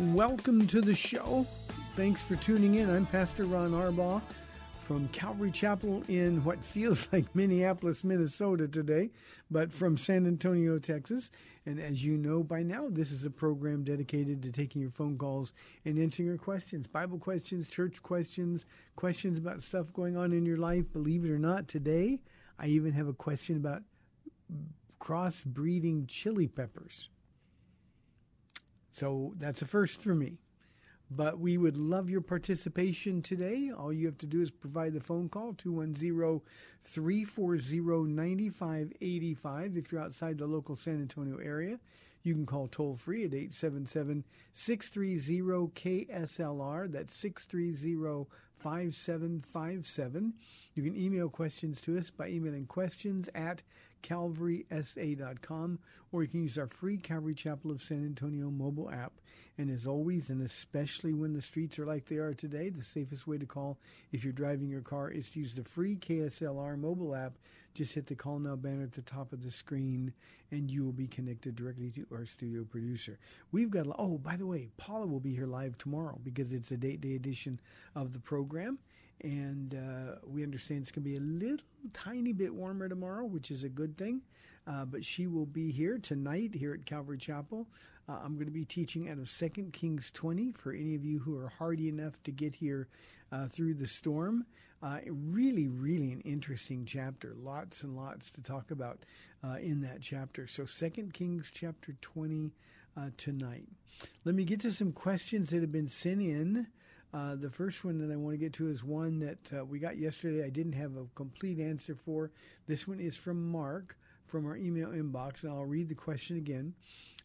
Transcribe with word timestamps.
Welcome 0.00 0.68
to 0.68 0.80
the 0.80 0.94
show. 0.94 1.44
Thanks 1.96 2.22
for 2.22 2.36
tuning 2.36 2.76
in. 2.76 2.88
I'm 2.88 3.04
Pastor 3.04 3.42
Ron 3.42 3.72
Arbaugh 3.72 4.22
from 4.84 5.08
Calvary 5.08 5.50
Chapel 5.50 6.04
in 6.06 6.44
what 6.44 6.64
feels 6.64 7.08
like 7.12 7.34
Minneapolis, 7.34 8.04
Minnesota 8.04 8.68
today, 8.68 9.10
but 9.50 9.72
from 9.72 9.98
San 9.98 10.24
Antonio, 10.24 10.78
Texas. 10.78 11.32
And 11.66 11.80
as 11.80 12.04
you 12.04 12.16
know 12.16 12.44
by 12.44 12.62
now, 12.62 12.86
this 12.88 13.10
is 13.10 13.24
a 13.24 13.30
program 13.30 13.82
dedicated 13.82 14.40
to 14.42 14.52
taking 14.52 14.80
your 14.80 14.92
phone 14.92 15.18
calls 15.18 15.52
and 15.84 15.98
answering 15.98 16.28
your 16.28 16.38
questions 16.38 16.86
Bible 16.86 17.18
questions, 17.18 17.66
church 17.66 18.00
questions, 18.00 18.66
questions 18.94 19.36
about 19.36 19.62
stuff 19.62 19.92
going 19.92 20.16
on 20.16 20.32
in 20.32 20.46
your 20.46 20.58
life. 20.58 20.84
Believe 20.92 21.24
it 21.24 21.30
or 21.30 21.40
not, 21.40 21.66
today 21.66 22.20
I 22.56 22.68
even 22.68 22.92
have 22.92 23.08
a 23.08 23.12
question 23.12 23.56
about 23.56 23.82
crossbreeding 25.00 26.06
chili 26.06 26.46
peppers. 26.46 27.08
So 28.98 29.32
that's 29.38 29.62
a 29.62 29.66
first 29.66 30.02
for 30.02 30.12
me. 30.12 30.38
But 31.08 31.38
we 31.38 31.56
would 31.56 31.76
love 31.76 32.10
your 32.10 32.20
participation 32.20 33.22
today. 33.22 33.70
All 33.70 33.92
you 33.92 34.06
have 34.06 34.18
to 34.18 34.26
do 34.26 34.42
is 34.42 34.50
provide 34.50 34.92
the 34.92 35.00
phone 35.00 35.28
call 35.28 35.54
210 35.54 36.40
340 36.82 38.12
9585 38.12 39.76
if 39.76 39.92
you're 39.92 40.00
outside 40.00 40.36
the 40.36 40.46
local 40.46 40.74
San 40.74 41.00
Antonio 41.00 41.38
area. 41.38 41.78
You 42.24 42.34
can 42.34 42.44
call 42.44 42.66
toll 42.66 42.96
free 42.96 43.24
at 43.24 43.32
877 43.32 44.24
630 44.52 46.04
KSLR. 46.06 46.90
That's 46.90 47.14
630 47.14 48.26
5757. 48.58 50.34
You 50.74 50.82
can 50.82 50.96
email 50.96 51.28
questions 51.28 51.80
to 51.82 51.96
us 51.98 52.10
by 52.10 52.28
emailing 52.28 52.66
questions 52.66 53.28
at 53.36 53.62
calvarysa.com 54.02 55.78
or 56.12 56.22
you 56.22 56.28
can 56.28 56.42
use 56.42 56.58
our 56.58 56.66
free 56.66 56.96
Calvary 56.96 57.34
Chapel 57.34 57.70
of 57.70 57.82
San 57.82 58.04
Antonio 58.04 58.50
mobile 58.50 58.90
app. 58.90 59.12
And 59.58 59.70
as 59.70 59.86
always, 59.86 60.30
and 60.30 60.40
especially 60.42 61.12
when 61.12 61.32
the 61.32 61.42
streets 61.42 61.78
are 61.78 61.86
like 61.86 62.06
they 62.06 62.16
are 62.16 62.32
today, 62.32 62.68
the 62.68 62.82
safest 62.82 63.26
way 63.26 63.38
to 63.38 63.46
call 63.46 63.78
if 64.12 64.22
you're 64.22 64.32
driving 64.32 64.68
your 64.68 64.82
car 64.82 65.10
is 65.10 65.30
to 65.30 65.40
use 65.40 65.52
the 65.52 65.64
free 65.64 65.96
KSLR 65.96 66.78
mobile 66.78 67.14
app. 67.14 67.34
Just 67.74 67.94
hit 67.94 68.06
the 68.06 68.14
call 68.14 68.38
now 68.38 68.56
banner 68.56 68.84
at 68.84 68.92
the 68.92 69.02
top 69.02 69.32
of 69.32 69.42
the 69.42 69.50
screen 69.50 70.12
and 70.50 70.70
you 70.70 70.84
will 70.84 70.92
be 70.92 71.06
connected 71.06 71.56
directly 71.56 71.90
to 71.90 72.06
our 72.12 72.24
studio 72.24 72.64
producer. 72.64 73.18
We've 73.52 73.70
got, 73.70 73.86
oh, 73.98 74.18
by 74.18 74.36
the 74.36 74.46
way, 74.46 74.68
Paula 74.76 75.06
will 75.06 75.20
be 75.20 75.34
here 75.34 75.46
live 75.46 75.76
tomorrow 75.76 76.18
because 76.22 76.52
it's 76.52 76.70
a 76.70 76.76
date 76.76 77.00
day 77.00 77.14
edition 77.14 77.60
of 77.94 78.12
the 78.12 78.20
program. 78.20 78.78
And 79.22 79.74
uh, 79.74 80.16
we 80.26 80.42
understand 80.42 80.82
it's 80.82 80.92
going 80.92 81.04
to 81.04 81.10
be 81.10 81.16
a 81.16 81.20
little 81.20 81.64
tiny 81.92 82.32
bit 82.32 82.54
warmer 82.54 82.88
tomorrow, 82.88 83.24
which 83.24 83.50
is 83.50 83.64
a 83.64 83.68
good 83.68 83.96
thing. 83.96 84.22
Uh, 84.66 84.84
but 84.84 85.04
she 85.04 85.26
will 85.26 85.46
be 85.46 85.72
here 85.72 85.98
tonight 85.98 86.54
here 86.54 86.74
at 86.74 86.84
Calvary 86.84 87.18
Chapel. 87.18 87.66
Uh, 88.08 88.18
I'm 88.22 88.34
going 88.34 88.46
to 88.46 88.52
be 88.52 88.64
teaching 88.64 89.08
out 89.08 89.18
of 89.18 89.30
2 89.30 89.70
Kings 89.72 90.10
20 90.14 90.52
for 90.52 90.72
any 90.72 90.94
of 90.94 91.04
you 91.04 91.18
who 91.18 91.36
are 91.36 91.48
hardy 91.48 91.88
enough 91.88 92.22
to 92.24 92.30
get 92.30 92.54
here 92.54 92.88
uh, 93.32 93.46
through 93.46 93.74
the 93.74 93.86
storm. 93.86 94.44
Uh, 94.82 94.98
really, 95.08 95.68
really 95.68 96.12
an 96.12 96.20
interesting 96.20 96.84
chapter. 96.84 97.34
Lots 97.36 97.82
and 97.82 97.96
lots 97.96 98.30
to 98.30 98.42
talk 98.42 98.70
about 98.70 99.00
uh, 99.42 99.56
in 99.56 99.80
that 99.80 100.00
chapter. 100.00 100.46
So 100.46 100.64
2 100.64 101.10
Kings 101.12 101.50
chapter 101.52 101.94
20 102.00 102.52
uh, 102.96 103.10
tonight. 103.16 103.68
Let 104.24 104.34
me 104.34 104.44
get 104.44 104.60
to 104.60 104.72
some 104.72 104.92
questions 104.92 105.50
that 105.50 105.60
have 105.60 105.72
been 105.72 105.88
sent 105.88 106.20
in. 106.20 106.66
Uh, 107.14 107.36
the 107.36 107.50
first 107.50 107.84
one 107.84 107.98
that 107.98 108.12
I 108.12 108.16
want 108.16 108.34
to 108.34 108.38
get 108.38 108.52
to 108.54 108.68
is 108.68 108.84
one 108.84 109.18
that 109.20 109.58
uh, 109.58 109.64
we 109.64 109.78
got 109.78 109.96
yesterday. 109.96 110.44
I 110.44 110.50
didn't 110.50 110.74
have 110.74 110.96
a 110.96 111.06
complete 111.14 111.58
answer 111.58 111.94
for. 111.94 112.30
This 112.66 112.86
one 112.86 113.00
is 113.00 113.16
from 113.16 113.50
Mark 113.50 113.96
from 114.26 114.44
our 114.46 114.56
email 114.56 114.90
inbox, 114.90 115.42
and 115.42 115.52
I'll 115.52 115.64
read 115.64 115.88
the 115.88 115.94
question 115.94 116.36
again. 116.36 116.74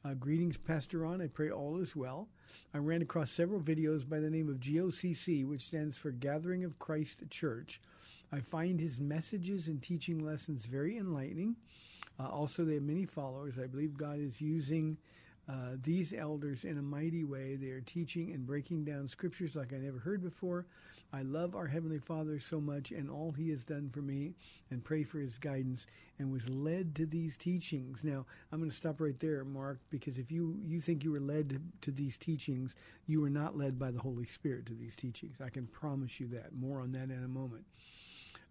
Uh, 0.05 0.13
greetings, 0.13 0.55
Pastor 0.57 0.99
Ron. 0.99 1.21
I 1.21 1.27
pray 1.27 1.49
all 1.49 1.77
is 1.79 1.95
well. 1.95 2.29
I 2.73 2.77
ran 2.77 3.01
across 3.01 3.31
several 3.31 3.59
videos 3.59 4.07
by 4.07 4.19
the 4.19 4.29
name 4.29 4.49
of 4.49 4.59
GOCC, 4.59 5.47
which 5.47 5.61
stands 5.61 5.97
for 5.97 6.11
Gathering 6.11 6.63
of 6.63 6.79
Christ 6.79 7.23
Church. 7.29 7.81
I 8.31 8.39
find 8.39 8.79
his 8.79 8.99
messages 8.99 9.67
and 9.67 9.81
teaching 9.81 10.25
lessons 10.25 10.65
very 10.65 10.97
enlightening. 10.97 11.55
Uh, 12.19 12.27
also, 12.27 12.63
they 12.63 12.75
have 12.75 12.83
many 12.83 13.05
followers. 13.05 13.59
I 13.59 13.67
believe 13.67 13.97
God 13.97 14.19
is 14.19 14.39
using 14.39 14.97
uh, 15.49 15.75
these 15.81 16.13
elders 16.13 16.63
in 16.63 16.77
a 16.77 16.81
mighty 16.81 17.23
way. 17.23 17.55
They 17.55 17.69
are 17.69 17.81
teaching 17.81 18.31
and 18.31 18.45
breaking 18.45 18.85
down 18.85 19.07
scriptures 19.07 19.55
like 19.55 19.73
I 19.73 19.77
never 19.77 19.99
heard 19.99 20.23
before. 20.23 20.65
I 21.11 21.21
love 21.21 21.55
our 21.55 21.67
Heavenly 21.67 21.99
Father 21.99 22.39
so 22.39 22.59
much 22.59 22.91
and 22.91 23.09
all 23.09 23.31
He 23.31 23.49
has 23.49 23.63
done 23.63 23.89
for 23.93 24.01
me 24.01 24.33
and 24.71 24.83
pray 24.83 25.03
for 25.03 25.19
His 25.19 25.37
guidance 25.37 25.85
and 26.17 26.31
was 26.31 26.49
led 26.49 26.95
to 26.95 27.05
these 27.05 27.37
teachings. 27.37 28.03
Now, 28.03 28.25
I'm 28.51 28.59
going 28.59 28.71
to 28.71 28.75
stop 28.75 28.99
right 28.99 29.19
there, 29.19 29.43
Mark, 29.43 29.79
because 29.91 30.17
if 30.17 30.31
you, 30.31 30.57
you 30.65 30.81
think 30.81 31.03
you 31.03 31.11
were 31.11 31.19
led 31.19 31.61
to 31.81 31.91
these 31.91 32.17
teachings, 32.17 32.75
you 33.05 33.21
were 33.21 33.29
not 33.29 33.57
led 33.57 33.77
by 33.77 33.91
the 33.91 33.99
Holy 33.99 34.25
Spirit 34.25 34.65
to 34.67 34.73
these 34.73 34.95
teachings. 34.95 35.35
I 35.43 35.49
can 35.49 35.67
promise 35.67 36.19
you 36.19 36.27
that. 36.29 36.55
More 36.55 36.81
on 36.81 36.91
that 36.93 37.11
in 37.11 37.23
a 37.23 37.27
moment. 37.27 37.65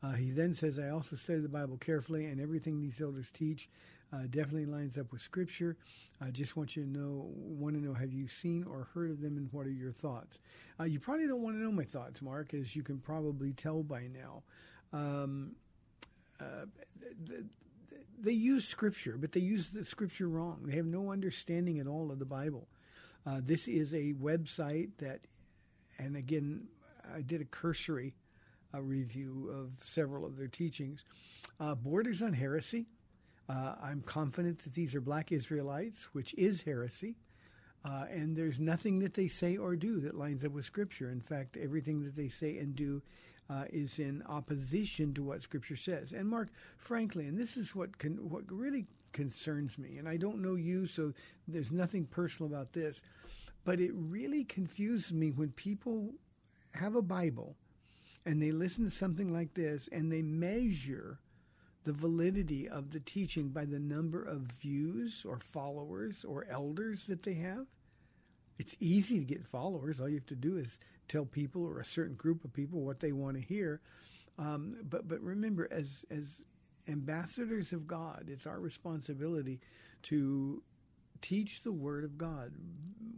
Uh, 0.03 0.13
he 0.13 0.31
then 0.31 0.53
says, 0.53 0.79
I 0.79 0.91
also 0.91 1.17
study 1.17 1.41
the 1.41 1.49
Bible 1.49 1.77
carefully, 1.79 2.27
and 2.27 2.41
everything 2.41 2.81
these 2.81 3.01
elders 3.01 3.31
teach 3.33 3.69
uh, 4.13 4.23
definitely 4.31 4.67
lines 4.67 4.99
up 4.99 5.11
with 5.13 5.21
Scripture. 5.21 5.77
I 6.21 6.31
just 6.31 6.57
want 6.57 6.77
you 6.77 6.85
to 6.85 6.89
know, 6.89 7.31
want 7.35 7.75
to 7.75 7.81
know, 7.81 7.95
have 7.95 8.13
you 8.13 8.29
seen 8.29 8.65
or 8.65 8.89
heard 8.95 9.11
of 9.11 9.21
them, 9.21 9.37
and 9.37 9.49
what 9.53 9.67
are 9.67 9.71
your 9.71 9.93
thoughts? 9.93 10.39
Uh, 10.79 10.85
you 10.85 11.01
probably 11.01 11.27
don't 11.27 11.43
want 11.43 11.57
to 11.57 11.63
know 11.63 11.73
my 11.73 11.85
thoughts, 11.85 12.21
Mark, 12.21 12.55
as 12.55 12.77
you 12.77 12.83
can 12.83 12.99
probably 12.99 13.53
tell 13.53 13.83
by 13.83 14.09
now. 14.09 14.43
Um, 14.93 15.53
uh, 16.41 16.67
they 18.21 18.33
use 18.33 18.67
Scripture, 18.67 19.17
but 19.19 19.33
they 19.33 19.41
use 19.41 19.69
the 19.69 19.85
Scripture 19.85 20.29
wrong. 20.29 20.61
They 20.65 20.77
have 20.77 20.87
no 20.87 21.11
understanding 21.11 21.79
at 21.79 21.87
all 21.87 22.13
of 22.13 22.19
the 22.19 22.25
Bible. 22.25 22.69
Uh, 23.27 23.41
this 23.43 23.69
is 23.69 23.95
a 23.95 24.13
website 24.15 24.91
that, 24.99 25.21
and 25.99 26.17
again, 26.17 26.69
I 27.15 27.23
did 27.23 27.41
a 27.41 27.45
cursory 27.45 28.15
uh, 28.75 28.81
review 28.81 29.51
of 29.53 29.87
several 29.87 30.25
of 30.25 30.37
their 30.37 30.49
teachings. 30.49 31.05
Uh, 31.59 31.75
borders 31.75 32.23
on 32.23 32.33
heresy. 32.33 32.87
Uh, 33.49 33.75
I'm 33.83 34.03
confident 34.03 34.61
that 34.61 34.75
these 34.75 34.95
are 34.95 35.01
black 35.01 35.33
Israelites, 35.33 36.09
which 36.13 36.35
is 36.35 36.63
heresy. 36.63 37.17
Uh, 37.85 38.05
and 38.11 38.37
there's 38.37 38.61
nothing 38.61 39.01
that 39.01 39.15
they 39.15 39.27
say 39.27 39.57
or 39.57 39.75
do 39.75 40.01
that 40.01 40.17
lines 40.17 40.45
up 40.45 40.53
with 40.53 40.65
Scripture. 40.65 41.11
In 41.11 41.21
fact, 41.21 41.57
everything 41.57 42.03
that 42.05 42.15
they 42.15 42.29
say 42.29 42.59
and 42.59 42.77
do 42.77 43.03
uh, 43.51 43.65
is 43.71 43.99
in 43.99 44.23
opposition 44.29 45.13
to 45.15 45.23
what 45.23 45.43
Scripture 45.43 45.77
says. 45.77 46.13
And 46.13 46.29
Mark, 46.29 46.49
frankly, 46.77 47.27
and 47.27 47.37
this 47.37 47.57
is 47.57 47.75
what 47.75 47.99
con- 47.99 48.29
what 48.29 48.45
really 48.51 48.87
concerns 49.13 49.79
me. 49.79 49.99
And 49.99 50.09
I 50.09 50.17
don't 50.17 50.41
know 50.41 50.55
you, 50.55 50.87
so 50.87 51.13
there's 51.49 51.73
nothing 51.73 52.07
personal 52.07 52.53
about 52.53 52.73
this. 52.73 53.03
But 53.65 53.81
it 53.81 53.93
really 53.95 54.45
confuses 54.45 55.13
me 55.13 55.31
when 55.31 55.51
people 55.51 56.15
have 56.75 56.97
a 56.97 57.03
Bible 57.03 57.57
and 58.25 58.41
they 58.41 58.53
listen 58.53 58.85
to 58.85 58.91
something 58.91 59.33
like 59.33 59.55
this 59.55 59.89
and 59.93 60.11
they 60.11 60.23
measure 60.23 61.19
the 61.85 61.93
validity 61.93 62.69
of 62.69 62.91
the 62.91 63.01
teaching 63.01 63.49
by 63.49 63.65
the 63.65 63.79
number 63.79 64.23
of 64.23 64.43
views 64.43 65.25
or 65.27 65.39
followers 65.39 66.25
or 66.25 66.47
elders 66.51 67.05
that 67.09 67.23
they 67.23 67.35
have. 67.35 67.67
It's 68.59 68.77
easy 68.81 69.19
to 69.19 69.25
get 69.25 69.47
followers. 69.47 70.01
All 70.01 70.09
you 70.09 70.17
have 70.17 70.27
to 70.27 70.37
do 70.37 70.59
is 70.59 70.79
tell 71.09 71.25
people 71.25 71.65
or 71.65 71.81
a 71.81 71.85
certain 71.85 72.15
group 72.15 72.45
of 72.45 72.53
people 72.53 72.83
what 72.83 73.01
they 73.01 73.13
want 73.13 73.37
to 73.37 73.43
hear. 73.43 73.81
Um, 74.39 74.77
but 74.89 75.09
but 75.09 75.21
remember, 75.21 75.69
as 75.71 76.05
as 76.11 76.45
ambassadors 76.89 77.73
of 77.73 77.87
God, 77.87 78.27
it's 78.29 78.47
our 78.47 78.61
responsibility 78.61 79.61
to 80.05 80.63
teach 81.21 81.63
the 81.63 81.73
word 81.73 82.05
of 82.05 82.19
God, 82.19 82.53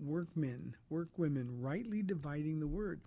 workmen, 0.03 0.77
workwomen, 0.91 1.61
rightly 1.61 2.03
dividing 2.03 2.61
the 2.61 2.67
word. 2.67 3.01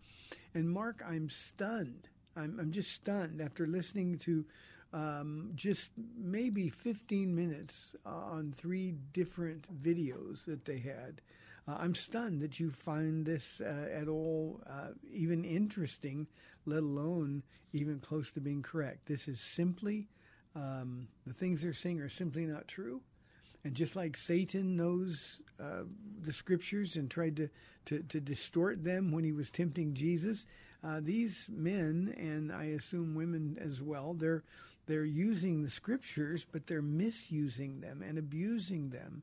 And 0.54 0.70
Mark, 0.70 1.04
I'm 1.08 1.30
stunned. 1.30 2.10
I'm, 2.36 2.60
I'm 2.60 2.72
just 2.72 2.92
stunned 2.92 3.42
after 3.42 3.68
listening 3.68 4.18
to 4.20 4.46
um, 4.94 5.52
just 5.56 5.92
maybe 6.18 6.70
15 6.70 7.36
minutes 7.36 7.96
uh, 8.06 8.10
on 8.10 8.54
three 8.56 8.94
different 9.14 9.68
videos 9.84 10.46
that 10.46 10.66
they 10.66 10.80
had. 10.80 11.22
Uh, 11.68 11.78
I'm 11.80 11.96
stunned 11.96 12.40
that 12.40 12.60
you 12.60 12.72
find 12.72 13.26
this 13.26 13.62
uh, 13.62 13.90
at 13.92 14.08
all 14.08 14.62
uh, 14.70 14.92
even 15.12 15.44
interesting, 15.44 16.28
let 16.66 16.84
alone 16.84 17.44
even 17.74 18.00
close 18.00 18.32
to 18.32 18.42
being 18.42 18.62
correct. 18.62 19.06
This 19.06 19.28
is 19.28 19.42
simply, 19.42 20.08
um, 20.56 21.08
the 21.26 21.34
things 21.34 21.62
they're 21.62 21.74
saying 21.74 22.00
are 22.00 22.10
simply 22.10 22.46
not 22.46 22.68
true. 22.68 23.02
And 23.66 23.76
just 23.76 23.98
like 23.98 24.16
Satan 24.16 24.78
knows 24.78 25.42
uh, 25.60 25.84
the 26.22 26.32
scriptures 26.32 26.96
and 26.96 27.12
tried 27.12 27.36
to, 27.36 27.50
to, 27.88 28.00
to, 28.04 28.22
distort 28.22 28.84
them 28.84 29.12
when 29.12 29.26
he 29.26 29.34
was 29.34 29.52
tempting 29.52 29.94
Jesus, 29.94 30.46
uh, 30.84 31.02
these 31.02 31.50
men, 31.52 32.14
and 32.18 32.52
I 32.52 32.66
assume 32.66 33.16
women 33.16 33.58
as 33.60 33.82
well, 33.82 34.14
they're, 34.14 34.44
they're 34.88 35.06
using 35.06 35.62
the 35.62 35.70
scriptures, 35.70 36.46
but 36.50 36.66
they're 36.66 36.82
misusing 36.82 37.82
them 37.82 38.02
and 38.02 38.18
abusing 38.18 38.90
them. 38.90 39.22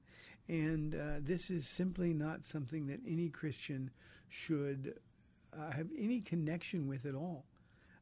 And 0.49 0.94
uh, 0.94 1.20
this 1.20 1.50
is 1.50 1.66
simply 1.66 2.12
not 2.12 2.44
something 2.44 2.87
that 2.88 3.00
any 3.06 3.31
Christian 3.31 3.90
should 4.28 4.94
uh, 5.58 5.70
have 5.70 5.88
any 5.99 6.20
connection 6.20 6.87
with 6.87 7.06
at 7.06 7.14
all. 7.14 7.44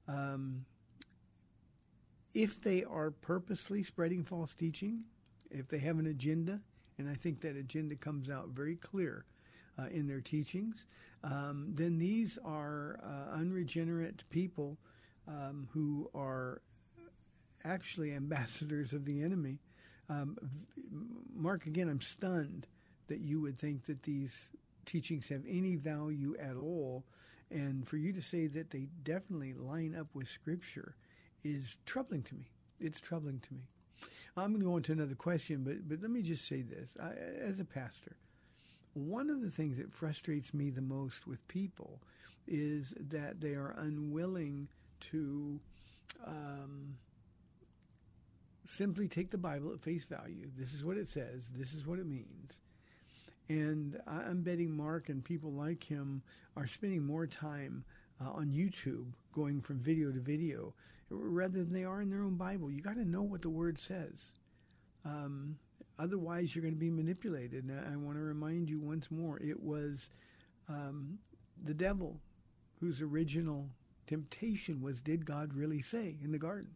Um, 0.08 0.64
if 2.34 2.60
they 2.60 2.82
are 2.82 3.10
purposely 3.10 3.82
spreading 3.82 4.24
false 4.24 4.54
teaching, 4.54 5.04
if 5.50 5.68
they 5.68 5.78
have 5.78 5.98
an 5.98 6.06
agenda, 6.06 6.60
and 6.98 7.08
I 7.08 7.14
think 7.14 7.40
that 7.42 7.56
agenda 7.56 7.94
comes 7.94 8.28
out 8.28 8.48
very 8.48 8.76
clear 8.76 9.24
uh, 9.78 9.86
in 9.90 10.08
their 10.08 10.20
teachings, 10.20 10.86
um, 11.22 11.68
then 11.74 11.98
these 11.98 12.38
are 12.44 12.98
uh, 13.04 13.36
unregenerate 13.38 14.24
people 14.30 14.78
um, 15.28 15.68
who 15.72 16.10
are 16.14 16.62
actually 17.64 18.12
ambassadors 18.12 18.92
of 18.92 19.04
the 19.04 19.22
enemy. 19.22 19.58
Um, 20.08 20.36
Mark, 21.34 21.66
again, 21.66 21.88
I'm 21.88 22.00
stunned 22.00 22.66
that 23.08 23.20
you 23.20 23.40
would 23.40 23.58
think 23.58 23.86
that 23.86 24.02
these 24.02 24.50
teachings 24.86 25.28
have 25.28 25.42
any 25.48 25.76
value 25.76 26.36
at 26.40 26.56
all. 26.56 27.04
And 27.50 27.86
for 27.86 27.96
you 27.96 28.12
to 28.12 28.22
say 28.22 28.46
that 28.48 28.70
they 28.70 28.88
definitely 29.04 29.52
line 29.52 29.94
up 29.98 30.08
with 30.14 30.28
Scripture 30.28 30.94
is 31.44 31.76
troubling 31.86 32.22
to 32.24 32.34
me. 32.34 32.46
It's 32.80 33.00
troubling 33.00 33.40
to 33.40 33.54
me. 33.54 33.60
I'm 34.36 34.50
going 34.52 34.60
to 34.60 34.66
go 34.66 34.74
on 34.74 34.82
to 34.84 34.92
another 34.92 35.14
question, 35.14 35.62
but 35.62 35.88
but 35.88 36.00
let 36.00 36.10
me 36.10 36.22
just 36.22 36.46
say 36.46 36.62
this: 36.62 36.96
I, 37.00 37.12
as 37.44 37.60
a 37.60 37.64
pastor, 37.64 38.16
one 38.94 39.28
of 39.28 39.42
the 39.42 39.50
things 39.50 39.76
that 39.76 39.92
frustrates 39.92 40.54
me 40.54 40.70
the 40.70 40.80
most 40.80 41.26
with 41.26 41.46
people 41.48 42.00
is 42.48 42.94
that 43.10 43.40
they 43.40 43.54
are 43.54 43.74
unwilling 43.78 44.68
to 45.00 45.60
um, 46.26 46.96
simply 48.64 49.08
take 49.08 49.30
the 49.30 49.38
Bible 49.38 49.72
at 49.72 49.80
face 49.80 50.04
value. 50.04 50.50
This 50.56 50.72
is 50.72 50.84
what 50.84 50.96
it 50.96 51.08
says. 51.08 51.50
This 51.56 51.74
is 51.74 51.86
what 51.86 51.98
it 51.98 52.06
means. 52.06 52.60
And 53.48 54.00
I'm 54.06 54.42
betting 54.42 54.74
Mark 54.74 55.08
and 55.08 55.24
people 55.24 55.52
like 55.52 55.82
him 55.82 56.22
are 56.56 56.66
spending 56.66 57.04
more 57.04 57.26
time 57.26 57.84
uh, 58.20 58.30
on 58.30 58.52
YouTube, 58.52 59.06
going 59.32 59.60
from 59.60 59.78
video 59.78 60.12
to 60.12 60.20
video, 60.20 60.74
rather 61.10 61.58
than 61.64 61.72
they 61.72 61.84
are 61.84 62.00
in 62.00 62.10
their 62.10 62.22
own 62.22 62.36
Bible. 62.36 62.70
You 62.70 62.80
got 62.80 62.94
to 62.94 63.04
know 63.04 63.22
what 63.22 63.42
the 63.42 63.50
Word 63.50 63.78
says. 63.78 64.32
Um, 65.04 65.58
otherwise, 65.98 66.54
you're 66.54 66.62
going 66.62 66.74
to 66.74 66.80
be 66.80 66.90
manipulated. 66.90 67.64
And 67.64 67.78
I, 67.92 67.96
want 67.96 68.16
to 68.16 68.22
remind 68.22 68.70
you 68.70 68.78
once 68.78 69.10
more 69.10 69.38
it 69.40 69.60
was 69.60 70.10
um, 70.68 71.18
the 71.64 71.74
devil 71.74 72.20
whose 72.80 73.02
original 73.02 73.68
temptation 74.06 74.80
was 74.80 75.00
Did 75.00 75.26
God 75.26 75.52
really 75.54 75.82
say 75.82 76.16
in 76.22 76.32
the 76.32 76.38
garden? 76.38 76.70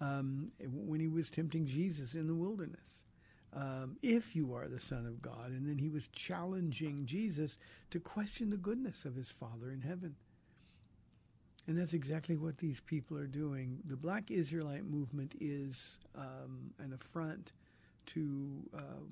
Um, 0.00 0.52
when 0.60 1.00
he 1.00 1.08
was 1.08 1.30
tempting 1.30 1.66
Jesus 1.66 2.14
in 2.14 2.26
the 2.26 2.34
wilderness. 2.34 3.04
Um, 3.54 3.96
if 4.02 4.36
you 4.36 4.54
are 4.54 4.68
the 4.68 4.80
Son 4.80 5.06
of 5.06 5.22
God. 5.22 5.50
And 5.50 5.66
then 5.66 5.78
he 5.78 5.88
was 5.88 6.08
challenging 6.08 7.06
Jesus 7.06 7.56
to 7.90 8.00
question 8.00 8.50
the 8.50 8.58
goodness 8.58 9.06
of 9.06 9.14
his 9.14 9.30
Father 9.30 9.70
in 9.70 9.80
heaven. 9.80 10.14
And 11.66 11.76
that's 11.78 11.94
exactly 11.94 12.36
what 12.36 12.58
these 12.58 12.80
people 12.80 13.16
are 13.16 13.26
doing. 13.26 13.78
The 13.86 13.96
Black 13.96 14.30
Israelite 14.30 14.84
movement 14.84 15.34
is 15.40 15.98
um, 16.14 16.70
an 16.78 16.92
affront 16.92 17.52
to 18.06 18.62
um, 18.74 19.08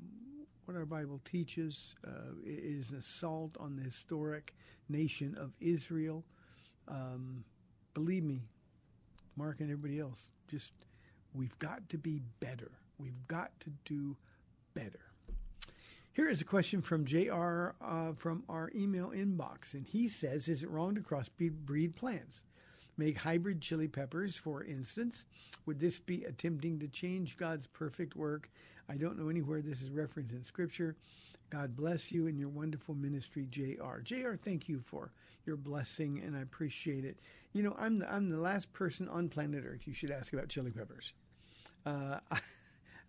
what 0.65 0.77
our 0.77 0.87
Bible 0.87 1.21
teaches. 1.25 1.95
Uh, 2.07 2.35
it 2.45 2.61
is 2.63 2.91
an 2.91 2.99
assault 2.99 3.57
on 3.59 3.77
the 3.77 3.83
historic 3.83 4.55
nation 4.89 5.37
of 5.39 5.53
Israel. 5.61 6.23
Um, 6.87 7.45
believe 7.93 8.23
me, 8.23 8.43
Mark 9.37 9.61
and 9.61 9.71
everybody 9.71 10.01
else, 10.01 10.29
just 10.49 10.73
we've 11.35 11.59
got 11.59 11.89
to 11.91 11.99
be 11.99 12.21
better. 12.41 12.71
We've 12.99 13.27
got 13.27 13.51
to 13.61 13.71
do 13.85 14.17
better. 14.75 15.01
Here 16.13 16.29
is 16.29 16.41
a 16.41 16.45
question 16.45 16.81
from 16.81 17.05
JR 17.05 17.71
uh, 17.81 18.13
from 18.17 18.45
our 18.49 18.71
email 18.75 19.11
inbox, 19.11 19.75
and 19.75 19.85
he 19.85 20.07
says, 20.07 20.49
Is 20.49 20.63
it 20.63 20.71
wrong 20.71 20.95
to 20.95 21.01
crossbreed 21.01 21.97
plants? 21.97 22.43
Make 22.97 23.19
hybrid 23.19 23.61
chili 23.61 23.89
peppers, 23.89 24.37
for 24.37 24.63
instance. 24.63 25.25
Would 25.67 25.81
this 25.81 25.99
be 25.99 26.25
attempting 26.25 26.79
to 26.79 26.89
change 26.89 27.37
God's 27.37 27.67
perfect 27.67 28.15
work? 28.15 28.49
I 28.89 28.97
don't 28.97 29.19
know 29.19 29.29
anywhere 29.29 29.61
this 29.61 29.83
is 29.83 29.91
referenced 29.91 30.33
in 30.33 30.45
Scripture. 30.45 30.95
God 31.51 31.75
bless 31.75 32.13
you 32.13 32.29
and 32.29 32.39
your 32.39 32.49
wonderful 32.49 32.95
ministry, 32.95 33.49
JR. 33.51 34.01
JR, 34.03 34.35
thank 34.37 34.69
you 34.69 34.81
for 34.81 35.13
your 35.47 35.57
blessing, 35.57 36.23
and 36.25 36.37
I 36.37 36.41
appreciate 36.41 37.05
it. 37.05 37.19
You 37.53 37.63
know, 37.63 37.77
I'm 37.79 37.99
the, 37.99 38.13
I'm 38.13 38.29
the 38.29 38.41
last 38.41 38.73
person 38.73 39.09
on 39.09 39.29
planet 39.29 39.65
Earth 39.67 39.87
you 39.87 39.95
should 39.95 40.11
ask 40.11 40.33
about 40.33 40.49
chili 40.49 40.71
peppers. 40.71 41.13
Uh, 41.87 42.19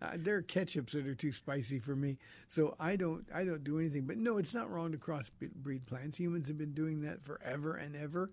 Uh, 0.02 0.10
there 0.16 0.36
are 0.36 0.42
ketchups 0.42 0.90
that 0.90 1.06
are 1.06 1.14
too 1.14 1.32
spicy 1.32 1.78
for 1.78 1.96
me, 1.96 2.18
so 2.46 2.76
I 2.78 2.96
don't 2.96 3.26
I 3.34 3.44
don't 3.44 3.64
do 3.64 3.78
anything. 3.78 4.02
But 4.02 4.18
no, 4.18 4.36
it's 4.36 4.52
not 4.52 4.70
wrong 4.70 4.92
to 4.92 4.98
crossbreed 4.98 5.86
plants. 5.86 6.18
Humans 6.18 6.48
have 6.48 6.58
been 6.58 6.74
doing 6.74 7.00
that 7.02 7.24
forever 7.24 7.76
and 7.76 7.96
ever, 7.96 8.30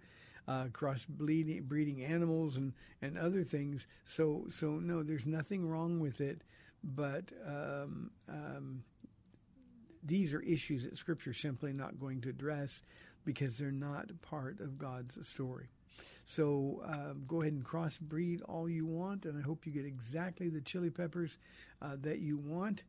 uh, 0.47 0.65
cross 0.73 1.05
breeding 1.05 2.03
animals 2.03 2.57
and, 2.57 2.73
and 3.01 3.17
other 3.17 3.43
things. 3.43 3.87
So 4.03 4.47
so 4.51 4.71
no, 4.71 5.03
there's 5.03 5.25
nothing 5.25 5.67
wrong 5.67 5.99
with 5.99 6.19
it. 6.19 6.41
But 6.83 7.31
um, 7.47 8.11
um, 8.27 8.83
these 10.03 10.33
are 10.33 10.41
issues 10.41 10.83
that 10.83 10.97
Scripture 10.97 11.33
simply 11.33 11.71
not 11.71 11.97
going 11.97 12.19
to 12.21 12.29
address 12.29 12.83
because 13.25 13.57
they're 13.57 13.71
not 13.71 14.09
part 14.21 14.59
of 14.59 14.77
God's 14.77 15.27
story. 15.27 15.67
So 16.25 16.81
um, 16.85 17.23
go 17.27 17.41
ahead 17.41 17.53
and 17.53 17.65
crossbreed 17.65 18.41
all 18.47 18.69
you 18.69 18.85
want, 18.85 19.25
and 19.25 19.37
I 19.37 19.41
hope 19.41 19.65
you 19.65 19.71
get 19.71 19.85
exactly 19.85 20.49
the 20.49 20.61
chili 20.61 20.89
peppers 20.89 21.37
uh, 21.81 21.97
that 22.01 22.19
you 22.19 22.37
want, 22.37 22.83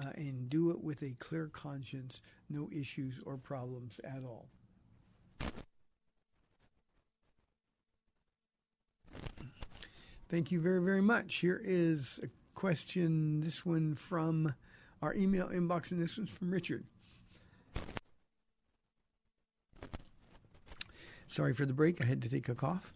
uh, 0.00 0.10
and 0.14 0.48
do 0.48 0.70
it 0.70 0.82
with 0.82 1.02
a 1.02 1.14
clear 1.18 1.48
conscience, 1.48 2.22
no 2.48 2.68
issues 2.72 3.20
or 3.26 3.36
problems 3.36 4.00
at 4.04 4.22
all. 4.24 4.48
Thank 10.30 10.52
you 10.52 10.60
very, 10.60 10.82
very 10.82 11.00
much. 11.00 11.36
Here 11.36 11.60
is 11.64 12.20
a 12.22 12.28
question, 12.54 13.40
this 13.40 13.64
one 13.64 13.94
from 13.94 14.54
our 15.00 15.14
email 15.14 15.48
inbox, 15.48 15.90
and 15.90 16.02
this 16.02 16.18
one's 16.18 16.30
from 16.30 16.50
Richard. 16.50 16.84
Sorry 21.28 21.52
for 21.52 21.66
the 21.66 21.74
break. 21.74 22.00
I 22.00 22.06
had 22.06 22.22
to 22.22 22.28
take 22.28 22.48
a 22.48 22.54
cough. 22.54 22.92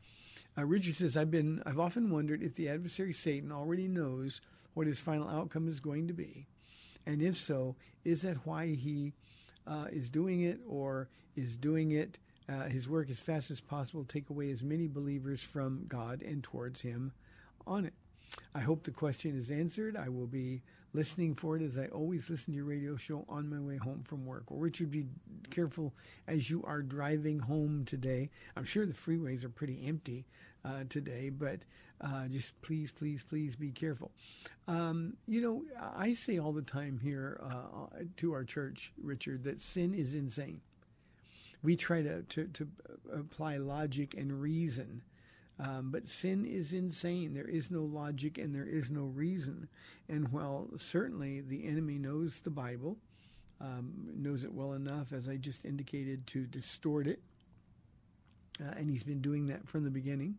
Uh, 0.56 0.64
Richard 0.64 0.96
says, 0.96 1.16
"I've 1.16 1.30
been. 1.30 1.62
I've 1.64 1.78
often 1.78 2.10
wondered 2.10 2.42
if 2.42 2.54
the 2.54 2.68
adversary 2.68 3.12
Satan 3.12 3.52
already 3.52 3.86
knows 3.88 4.40
what 4.74 4.86
his 4.86 4.98
final 4.98 5.28
outcome 5.28 5.68
is 5.68 5.80
going 5.80 6.08
to 6.08 6.14
be, 6.14 6.46
and 7.06 7.22
if 7.22 7.36
so, 7.36 7.76
is 8.04 8.22
that 8.22 8.46
why 8.46 8.68
he 8.68 9.12
uh, 9.66 9.86
is 9.92 10.08
doing 10.08 10.42
it, 10.42 10.60
or 10.66 11.08
is 11.36 11.56
doing 11.56 11.92
it 11.92 12.18
uh, 12.48 12.64
his 12.64 12.88
work 12.88 13.10
as 13.10 13.20
fast 13.20 13.50
as 13.50 13.60
possible, 13.60 14.04
take 14.04 14.30
away 14.30 14.50
as 14.50 14.62
many 14.62 14.88
believers 14.88 15.42
from 15.42 15.84
God 15.88 16.22
and 16.22 16.42
towards 16.42 16.80
Him 16.80 17.12
on 17.66 17.84
it?" 17.84 17.94
I 18.54 18.60
hope 18.60 18.82
the 18.82 18.90
question 18.90 19.36
is 19.38 19.50
answered. 19.50 19.96
I 19.96 20.08
will 20.08 20.26
be 20.26 20.62
listening 20.94 21.34
for 21.34 21.56
it 21.56 21.62
as 21.62 21.78
I 21.78 21.87
always 21.87 22.28
listen 22.28 22.52
to 22.52 22.56
your 22.56 22.66
radio 22.66 22.96
show 22.96 23.25
on 23.28 23.49
my 23.49 23.58
way 23.58 23.76
home 23.76 24.02
from 24.02 24.26
work. 24.26 24.50
Well, 24.50 24.61
Richard, 24.61 24.90
be 24.90 25.06
careful 25.50 25.94
as 26.28 26.50
you 26.50 26.62
are 26.64 26.82
driving 26.82 27.38
home 27.38 27.84
today. 27.84 28.30
I'm 28.56 28.64
sure 28.64 28.87
the 28.87 28.92
freeways 28.92 29.44
are 29.44 29.49
pretty 29.49 29.84
empty 29.87 30.26
uh, 30.64 30.84
today, 30.88 31.30
but 31.30 31.61
uh, 32.00 32.26
just 32.28 32.61
please, 32.62 32.90
please, 32.90 33.22
please 33.22 33.56
be 33.56 33.70
careful. 33.70 34.11
Um, 34.68 35.16
you 35.26 35.40
know, 35.40 35.64
I 35.96 36.12
say 36.12 36.38
all 36.38 36.52
the 36.52 36.62
time 36.62 37.00
here 37.02 37.40
uh, 37.42 37.87
to 38.18 38.32
our 38.32 38.44
church, 38.44 38.92
Richard, 39.02 39.44
that 39.44 39.61
sin 39.61 39.94
is 39.94 40.14
insane. 40.14 40.61
We 41.62 41.76
try 41.76 42.02
to, 42.02 42.22
to, 42.22 42.46
to 42.49 42.68
apply 43.14 43.58
logic 43.58 44.14
and 44.14 44.40
reason. 44.40 45.02
Um, 45.59 45.90
but 45.90 46.09
sin 46.09 46.44
is 46.44 46.73
insane. 46.73 47.35
There 47.35 47.49
is 47.49 47.71
no 47.71 47.82
logic 47.82 48.38
and 48.38 48.54
there 48.54 48.66
is 48.66 48.90
no 48.90 49.04
reason. 49.04 49.68
And 50.09 50.28
while 50.32 50.68
certainly 50.76 51.40
the 51.40 51.66
enemy 51.66 51.99
knows 51.99 52.40
the 52.40 52.50
Bible, 52.50 52.97
um, 53.62 54.09
knows 54.16 54.44
it 54.44 54.52
well 54.52 54.73
enough, 54.73 55.12
as 55.12 55.28
I 55.28 55.37
just 55.37 55.64
indicated, 55.64 56.26
to 56.28 56.47
distort 56.47 57.06
it, 57.06 57.21
uh, 58.61 58.73
and 58.76 58.90
he's 58.90 59.04
been 59.04 59.23
doing 59.23 59.47
that 59.47 59.66
from 59.68 59.85
the 59.85 59.90
beginning. 59.90 60.37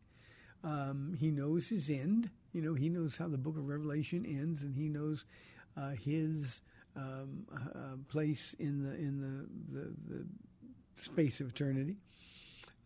Um, 0.63 1.15
he 1.17 1.31
knows 1.31 1.69
his 1.69 1.89
end. 1.89 2.29
You 2.51 2.61
know, 2.61 2.73
he 2.73 2.89
knows 2.89 3.17
how 3.17 3.27
the 3.27 3.37
book 3.37 3.57
of 3.57 3.67
Revelation 3.67 4.25
ends, 4.25 4.63
and 4.63 4.75
he 4.75 4.89
knows 4.89 5.25
uh, 5.77 5.91
his 5.91 6.61
um, 6.95 7.45
uh, 7.53 7.97
place 8.09 8.55
in 8.59 8.83
the 8.83 8.93
in 8.95 9.19
the, 9.19 9.79
the, 9.79 9.93
the 10.07 10.25
space 11.01 11.39
of 11.39 11.49
eternity. 11.49 11.95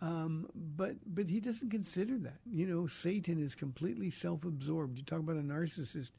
Um, 0.02 0.48
but 0.56 0.96
but 1.08 1.28
he 1.30 1.40
doesn't 1.40 1.72
consider 1.72 2.18
that. 2.20 2.40
You 2.46 2.68
know, 2.68 2.88
Satan 2.88 3.42
is 3.42 3.56
completely 3.56 4.12
self-absorbed. 4.12 4.98
You 4.98 5.04
talk 5.04 5.20
about 5.20 5.38
a 5.38 5.42
narcissist, 5.42 6.12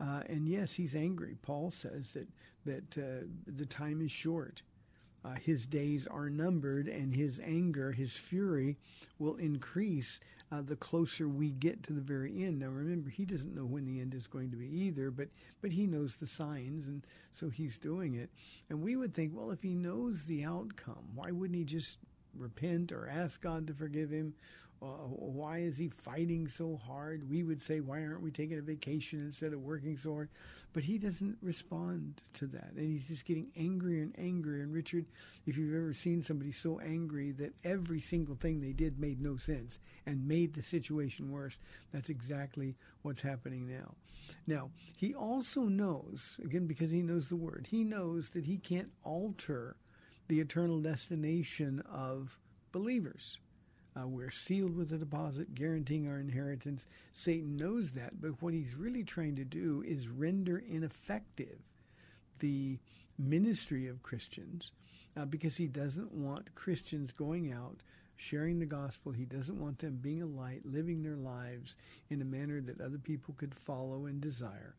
uh, 0.00 0.22
and 0.26 0.48
yes, 0.48 0.72
he's 0.72 0.96
angry. 0.96 1.36
Paul 1.42 1.70
says 1.70 2.12
that 2.12 2.28
that 2.64 2.98
uh, 2.98 3.26
the 3.46 3.66
time 3.66 4.00
is 4.00 4.10
short. 4.10 4.62
Uh, 5.22 5.34
his 5.34 5.66
days 5.66 6.06
are 6.06 6.30
numbered, 6.30 6.88
and 6.88 7.14
his 7.14 7.40
anger, 7.44 7.92
his 7.92 8.16
fury, 8.16 8.78
will 9.18 9.36
increase 9.36 10.18
uh, 10.50 10.62
the 10.62 10.76
closer 10.76 11.28
we 11.28 11.50
get 11.50 11.82
to 11.82 11.92
the 11.92 12.00
very 12.00 12.42
end. 12.42 12.58
Now, 12.58 12.68
remember, 12.68 13.10
he 13.10 13.26
doesn't 13.26 13.54
know 13.54 13.66
when 13.66 13.84
the 13.84 14.00
end 14.00 14.14
is 14.14 14.26
going 14.26 14.50
to 14.50 14.56
be 14.56 14.66
either, 14.66 15.10
but 15.10 15.28
but 15.60 15.72
he 15.72 15.86
knows 15.86 16.16
the 16.16 16.26
signs, 16.26 16.86
and 16.86 17.06
so 17.32 17.50
he's 17.50 17.78
doing 17.78 18.14
it. 18.14 18.30
And 18.70 18.80
we 18.80 18.96
would 18.96 19.12
think, 19.12 19.32
well, 19.34 19.50
if 19.50 19.62
he 19.62 19.74
knows 19.74 20.24
the 20.24 20.44
outcome, 20.44 21.04
why 21.14 21.30
wouldn't 21.32 21.58
he 21.58 21.64
just 21.64 21.98
repent 22.36 22.92
or 22.92 23.08
ask 23.08 23.40
God 23.40 23.66
to 23.66 23.74
forgive 23.74 24.10
him? 24.10 24.34
Uh, 24.82 24.86
why 24.86 25.58
is 25.58 25.76
he 25.76 25.88
fighting 25.88 26.48
so 26.48 26.80
hard? 26.86 27.28
We 27.28 27.42
would 27.42 27.60
say, 27.60 27.80
why 27.80 28.02
aren't 28.02 28.22
we 28.22 28.30
taking 28.30 28.58
a 28.58 28.62
vacation 28.62 29.20
instead 29.20 29.52
of 29.52 29.60
working 29.60 29.96
so 29.98 30.14
hard? 30.14 30.30
But 30.72 30.84
he 30.84 30.96
doesn't 30.96 31.36
respond 31.42 32.22
to 32.34 32.46
that. 32.46 32.70
And 32.76 32.88
he's 32.88 33.06
just 33.06 33.26
getting 33.26 33.48
angrier 33.58 34.02
and 34.02 34.18
angrier. 34.18 34.62
And 34.62 34.72
Richard, 34.72 35.04
if 35.46 35.58
you've 35.58 35.74
ever 35.74 35.92
seen 35.92 36.22
somebody 36.22 36.52
so 36.52 36.80
angry 36.80 37.32
that 37.32 37.52
every 37.62 38.00
single 38.00 38.36
thing 38.36 38.60
they 38.60 38.72
did 38.72 38.98
made 38.98 39.20
no 39.20 39.36
sense 39.36 39.80
and 40.06 40.26
made 40.26 40.54
the 40.54 40.62
situation 40.62 41.30
worse, 41.30 41.58
that's 41.92 42.08
exactly 42.08 42.74
what's 43.02 43.20
happening 43.20 43.68
now. 43.68 43.94
Now, 44.46 44.70
he 44.96 45.14
also 45.14 45.62
knows, 45.62 46.38
again, 46.42 46.66
because 46.66 46.90
he 46.90 47.02
knows 47.02 47.28
the 47.28 47.36
word, 47.36 47.66
he 47.68 47.84
knows 47.84 48.30
that 48.30 48.46
he 48.46 48.56
can't 48.56 48.90
alter 49.04 49.76
the 50.30 50.38
eternal 50.38 50.78
destination 50.78 51.82
of 51.92 52.38
believers. 52.70 53.38
Uh, 53.96 54.06
we're 54.06 54.30
sealed 54.30 54.76
with 54.76 54.92
a 54.92 54.96
deposit 54.96 55.52
guaranteeing 55.56 56.08
our 56.08 56.20
inheritance. 56.20 56.86
Satan 57.10 57.56
knows 57.56 57.90
that, 57.90 58.20
but 58.20 58.40
what 58.40 58.54
he's 58.54 58.76
really 58.76 59.02
trying 59.02 59.34
to 59.34 59.44
do 59.44 59.82
is 59.84 60.06
render 60.06 60.58
ineffective 60.58 61.58
the 62.38 62.78
ministry 63.18 63.88
of 63.88 64.04
Christians 64.04 64.70
uh, 65.16 65.24
because 65.24 65.56
he 65.56 65.66
doesn't 65.66 66.12
want 66.12 66.54
Christians 66.54 67.10
going 67.10 67.52
out 67.52 67.82
sharing 68.14 68.60
the 68.60 68.66
gospel. 68.66 69.10
He 69.10 69.24
doesn't 69.24 69.60
want 69.60 69.80
them 69.80 69.98
being 70.00 70.22
a 70.22 70.26
light, 70.26 70.64
living 70.64 71.02
their 71.02 71.16
lives 71.16 71.76
in 72.08 72.22
a 72.22 72.24
manner 72.24 72.60
that 72.60 72.80
other 72.80 72.98
people 72.98 73.34
could 73.36 73.52
follow 73.52 74.06
and 74.06 74.20
desire. 74.20 74.76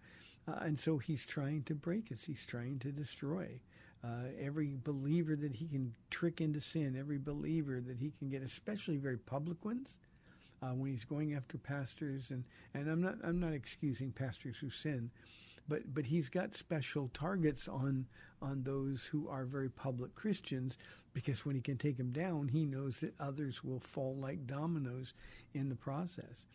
Uh, 0.47 0.59
and 0.61 0.79
so 0.79 0.97
he's 0.97 1.25
trying 1.25 1.63
to 1.63 1.75
break 1.75 2.09
us, 2.09 2.23
he's 2.23 2.45
trying 2.45 2.79
to 2.79 2.91
destroy. 2.93 3.59
Uh, 4.03 4.29
every 4.39 4.77
believer 4.83 5.35
that 5.35 5.53
he 5.53 5.67
can 5.67 5.93
trick 6.09 6.41
into 6.41 6.59
sin, 6.59 6.95
every 6.97 7.19
believer 7.19 7.79
that 7.79 7.97
he 7.97 8.11
can 8.17 8.29
get, 8.29 8.41
especially 8.41 8.97
very 8.97 9.17
public 9.17 9.63
ones, 9.63 9.99
uh, 10.63 10.69
when 10.69 10.91
he's 10.91 11.05
going 11.05 11.33
after 11.35 11.57
pastors, 11.57 12.31
and, 12.31 12.43
and 12.73 12.89
I'm 12.89 13.01
not 13.01 13.15
I'm 13.23 13.39
not 13.39 13.53
excusing 13.53 14.11
pastors 14.11 14.57
who 14.57 14.69
sin, 14.69 15.11
but 15.67 15.93
but 15.93 16.05
he's 16.05 16.29
got 16.29 16.55
special 16.55 17.09
targets 17.13 17.67
on 17.67 18.07
on 18.41 18.63
those 18.63 19.05
who 19.05 19.27
are 19.27 19.45
very 19.45 19.69
public 19.69 20.15
Christians 20.15 20.77
because 21.13 21.45
when 21.45 21.55
he 21.55 21.61
can 21.61 21.77
take 21.77 21.97
them 21.97 22.11
down, 22.11 22.47
he 22.47 22.65
knows 22.65 22.99
that 22.99 23.13
others 23.19 23.63
will 23.63 23.79
fall 23.79 24.15
like 24.15 24.47
dominoes 24.47 25.13
in 25.53 25.69
the 25.69 25.75
process. 25.75 26.45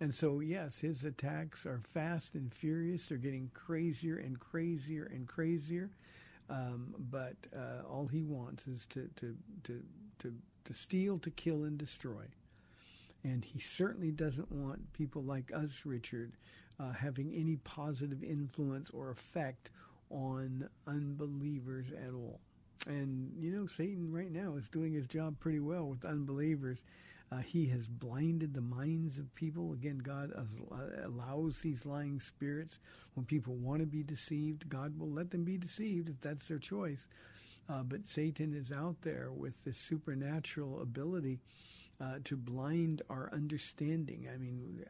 And 0.00 0.14
so, 0.14 0.40
yes, 0.40 0.78
his 0.78 1.04
attacks 1.04 1.66
are 1.66 1.80
fast 1.84 2.34
and 2.34 2.52
furious. 2.52 3.06
They're 3.06 3.18
getting 3.18 3.50
crazier 3.54 4.16
and 4.16 4.38
crazier 4.38 5.04
and 5.04 5.26
crazier. 5.26 5.90
Um, 6.50 6.94
but 7.10 7.36
uh, 7.56 7.88
all 7.88 8.06
he 8.06 8.22
wants 8.22 8.66
is 8.66 8.84
to, 8.90 9.08
to, 9.16 9.34
to, 9.64 9.82
to, 10.20 10.34
to 10.64 10.74
steal, 10.74 11.18
to 11.20 11.30
kill, 11.30 11.64
and 11.64 11.78
destroy. 11.78 12.24
And 13.22 13.42
he 13.44 13.58
certainly 13.58 14.10
doesn't 14.10 14.52
want 14.52 14.92
people 14.92 15.22
like 15.22 15.50
us, 15.54 15.80
Richard, 15.84 16.32
uh, 16.78 16.92
having 16.92 17.32
any 17.34 17.56
positive 17.56 18.22
influence 18.22 18.90
or 18.90 19.10
effect 19.10 19.70
on 20.10 20.68
unbelievers 20.86 21.90
at 21.92 22.12
all. 22.12 22.40
And, 22.86 23.32
you 23.38 23.50
know, 23.50 23.66
Satan 23.66 24.12
right 24.12 24.30
now 24.30 24.56
is 24.56 24.68
doing 24.68 24.92
his 24.92 25.06
job 25.06 25.38
pretty 25.40 25.60
well 25.60 25.86
with 25.86 26.04
unbelievers. 26.04 26.84
Uh, 27.34 27.38
he 27.38 27.66
has 27.66 27.88
blinded 27.88 28.54
the 28.54 28.60
minds 28.60 29.18
of 29.18 29.34
people. 29.34 29.72
Again, 29.72 29.98
God 29.98 30.32
allows 31.02 31.58
these 31.58 31.86
lying 31.86 32.20
spirits. 32.20 32.78
When 33.14 33.26
people 33.26 33.56
want 33.56 33.80
to 33.80 33.86
be 33.86 34.02
deceived, 34.02 34.68
God 34.68 34.96
will 34.98 35.10
let 35.10 35.30
them 35.30 35.44
be 35.44 35.56
deceived 35.56 36.08
if 36.08 36.20
that's 36.20 36.46
their 36.46 36.58
choice. 36.58 37.08
Uh, 37.68 37.82
but 37.82 38.06
Satan 38.06 38.54
is 38.54 38.70
out 38.70 38.96
there 39.02 39.32
with 39.32 39.54
this 39.64 39.78
supernatural 39.78 40.82
ability 40.82 41.40
uh, 42.00 42.18
to 42.24 42.36
blind 42.36 43.02
our 43.10 43.30
understanding. 43.32 44.28
I 44.32 44.36
mean, 44.36 44.84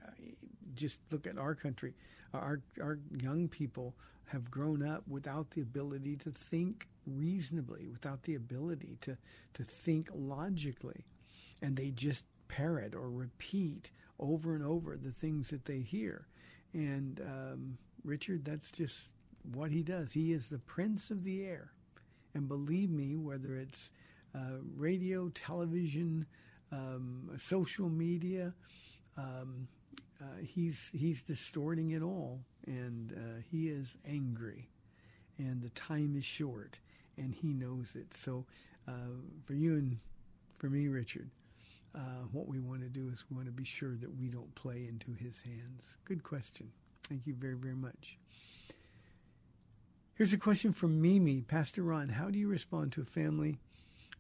just 0.75 0.99
look 1.11 1.27
at 1.27 1.39
our 1.39 1.55
country. 1.55 1.95
Our, 2.35 2.61
our 2.83 2.99
young 3.23 3.49
people 3.49 3.95
have 4.27 4.51
grown 4.51 4.83
up 4.87 5.05
without 5.07 5.51
the 5.53 5.63
ability 5.63 6.17
to 6.17 6.31
think 6.31 6.89
reasonably, 7.07 7.87
without 7.87 8.25
the 8.25 8.35
ability 8.35 8.99
to, 9.03 9.17
to 9.55 9.63
think 9.63 10.09
logically 10.13 11.05
and 11.63 11.77
they 11.77 11.91
just 11.91 12.25
parrot 12.49 12.95
or 12.95 13.11
repeat 13.11 13.91
over 14.19 14.55
and 14.55 14.65
over 14.65 14.97
the 14.97 15.13
things 15.13 15.51
that 15.51 15.65
they 15.65 15.81
hear. 15.81 16.27
And 16.73 17.21
um, 17.21 17.79
Richard, 18.05 18.45
that's 18.45 18.71
just 18.71 19.09
what 19.53 19.71
he 19.71 19.83
does. 19.83 20.13
He 20.13 20.33
is 20.33 20.49
the 20.49 20.59
prince 20.59 21.11
of 21.11 21.25
the 21.25 21.45
air. 21.45 21.73
And 22.35 22.49
believe 22.49 22.91
me, 22.91 23.17
whether 23.17 23.57
it's 23.57 23.93
uh, 24.35 24.59
radio, 24.77 25.29
television, 25.31 26.27
um, 26.73 27.31
social 27.39 27.89
media, 27.89 28.53
um, 29.17 29.69
uh, 30.21 30.43
he's 30.43 30.91
he's 30.93 31.23
distorting 31.23 31.91
it 31.91 32.03
all, 32.03 32.41
and 32.67 33.13
uh, 33.13 33.41
he 33.51 33.69
is 33.69 33.97
angry, 34.09 34.69
and 35.39 35.63
the 35.63 35.69
time 35.71 36.15
is 36.17 36.25
short, 36.25 36.79
and 37.17 37.35
he 37.35 37.53
knows 37.53 37.95
it. 37.95 38.15
So, 38.15 38.45
uh, 38.89 38.93
for 39.45 39.55
you 39.55 39.75
and 39.75 39.99
for 40.59 40.71
me, 40.71 40.89
Richard, 40.89 41.31
uh, 41.95 42.27
what 42.33 42.49
we 42.49 42.59
want 42.59 42.83
to 42.83 42.89
do 42.89 43.09
is 43.13 43.25
we 43.31 43.37
want 43.37 43.47
to 43.47 43.53
be 43.53 43.65
sure 43.65 43.97
that 43.97 44.19
we 44.19 44.29
don't 44.29 44.53
play 44.55 44.87
into 44.89 45.13
his 45.13 45.41
hands. 45.41 45.99
Good 46.05 46.23
question. 46.23 46.71
Thank 47.09 47.27
you 47.27 47.35
very, 47.35 47.55
very 47.55 47.75
much. 47.75 48.19
Here's 50.15 50.33
a 50.33 50.39
question 50.39 50.73
from 50.73 51.01
Mimi. 51.01 51.43
Pastor 51.43 51.83
Ron, 51.83 52.09
how 52.09 52.31
do 52.31 52.39
you 52.39 52.49
respond 52.49 52.93
to 52.93 53.03
a 53.03 53.05
family 53.05 53.59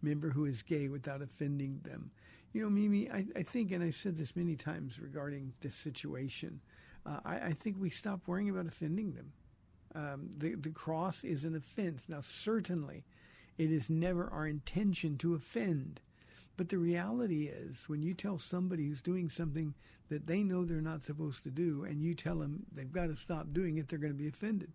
member 0.02 0.30
who 0.30 0.44
is 0.44 0.62
gay 0.62 0.88
without 0.88 1.22
offending 1.22 1.80
them? 1.84 2.10
You 2.52 2.62
know, 2.62 2.70
Mimi, 2.70 3.10
I, 3.10 3.26
I 3.36 3.42
think, 3.42 3.72
and 3.72 3.82
I've 3.82 3.94
said 3.94 4.16
this 4.16 4.36
many 4.36 4.56
times 4.56 5.00
regarding 5.00 5.52
this 5.60 5.74
situation, 5.74 6.60
uh, 7.06 7.20
I, 7.24 7.34
I, 7.36 7.52
think 7.52 7.76
we 7.78 7.90
stop 7.90 8.20
worrying 8.26 8.50
about 8.50 8.66
offending 8.66 9.12
them. 9.12 9.32
Um, 9.94 10.30
the, 10.36 10.54
the 10.54 10.70
cross 10.70 11.22
is 11.22 11.44
an 11.44 11.54
offense. 11.54 12.06
Now, 12.08 12.20
certainly, 12.20 13.04
it 13.58 13.70
is 13.70 13.90
never 13.90 14.28
our 14.30 14.46
intention 14.46 15.18
to 15.18 15.34
offend. 15.34 16.00
But 16.56 16.68
the 16.68 16.78
reality 16.78 17.46
is, 17.46 17.88
when 17.88 18.02
you 18.02 18.14
tell 18.14 18.38
somebody 18.38 18.86
who's 18.86 19.02
doing 19.02 19.28
something 19.28 19.74
that 20.08 20.26
they 20.26 20.42
know 20.42 20.64
they're 20.64 20.80
not 20.80 21.02
supposed 21.02 21.42
to 21.44 21.50
do, 21.50 21.84
and 21.84 22.02
you 22.02 22.14
tell 22.14 22.38
them 22.38 22.64
they've 22.72 22.92
got 22.92 23.06
to 23.06 23.16
stop 23.16 23.52
doing 23.52 23.78
it, 23.78 23.88
they're 23.88 23.98
going 23.98 24.12
to 24.12 24.18
be 24.18 24.28
offended. 24.28 24.72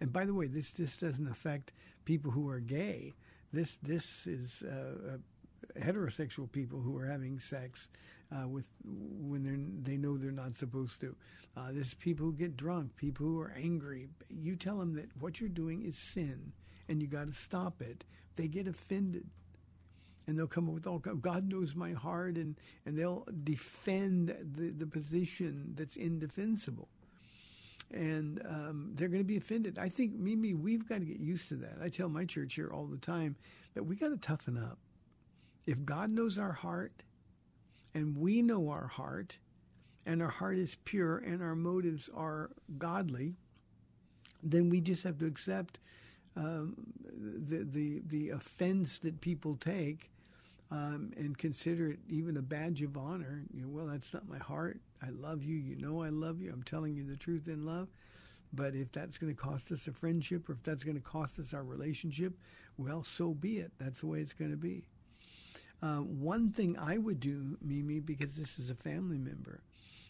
And 0.00 0.12
by 0.12 0.24
the 0.24 0.34
way, 0.34 0.46
this 0.46 0.72
just 0.72 1.00
doesn't 1.00 1.28
affect 1.28 1.72
people 2.04 2.30
who 2.30 2.48
are 2.48 2.60
gay. 2.60 3.14
This 3.52 3.76
this 3.82 4.26
is 4.26 4.62
uh, 4.62 5.18
heterosexual 5.78 6.50
people 6.52 6.80
who 6.80 6.96
are 6.96 7.06
having 7.06 7.38
sex 7.38 7.88
uh, 8.30 8.46
with 8.46 8.68
when 8.84 9.42
they 9.42 9.90
they 9.92 9.96
know 9.96 10.16
they're 10.16 10.30
not 10.30 10.52
supposed 10.52 11.00
to. 11.00 11.16
Uh, 11.56 11.72
this 11.72 11.88
is 11.88 11.94
people 11.94 12.26
who 12.26 12.32
get 12.32 12.56
drunk, 12.56 12.94
people 12.96 13.26
who 13.26 13.40
are 13.40 13.54
angry. 13.56 14.08
You 14.28 14.54
tell 14.54 14.78
them 14.78 14.94
that 14.94 15.08
what 15.18 15.40
you're 15.40 15.48
doing 15.48 15.82
is 15.82 15.98
sin, 15.98 16.52
and 16.88 17.02
you 17.02 17.08
got 17.08 17.26
to 17.26 17.32
stop 17.32 17.82
it. 17.82 18.04
They 18.36 18.46
get 18.46 18.68
offended, 18.68 19.26
and 20.28 20.38
they'll 20.38 20.46
come 20.46 20.68
up 20.68 20.74
with 20.74 20.86
all 20.86 21.00
God 21.00 21.48
knows 21.48 21.74
my 21.74 21.92
heart, 21.92 22.36
and 22.36 22.54
and 22.86 22.96
they'll 22.96 23.26
defend 23.42 24.28
the 24.54 24.70
the 24.70 24.86
position 24.86 25.74
that's 25.76 25.96
indefensible 25.96 26.88
and 27.92 28.42
um, 28.46 28.90
they're 28.94 29.08
going 29.08 29.22
to 29.22 29.26
be 29.26 29.36
offended. 29.36 29.78
I 29.78 29.88
think, 29.88 30.14
Mimi, 30.14 30.54
we've 30.54 30.88
got 30.88 31.00
to 31.00 31.06
get 31.06 31.20
used 31.20 31.48
to 31.48 31.54
that. 31.56 31.78
I 31.82 31.88
tell 31.88 32.08
my 32.08 32.24
church 32.24 32.54
here 32.54 32.70
all 32.72 32.86
the 32.86 32.98
time 32.98 33.36
that 33.74 33.82
we 33.82 33.96
got 33.96 34.08
to 34.08 34.16
toughen 34.18 34.58
up. 34.58 34.78
If 35.66 35.84
God 35.84 36.10
knows 36.10 36.38
our 36.38 36.52
heart, 36.52 37.02
and 37.94 38.16
we 38.16 38.42
know 38.42 38.70
our 38.70 38.86
heart, 38.86 39.38
and 40.06 40.22
our 40.22 40.28
heart 40.28 40.58
is 40.58 40.76
pure, 40.84 41.18
and 41.18 41.42
our 41.42 41.54
motives 41.54 42.10
are 42.14 42.50
godly, 42.78 43.36
then 44.42 44.68
we 44.68 44.80
just 44.80 45.02
have 45.02 45.18
to 45.18 45.26
accept 45.26 45.78
um, 46.36 46.76
the 47.46 47.64
the 47.64 48.02
the 48.06 48.30
offense 48.30 48.98
that 48.98 49.20
people 49.20 49.56
take. 49.56 50.10
Um, 50.70 51.12
and 51.16 51.36
consider 51.38 51.92
it 51.92 51.98
even 52.10 52.36
a 52.36 52.42
badge 52.42 52.82
of 52.82 52.96
honor. 52.98 53.42
You 53.54 53.62
know, 53.62 53.68
well, 53.68 53.86
that's 53.86 54.12
not 54.12 54.28
my 54.28 54.36
heart. 54.38 54.78
I 55.02 55.08
love 55.10 55.42
you. 55.42 55.56
You 55.56 55.76
know 55.76 56.02
I 56.02 56.10
love 56.10 56.42
you. 56.42 56.52
I'm 56.52 56.62
telling 56.62 56.94
you 56.94 57.04
the 57.04 57.16
truth 57.16 57.48
in 57.48 57.64
love. 57.64 57.88
But 58.52 58.74
if 58.74 58.92
that's 58.92 59.18
going 59.18 59.34
to 59.34 59.40
cost 59.40 59.72
us 59.72 59.86
a 59.86 59.92
friendship 59.92 60.48
or 60.48 60.52
if 60.52 60.62
that's 60.62 60.84
going 60.84 60.96
to 60.96 61.02
cost 61.02 61.38
us 61.38 61.54
our 61.54 61.64
relationship, 61.64 62.34
well, 62.76 63.02
so 63.02 63.34
be 63.34 63.58
it. 63.58 63.72
That's 63.78 64.00
the 64.00 64.06
way 64.06 64.20
it's 64.20 64.32
going 64.32 64.50
to 64.50 64.56
be. 64.56 64.84
Uh, 65.82 65.98
one 65.98 66.50
thing 66.50 66.76
I 66.78 66.98
would 66.98 67.20
do, 67.20 67.56
Mimi, 67.62 68.00
because 68.00 68.36
this 68.36 68.58
is 68.58 68.70
a 68.70 68.74
family 68.74 69.18
member, 69.18 69.60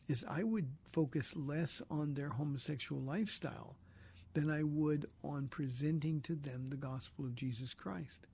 is 0.09 0.25
I 0.29 0.43
would 0.43 0.69
focus 0.87 1.37
less 1.37 1.83
on 1.91 2.15
their 2.15 2.31
homosexual 2.31 3.03
lifestyle 3.03 3.77
than 4.33 4.50
I 4.50 4.62
would 4.62 5.07
on 5.23 5.49
presenting 5.49 6.21
to 6.23 6.35
them 6.35 6.69
the 6.69 6.77
gospel 6.77 7.27
of 7.27 7.35
Jesus 7.35 7.75
Christ. 7.75 8.27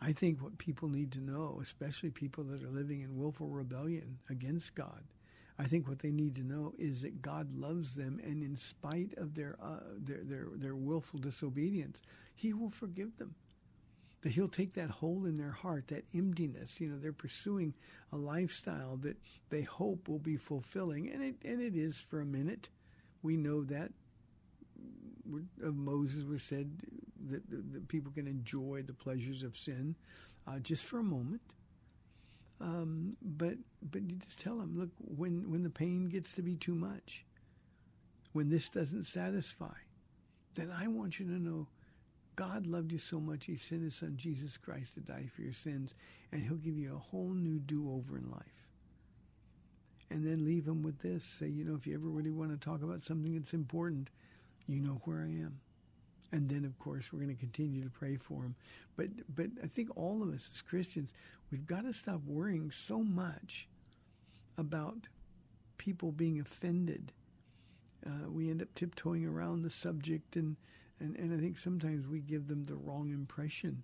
I 0.00 0.12
think 0.12 0.40
what 0.40 0.58
people 0.58 0.88
need 0.88 1.12
to 1.12 1.20
know, 1.20 1.58
especially 1.60 2.10
people 2.10 2.44
that 2.44 2.62
are 2.62 2.70
living 2.70 3.00
in 3.00 3.18
willful 3.18 3.48
rebellion 3.48 4.18
against 4.30 4.74
God, 4.74 5.02
I 5.58 5.64
think 5.64 5.88
what 5.88 5.98
they 5.98 6.12
need 6.12 6.36
to 6.36 6.44
know 6.44 6.72
is 6.78 7.02
that 7.02 7.20
God 7.20 7.52
loves 7.52 7.94
them, 7.94 8.20
and 8.22 8.42
in 8.44 8.56
spite 8.56 9.14
of 9.16 9.34
their 9.34 9.56
uh, 9.60 9.80
their, 9.98 10.22
their 10.22 10.46
their 10.54 10.76
willful 10.76 11.18
disobedience, 11.18 12.02
He 12.36 12.52
will 12.52 12.70
forgive 12.70 13.16
them. 13.16 13.34
That 14.22 14.32
He'll 14.32 14.48
take 14.48 14.74
that 14.74 14.90
hole 14.90 15.26
in 15.26 15.36
their 15.36 15.50
heart, 15.50 15.88
that 15.88 16.04
emptiness. 16.14 16.80
You 16.80 16.88
know, 16.88 16.98
they're 16.98 17.12
pursuing 17.12 17.74
a 18.12 18.16
lifestyle 18.16 18.96
that 18.98 19.16
they 19.50 19.62
hope 19.62 20.08
will 20.08 20.20
be 20.20 20.36
fulfilling, 20.36 21.10
and 21.10 21.24
it 21.24 21.36
and 21.44 21.60
it 21.60 21.74
is 21.74 22.00
for 22.00 22.20
a 22.20 22.26
minute. 22.26 22.70
We 23.22 23.36
know 23.36 23.64
that 23.64 23.90
of 25.62 25.74
Moses 25.74 26.22
was 26.24 26.44
said 26.44 26.70
that, 27.30 27.72
that, 27.72 27.88
people 27.88 28.12
can 28.12 28.26
enjoy 28.26 28.82
the 28.86 28.92
pleasures 28.92 29.42
of 29.42 29.56
sin 29.56 29.94
uh, 30.46 30.58
just 30.58 30.84
for 30.84 30.98
a 30.98 31.04
moment. 31.04 31.42
Um, 32.60 33.16
but 33.22 33.54
but 33.90 34.02
you 34.02 34.16
just 34.16 34.40
tell 34.40 34.56
them, 34.58 34.78
look, 34.78 34.90
when 34.98 35.50
when 35.50 35.62
the 35.62 35.70
pain 35.70 36.08
gets 36.08 36.32
to 36.34 36.42
be 36.42 36.56
too 36.56 36.74
much, 36.74 37.24
when 38.32 38.48
this 38.48 38.68
doesn't 38.68 39.04
satisfy, 39.04 39.74
then 40.54 40.72
I 40.76 40.88
want 40.88 41.20
you 41.20 41.26
to 41.26 41.38
know 41.38 41.68
God 42.38 42.66
loved 42.66 42.92
you 42.92 42.98
so 42.98 43.18
much, 43.18 43.46
He 43.46 43.56
sent 43.56 43.82
His 43.82 43.96
Son 43.96 44.14
Jesus 44.16 44.56
Christ 44.56 44.94
to 44.94 45.00
die 45.00 45.28
for 45.34 45.42
your 45.42 45.52
sins, 45.52 45.94
and 46.30 46.42
He'll 46.42 46.56
give 46.56 46.76
you 46.76 46.94
a 46.94 46.98
whole 46.98 47.32
new 47.32 47.58
do-over 47.58 48.16
in 48.16 48.30
life. 48.30 48.42
And 50.10 50.24
then 50.24 50.44
leave 50.44 50.64
them 50.64 50.82
with 50.82 51.00
this: 51.00 51.24
say, 51.24 51.48
you 51.48 51.64
know, 51.64 51.74
if 51.74 51.86
you 51.86 51.94
ever 51.94 52.08
really 52.08 52.30
want 52.30 52.50
to 52.50 52.56
talk 52.56 52.82
about 52.82 53.04
something 53.04 53.34
that's 53.34 53.54
important, 53.54 54.10
you 54.68 54.80
know 54.80 55.00
where 55.04 55.20
I 55.20 55.30
am. 55.30 55.58
And 56.30 56.48
then, 56.48 56.64
of 56.64 56.78
course, 56.78 57.12
we're 57.12 57.20
going 57.20 57.34
to 57.34 57.40
continue 57.40 57.82
to 57.82 57.90
pray 57.90 58.16
for 58.16 58.42
them. 58.42 58.54
But, 58.96 59.08
but 59.34 59.46
I 59.62 59.66
think 59.66 59.88
all 59.96 60.22
of 60.22 60.28
us 60.28 60.50
as 60.52 60.60
Christians, 60.60 61.14
we've 61.50 61.66
got 61.66 61.84
to 61.84 61.92
stop 61.92 62.20
worrying 62.26 62.70
so 62.70 62.98
much 63.02 63.66
about 64.58 65.08
people 65.78 66.12
being 66.12 66.40
offended. 66.40 67.12
Uh, 68.06 68.28
we 68.30 68.50
end 68.50 68.60
up 68.60 68.74
tiptoeing 68.74 69.24
around 69.24 69.62
the 69.62 69.70
subject, 69.70 70.36
and, 70.36 70.56
and, 71.00 71.16
and 71.16 71.32
I 71.32 71.40
think 71.40 71.56
sometimes 71.56 72.06
we 72.06 72.20
give 72.20 72.46
them 72.46 72.66
the 72.66 72.76
wrong 72.76 73.10
impression. 73.10 73.82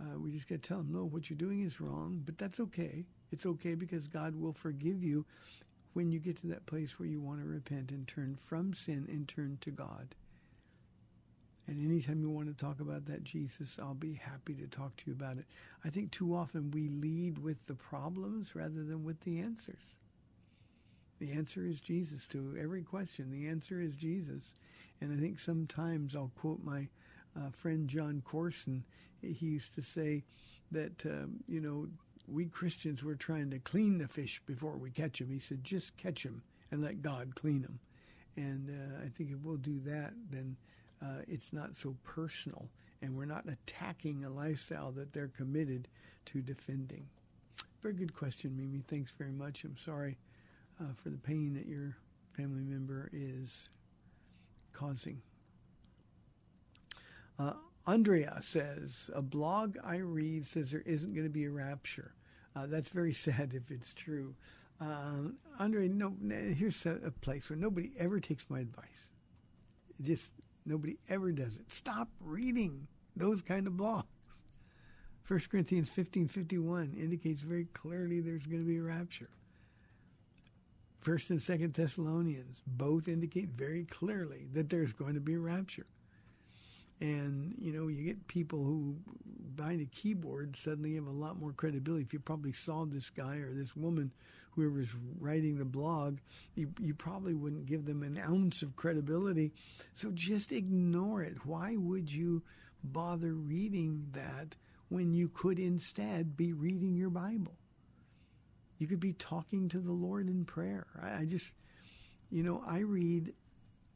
Uh, 0.00 0.18
we 0.18 0.30
just 0.30 0.48
got 0.48 0.62
to 0.62 0.68
tell 0.68 0.78
them, 0.78 0.92
no, 0.92 1.04
what 1.04 1.28
you're 1.28 1.36
doing 1.36 1.62
is 1.62 1.80
wrong, 1.80 2.22
but 2.24 2.38
that's 2.38 2.60
okay. 2.60 3.04
It's 3.32 3.46
okay 3.46 3.74
because 3.74 4.06
God 4.06 4.36
will 4.36 4.52
forgive 4.52 5.02
you 5.02 5.24
when 5.94 6.10
you 6.10 6.18
get 6.18 6.36
to 6.38 6.48
that 6.48 6.66
place 6.66 6.98
where 6.98 7.08
you 7.08 7.20
want 7.20 7.40
to 7.40 7.46
repent 7.46 7.90
and 7.90 8.06
turn 8.06 8.36
from 8.36 8.74
sin 8.74 9.06
and 9.08 9.26
turn 9.26 9.58
to 9.62 9.70
God. 9.70 10.14
And 11.66 11.82
anytime 11.82 12.20
you 12.20 12.30
want 12.30 12.48
to 12.48 12.64
talk 12.64 12.80
about 12.80 13.06
that 13.06 13.24
Jesus, 13.24 13.78
I'll 13.80 13.94
be 13.94 14.14
happy 14.14 14.54
to 14.54 14.66
talk 14.66 14.96
to 14.96 15.04
you 15.06 15.14
about 15.14 15.38
it. 15.38 15.46
I 15.84 15.88
think 15.88 16.10
too 16.10 16.34
often 16.34 16.70
we 16.70 16.88
lead 16.88 17.38
with 17.38 17.64
the 17.66 17.74
problems 17.74 18.54
rather 18.54 18.84
than 18.84 19.02
with 19.04 19.20
the 19.20 19.40
answers. 19.40 19.94
The 21.20 21.32
answer 21.32 21.64
is 21.64 21.80
Jesus 21.80 22.26
to 22.28 22.56
every 22.60 22.82
question. 22.82 23.30
The 23.30 23.48
answer 23.48 23.80
is 23.80 23.96
Jesus. 23.96 24.54
And 25.00 25.12
I 25.12 25.20
think 25.20 25.38
sometimes 25.38 26.14
I'll 26.14 26.32
quote 26.36 26.62
my 26.62 26.88
uh, 27.36 27.50
friend 27.50 27.88
Jon 27.88 28.22
Courson. 28.24 28.84
He 29.22 29.46
used 29.46 29.74
to 29.74 29.82
say 29.82 30.24
that, 30.70 31.06
um, 31.06 31.42
you 31.48 31.60
know, 31.60 31.88
we 32.26 32.46
Christians 32.46 33.02
were 33.02 33.14
trying 33.14 33.50
to 33.50 33.58
clean 33.58 33.98
the 33.98 34.08
fish 34.08 34.40
before 34.44 34.76
we 34.76 34.90
catch 34.90 35.18
them. 35.18 35.30
He 35.30 35.38
said, 35.38 35.64
just 35.64 35.96
catch 35.96 36.24
them 36.24 36.42
and 36.70 36.82
let 36.82 37.02
God 37.02 37.34
clean 37.34 37.62
them. 37.62 37.78
And 38.36 38.70
uh, 38.70 39.04
I 39.04 39.08
think 39.08 39.30
if 39.30 39.38
we'll 39.42 39.56
do 39.56 39.80
that, 39.84 40.12
then 40.30 40.56
uh, 41.02 41.22
it's 41.28 41.52
not 41.52 41.74
so 41.74 41.96
personal, 42.04 42.68
and 43.02 43.16
we're 43.16 43.24
not 43.24 43.44
attacking 43.48 44.24
a 44.24 44.30
lifestyle 44.30 44.92
that 44.92 45.12
they're 45.12 45.28
committed 45.28 45.88
to 46.26 46.40
defending. 46.40 47.06
Very 47.82 47.94
good 47.94 48.14
question, 48.14 48.56
Mimi. 48.56 48.82
Thanks 48.88 49.10
very 49.10 49.32
much. 49.32 49.64
I'm 49.64 49.76
sorry 49.76 50.16
uh, 50.80 50.92
for 51.02 51.10
the 51.10 51.18
pain 51.18 51.54
that 51.54 51.66
your 51.66 51.96
family 52.32 52.62
member 52.62 53.10
is 53.12 53.68
causing. 54.72 55.20
Uh, 57.38 57.52
Andrea 57.86 58.38
says, 58.40 59.10
a 59.14 59.20
blog 59.20 59.76
I 59.84 59.96
read 59.96 60.46
says 60.46 60.70
there 60.70 60.82
isn't 60.86 61.12
going 61.12 61.26
to 61.26 61.32
be 61.32 61.44
a 61.44 61.50
rapture. 61.50 62.14
Uh, 62.56 62.66
that's 62.66 62.88
very 62.88 63.12
sad 63.26 63.52
if 63.54 63.70
it's 63.70 63.92
true. 63.92 64.34
Um, 64.80 65.36
Andre, 65.58 65.88
no, 65.88 66.12
here's 66.28 66.84
a, 66.86 66.98
a, 67.04 67.10
place 67.10 67.48
where 67.48 67.56
nobody 67.56 67.92
ever 67.96 68.18
takes 68.18 68.44
my 68.48 68.58
advice. 68.58 69.08
Just 70.00 70.30
nobody 70.66 70.96
ever 71.08 71.32
does 71.32 71.56
it. 71.56 71.70
Stop 71.70 72.08
reading 72.20 72.86
those 73.16 73.42
kind 73.42 73.66
of 73.66 73.74
blogs. 73.74 74.04
1 75.26 75.40
Corinthians 75.50 75.88
15 75.88 76.28
51 76.28 76.94
indicates 76.98 77.40
very 77.40 77.66
clearly 77.72 78.20
there's 78.20 78.46
going 78.46 78.62
to 78.62 78.68
be 78.68 78.78
a 78.78 78.82
rapture. 78.82 79.30
First 81.00 81.30
and 81.30 81.40
Second 81.40 81.74
Thessalonians 81.74 82.62
both 82.66 83.08
indicate 83.08 83.50
very 83.50 83.84
clearly 83.84 84.46
that 84.52 84.70
there's 84.70 84.92
going 84.92 85.14
to 85.14 85.20
be 85.20 85.34
a 85.34 85.38
rapture. 85.38 85.86
And, 87.00 87.54
you 87.58 87.72
know, 87.72 87.88
you 87.88 88.02
get 88.02 88.26
people 88.28 88.64
who 88.64 88.96
behind 89.56 89.80
a 89.80 89.86
keyboard 89.86 90.56
suddenly 90.56 90.94
have 90.94 91.06
a 91.06 91.10
lot 91.10 91.38
more 91.38 91.52
credibility. 91.52 92.04
If 92.04 92.12
you 92.12 92.20
probably 92.20 92.52
saw 92.52 92.84
this 92.86 93.10
guy 93.10 93.36
or 93.36 93.52
this 93.52 93.76
woman, 93.76 94.12
whoever's 94.54 94.90
writing 95.18 95.58
the 95.58 95.64
blog, 95.64 96.18
you, 96.54 96.72
you 96.80 96.94
probably 96.94 97.34
wouldn't 97.34 97.66
give 97.66 97.84
them 97.84 98.02
an 98.02 98.18
ounce 98.18 98.62
of 98.62 98.76
credibility. 98.76 99.52
So 99.94 100.10
just 100.12 100.52
ignore 100.52 101.22
it. 101.22 101.44
Why 101.44 101.76
would 101.76 102.12
you 102.12 102.42
bother 102.82 103.32
reading 103.32 104.06
that 104.12 104.56
when 104.88 105.12
you 105.12 105.28
could 105.28 105.58
instead 105.58 106.36
be 106.36 106.52
reading 106.52 106.94
your 106.94 107.10
Bible? 107.10 107.54
You 108.78 108.86
could 108.86 109.00
be 109.00 109.12
talking 109.12 109.68
to 109.68 109.78
the 109.78 109.92
Lord 109.92 110.28
in 110.28 110.44
prayer. 110.44 110.86
I, 111.00 111.20
I 111.20 111.24
just, 111.24 111.52
you 112.30 112.42
know, 112.42 112.62
I 112.66 112.78
read 112.80 113.32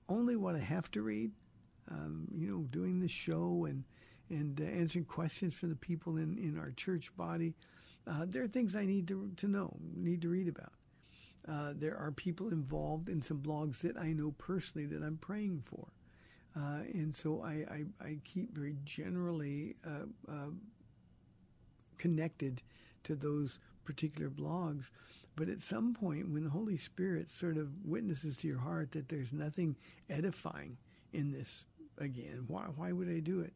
only 0.09 0.37
what 0.37 0.55
I 0.55 0.61
have 0.61 0.91
to 0.93 1.03
read 1.03 1.33
um, 1.91 2.29
you 2.35 2.51
know, 2.51 2.59
doing 2.71 3.01
the 3.01 3.09
show 3.09 3.67
and 3.69 3.85
and 4.31 4.61
uh, 4.61 4.65
answering 4.65 5.07
questions 5.07 5.55
for 5.55 5.67
the 5.67 5.75
people 5.75 6.19
in, 6.19 6.37
in 6.39 6.59
our 6.59 6.71
church 6.73 7.11
body. 7.17 7.55
Uh, 8.09 8.25
there 8.27 8.43
are 8.43 8.49
things 8.49 8.75
I 8.75 8.87
need 8.87 9.07
to 9.09 9.31
to 9.37 9.49
know, 9.49 9.77
need 9.95 10.23
to 10.23 10.29
read 10.29 10.49
about. 10.49 10.73
Uh, 11.47 11.73
there 11.77 11.97
are 11.97 12.11
people 12.13 12.49
involved 12.49 13.09
in 13.09 13.23
some 13.23 13.39
blogs 13.39 13.81
that 13.81 13.97
I 13.99 14.13
know 14.13 14.33
personally 14.39 14.87
that 14.87 15.03
I'm 15.03 15.19
praying 15.19 15.63
for, 15.65 15.89
uh, 16.57 16.81
and 16.93 17.15
so 17.15 17.43
I, 17.43 17.65
I, 17.71 17.85
I 18.05 18.19
keep 18.25 18.55
very 18.55 18.77
generally 18.85 19.77
uh, 19.87 20.07
uh, 20.31 20.51
connected 21.97 22.63
to 23.05 23.15
those 23.15 23.61
particular 23.85 24.31
blogs. 24.31 24.91
But 25.37 25.49
at 25.49 25.61
some 25.63 25.95
point, 25.95 26.29
when 26.31 26.45
the 26.45 26.51
Holy 26.51 26.77
Spirit 26.77 27.31
sort 27.31 27.57
of 27.57 27.69
witnesses 27.85 28.37
to 28.39 28.49
your 28.49 28.59
heart 28.59 28.91
that 28.93 29.09
there's 29.09 29.33
nothing 29.33 29.77
edifying 30.11 30.77
in 31.13 31.31
this 31.31 31.65
again. 31.99 32.45
Why, 32.49 32.63
why 32.77 32.93
would 32.93 33.09
I 33.09 33.21
do 33.21 33.41
it? 33.41 33.53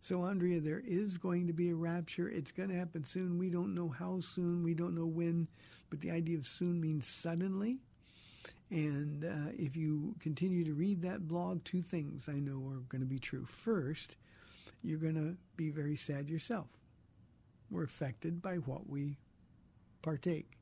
So, 0.00 0.22
Andrea, 0.22 0.60
there 0.60 0.82
is 0.86 1.18
going 1.18 1.46
to 1.46 1.52
be 1.52 1.70
a 1.70 1.74
rapture. 1.74 2.28
It's 2.28 2.52
going 2.52 2.68
to 2.68 2.78
happen 2.78 3.04
soon. 3.04 3.38
We 3.38 3.50
don't 3.50 3.74
know 3.74 3.88
how 3.88 4.20
soon, 4.20 4.62
we 4.62 4.74
don't 4.74 4.94
know 4.94 5.06
when, 5.06 5.48
but 5.90 6.00
the 6.00 6.10
idea 6.10 6.38
of 6.38 6.46
soon 6.46 6.80
means 6.80 7.06
suddenly. 7.06 7.78
And 8.70 9.24
uh, 9.24 9.52
if 9.56 9.76
you 9.76 10.14
continue 10.20 10.64
to 10.64 10.72
read 10.72 11.02
that 11.02 11.28
blog, 11.28 11.62
two 11.64 11.82
things 11.82 12.28
I 12.28 12.38
know 12.38 12.66
are 12.68 12.80
going 12.88 13.02
to 13.02 13.06
be 13.06 13.18
true. 13.18 13.44
First, 13.44 14.16
you're 14.82 14.98
going 14.98 15.14
to 15.14 15.36
be 15.56 15.70
very 15.70 15.96
sad 15.96 16.30
yourself. 16.30 16.68
We're 17.70 17.84
affected 17.84 18.40
by 18.40 18.56
what 18.56 18.88
we 18.88 19.18
partake. 20.00 20.58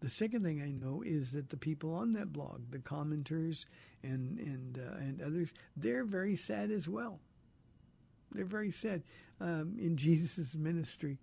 The 0.00 0.10
second 0.10 0.42
thing 0.42 0.60
I 0.62 0.70
know 0.70 1.02
is 1.02 1.32
that 1.32 1.48
the 1.48 1.56
people 1.56 1.94
on 1.94 2.12
that 2.12 2.32
blog, 2.32 2.70
the 2.70 2.78
commenters 2.78 3.64
and 4.02 4.38
and 4.38 4.78
uh, 4.78 4.96
and 4.98 5.22
others, 5.22 5.54
they're 5.74 6.04
very 6.04 6.36
sad 6.36 6.70
as 6.70 6.86
well. 6.86 7.18
They're 8.32 8.44
very 8.44 8.70
sad 8.70 9.02
um, 9.40 9.76
in 9.78 9.96
Jesus' 9.96 10.54
ministry, 10.54 11.18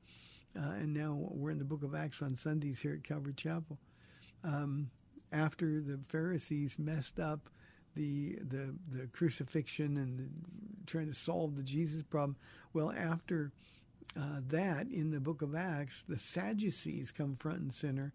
uh, 0.57 0.71
and 0.71 0.93
now 0.93 1.17
we're 1.17 1.51
in 1.51 1.59
the 1.59 1.65
Book 1.65 1.83
of 1.83 1.95
Acts 1.95 2.21
on 2.21 2.35
Sundays 2.35 2.79
here 2.79 2.93
at 2.93 3.03
Calvary 3.03 3.33
Chapel. 3.33 3.77
Um, 4.43 4.89
after 5.31 5.81
the 5.81 5.99
Pharisees 6.07 6.77
messed 6.77 7.19
up 7.19 7.49
the 7.95 8.37
the 8.49 8.73
the 8.91 9.07
crucifixion 9.07 9.97
and 9.97 10.19
the, 10.19 10.85
trying 10.85 11.07
to 11.07 11.13
solve 11.13 11.55
the 11.55 11.63
Jesus 11.63 12.01
problem, 12.03 12.35
well, 12.73 12.91
after 12.91 13.51
uh, 14.17 14.41
that 14.47 14.87
in 14.87 15.11
the 15.11 15.19
Book 15.19 15.41
of 15.41 15.55
Acts, 15.55 16.03
the 16.07 16.17
Sadducees 16.17 17.11
come 17.11 17.35
front 17.35 17.59
and 17.59 17.73
center 17.73 18.13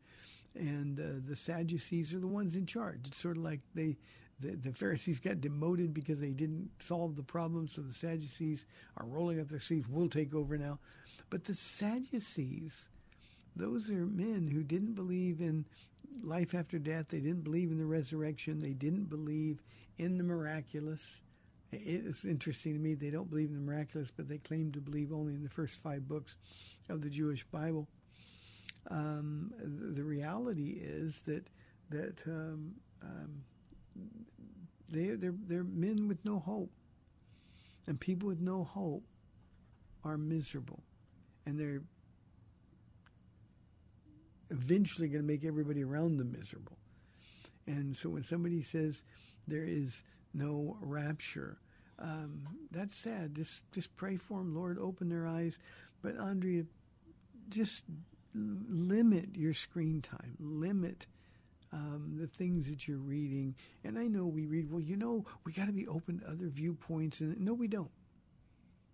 and 0.59 0.98
uh, 0.98 1.20
the 1.27 1.37
Sadducees 1.37 2.12
are 2.14 2.18
the 2.18 2.27
ones 2.27 2.57
in 2.57 2.66
charge. 2.66 3.01
It's 3.07 3.18
sort 3.18 3.37
of 3.37 3.44
like 3.44 3.61
they, 3.74 3.96
the, 4.40 4.57
the, 4.57 4.72
Pharisees 4.72 5.20
got 5.20 5.40
demoted 5.40 5.92
because 5.92 6.20
they 6.20 6.31
didn't 6.31 6.70
solve 6.79 7.16
the 7.16 7.22
problem, 7.22 7.68
so 7.68 7.83
the 7.83 7.92
Sadducees 7.92 8.66
are 8.96 9.07
rolling 9.07 9.40
up 9.40 9.48
their 9.48 9.61
sleeves. 9.61 9.88
We'll 9.88 10.09
take 10.09 10.35
over 10.35 10.57
now. 10.57 10.79
But 11.31 11.44
the 11.44 11.55
Sadducees, 11.55 12.88
those 13.57 13.90
are 13.90 14.07
men 14.07 14.48
who 14.53 14.62
didn't 14.62 14.94
believe 14.94 15.40
in 15.40 15.64
life 16.22 16.55
after 16.55 16.79
death. 16.79 17.09
They 17.09 17.20
didn't 17.20 17.44
believe 17.44 17.70
in 17.70 17.79
the 17.79 17.85
resurrection. 17.85 18.59
They 18.59 18.72
didn't 18.72 19.11
believe 19.11 19.62
in 19.98 20.18
the 20.18 20.24
miraculous. 20.24 21.22
It's 21.72 22.24
interesting 22.24 22.74
to 22.74 22.79
me. 22.79 22.94
They 22.94 23.11
don't 23.11 23.29
believe 23.29 23.51
in 23.51 23.57
the 23.57 23.72
miraculous, 23.72 24.11
but 24.11 24.29
they 24.29 24.38
claim 24.38 24.72
to 24.72 24.81
believe 24.81 25.12
only 25.12 25.35
in 25.35 25.42
the 25.42 25.51
first 25.51 25.83
five 25.83 26.09
books 26.09 26.37
of 26.88 27.03
the 27.03 27.11
Jewish 27.11 27.44
Bible 27.44 27.88
um, 28.90 29.53
the 29.59 30.05
reality 30.05 30.81
is 30.83 31.22
that 31.22 31.48
that 31.90 32.20
um, 32.27 32.74
um, 33.03 33.42
they 34.88 35.08
they're 35.08 35.34
they're 35.46 35.64
men 35.64 36.08
with 36.08 36.24
no 36.24 36.38
hope, 36.38 36.72
and 37.87 37.98
people 37.98 38.28
with 38.28 38.40
no 38.40 38.64
hope 38.64 39.04
are 40.04 40.16
miserable, 40.16 40.82
and 41.46 41.58
they're 41.58 41.82
eventually 44.50 45.08
going 45.08 45.22
to 45.22 45.26
make 45.26 45.44
everybody 45.44 45.84
around 45.84 46.16
them 46.16 46.32
miserable. 46.32 46.78
And 47.66 47.94
so 47.96 48.08
when 48.08 48.22
somebody 48.22 48.62
says 48.62 49.02
there 49.46 49.64
is 49.64 50.02
no 50.32 50.78
rapture, 50.80 51.58
um, 51.98 52.46
that's 52.70 52.96
sad. 52.96 53.34
Just 53.34 53.70
just 53.72 53.94
pray 53.96 54.16
for 54.16 54.38
them, 54.38 54.54
Lord. 54.54 54.78
Open 54.78 55.08
their 55.08 55.26
eyes. 55.26 55.58
But 56.00 56.16
Andrea, 56.16 56.64
just 57.48 57.82
limit 58.34 59.37
your 59.37 59.52
screen 59.52 60.00
time, 60.00 60.37
limit 60.38 61.06
um, 61.72 62.16
the 62.18 62.26
things 62.26 62.68
that 62.68 62.88
you're 62.88 62.98
reading. 62.98 63.54
And 63.85 63.98
I 63.98 64.07
know 64.07 64.26
we 64.26 64.46
read, 64.46 64.70
well, 64.70 64.81
you 64.81 64.96
know, 64.96 65.24
we 65.44 65.52
got 65.52 65.66
to 65.66 65.72
be 65.72 65.87
open 65.87 66.20
to 66.20 66.26
other 66.26 66.48
viewpoints. 66.48 67.20
And 67.20 67.40
no, 67.40 67.54
we 67.54 67.68
don't. 67.68 67.90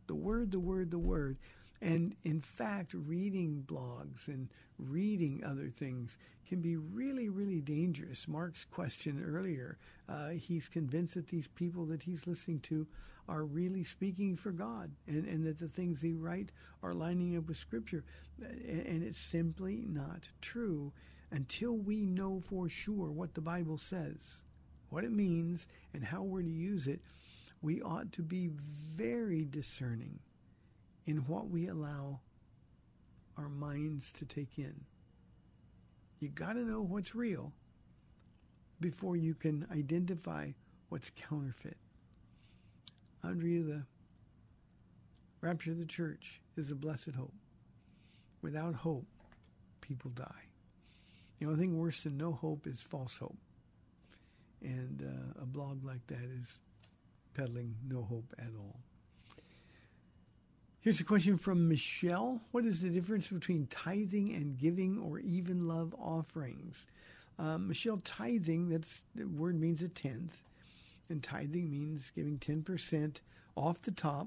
The 0.07 0.15
word, 0.15 0.51
the 0.51 0.61
word, 0.61 0.91
the 0.91 0.99
word. 0.99 1.39
And 1.81 2.15
in 2.25 2.41
fact, 2.41 2.95
reading 2.95 3.65
blogs 3.67 4.29
and 4.29 4.49
reading 4.79 5.43
other 5.45 5.69
things 5.69 6.19
can 6.49 6.61
be 6.61 6.77
really, 6.77 7.29
really 7.29 7.61
dangerous. 7.61 8.27
Mark's 8.29 8.65
question 8.65 9.23
earlier, 9.27 9.79
uh, 10.09 10.31
he's 10.31 10.69
convinced 10.69 11.15
that 11.15 11.29
these 11.29 11.47
people 11.49 11.85
that 11.87 12.03
he's 12.03 12.27
listening 12.27 12.61
to 12.61 12.87
are 13.29 13.45
really 13.45 13.85
speaking 13.85 14.37
for 14.37 14.51
God 14.51 14.91
and, 15.07 15.27
and 15.27 15.47
that 15.47 15.59
the 15.59 15.69
things 15.69 16.01
they 16.01 16.13
write 16.13 16.53
are 16.83 16.93
lining 16.93 17.37
up 17.37 17.49
with 17.49 17.57
Scripture. 17.57 18.05
And 18.41 19.03
it's 19.03 19.19
simply 19.19 19.85
not 19.87 20.29
true 20.41 20.93
until 21.35 21.73
we 21.73 22.07
know 22.07 22.41
for 22.41 22.69
sure 22.69 23.11
what 23.11 23.35
the 23.35 23.41
Bible 23.41 23.77
says, 23.77 24.45
what 24.89 25.03
it 25.03 25.11
means, 25.11 25.67
and 25.93 26.05
how 26.05 26.23
we're 26.23 26.43
to 26.43 26.49
use 26.49 26.87
it. 26.87 27.01
We 27.61 27.83
ought 27.83 28.13
to 28.13 28.23
be 28.23 28.51
very 28.97 29.45
discerning 29.45 30.21
in 31.07 31.17
what 31.27 31.51
we 31.51 31.67
allow 31.67 32.21
our 33.37 33.49
minds 33.49 34.13
to 34.13 34.25
take 34.25 34.59
in. 34.59 34.75
You 36.21 36.29
got 36.29 36.53
to 36.53 36.61
know 36.61 36.83
what's 36.83 37.17
real 37.17 37.53
before 38.81 39.17
you 39.17 39.35
can 39.35 39.67
identify 39.73 40.51
what's 40.89 41.11
counterfeit. 41.11 41.79
Andrea, 43.25 43.63
the 43.63 43.83
rapture 45.41 45.73
of 45.73 45.79
the 45.79 45.85
church 45.85 46.41
is 46.57 46.71
a 46.71 46.77
blessed 46.77 47.11
hope. 47.17 47.35
Without 48.41 48.77
hope, 48.77 49.07
people 49.81 50.13
die. 50.13 50.44
The 51.39 51.47
only 51.47 51.59
thing 51.59 51.79
worse 51.79 52.01
than 52.01 52.17
no 52.17 52.33
hope 52.33 52.67
is 52.67 52.83
false 52.83 53.19
hope. 53.19 53.37
And 54.63 55.03
uh, 55.03 55.43
a 55.43 55.47
blog 55.47 55.85
like 55.85 56.07
that 56.07 56.25
is 56.41 56.55
peddling 57.35 57.75
no 57.89 58.03
hope 58.03 58.35
at 58.39 58.51
all. 58.57 58.81
Here's 60.81 61.01
a 61.01 61.05
question 61.05 61.39
from 61.39 61.69
Michelle. 61.69 62.43
What 62.51 62.67
is 62.67 62.81
the 62.81 62.91
difference 62.91 63.29
between 63.29 63.67
tithing 63.69 64.35
and 64.35 64.59
giving 64.59 64.99
or 64.99 65.19
even 65.19 65.67
love 65.67 65.95
offerings? 65.99 66.87
Um, 67.39 67.69
Michelle, 67.69 68.03
tithing, 68.05 68.69
that's 68.69 69.03
the 69.15 69.25
word 69.25 69.59
means 69.59 69.83
a 69.83 69.89
tenth. 69.89 70.43
And 71.09 71.23
tithing 71.23 71.71
means 71.71 72.13
giving 72.15 72.39
10% 72.39 73.17
off 73.57 73.83
the 73.83 73.91
top 73.91 74.27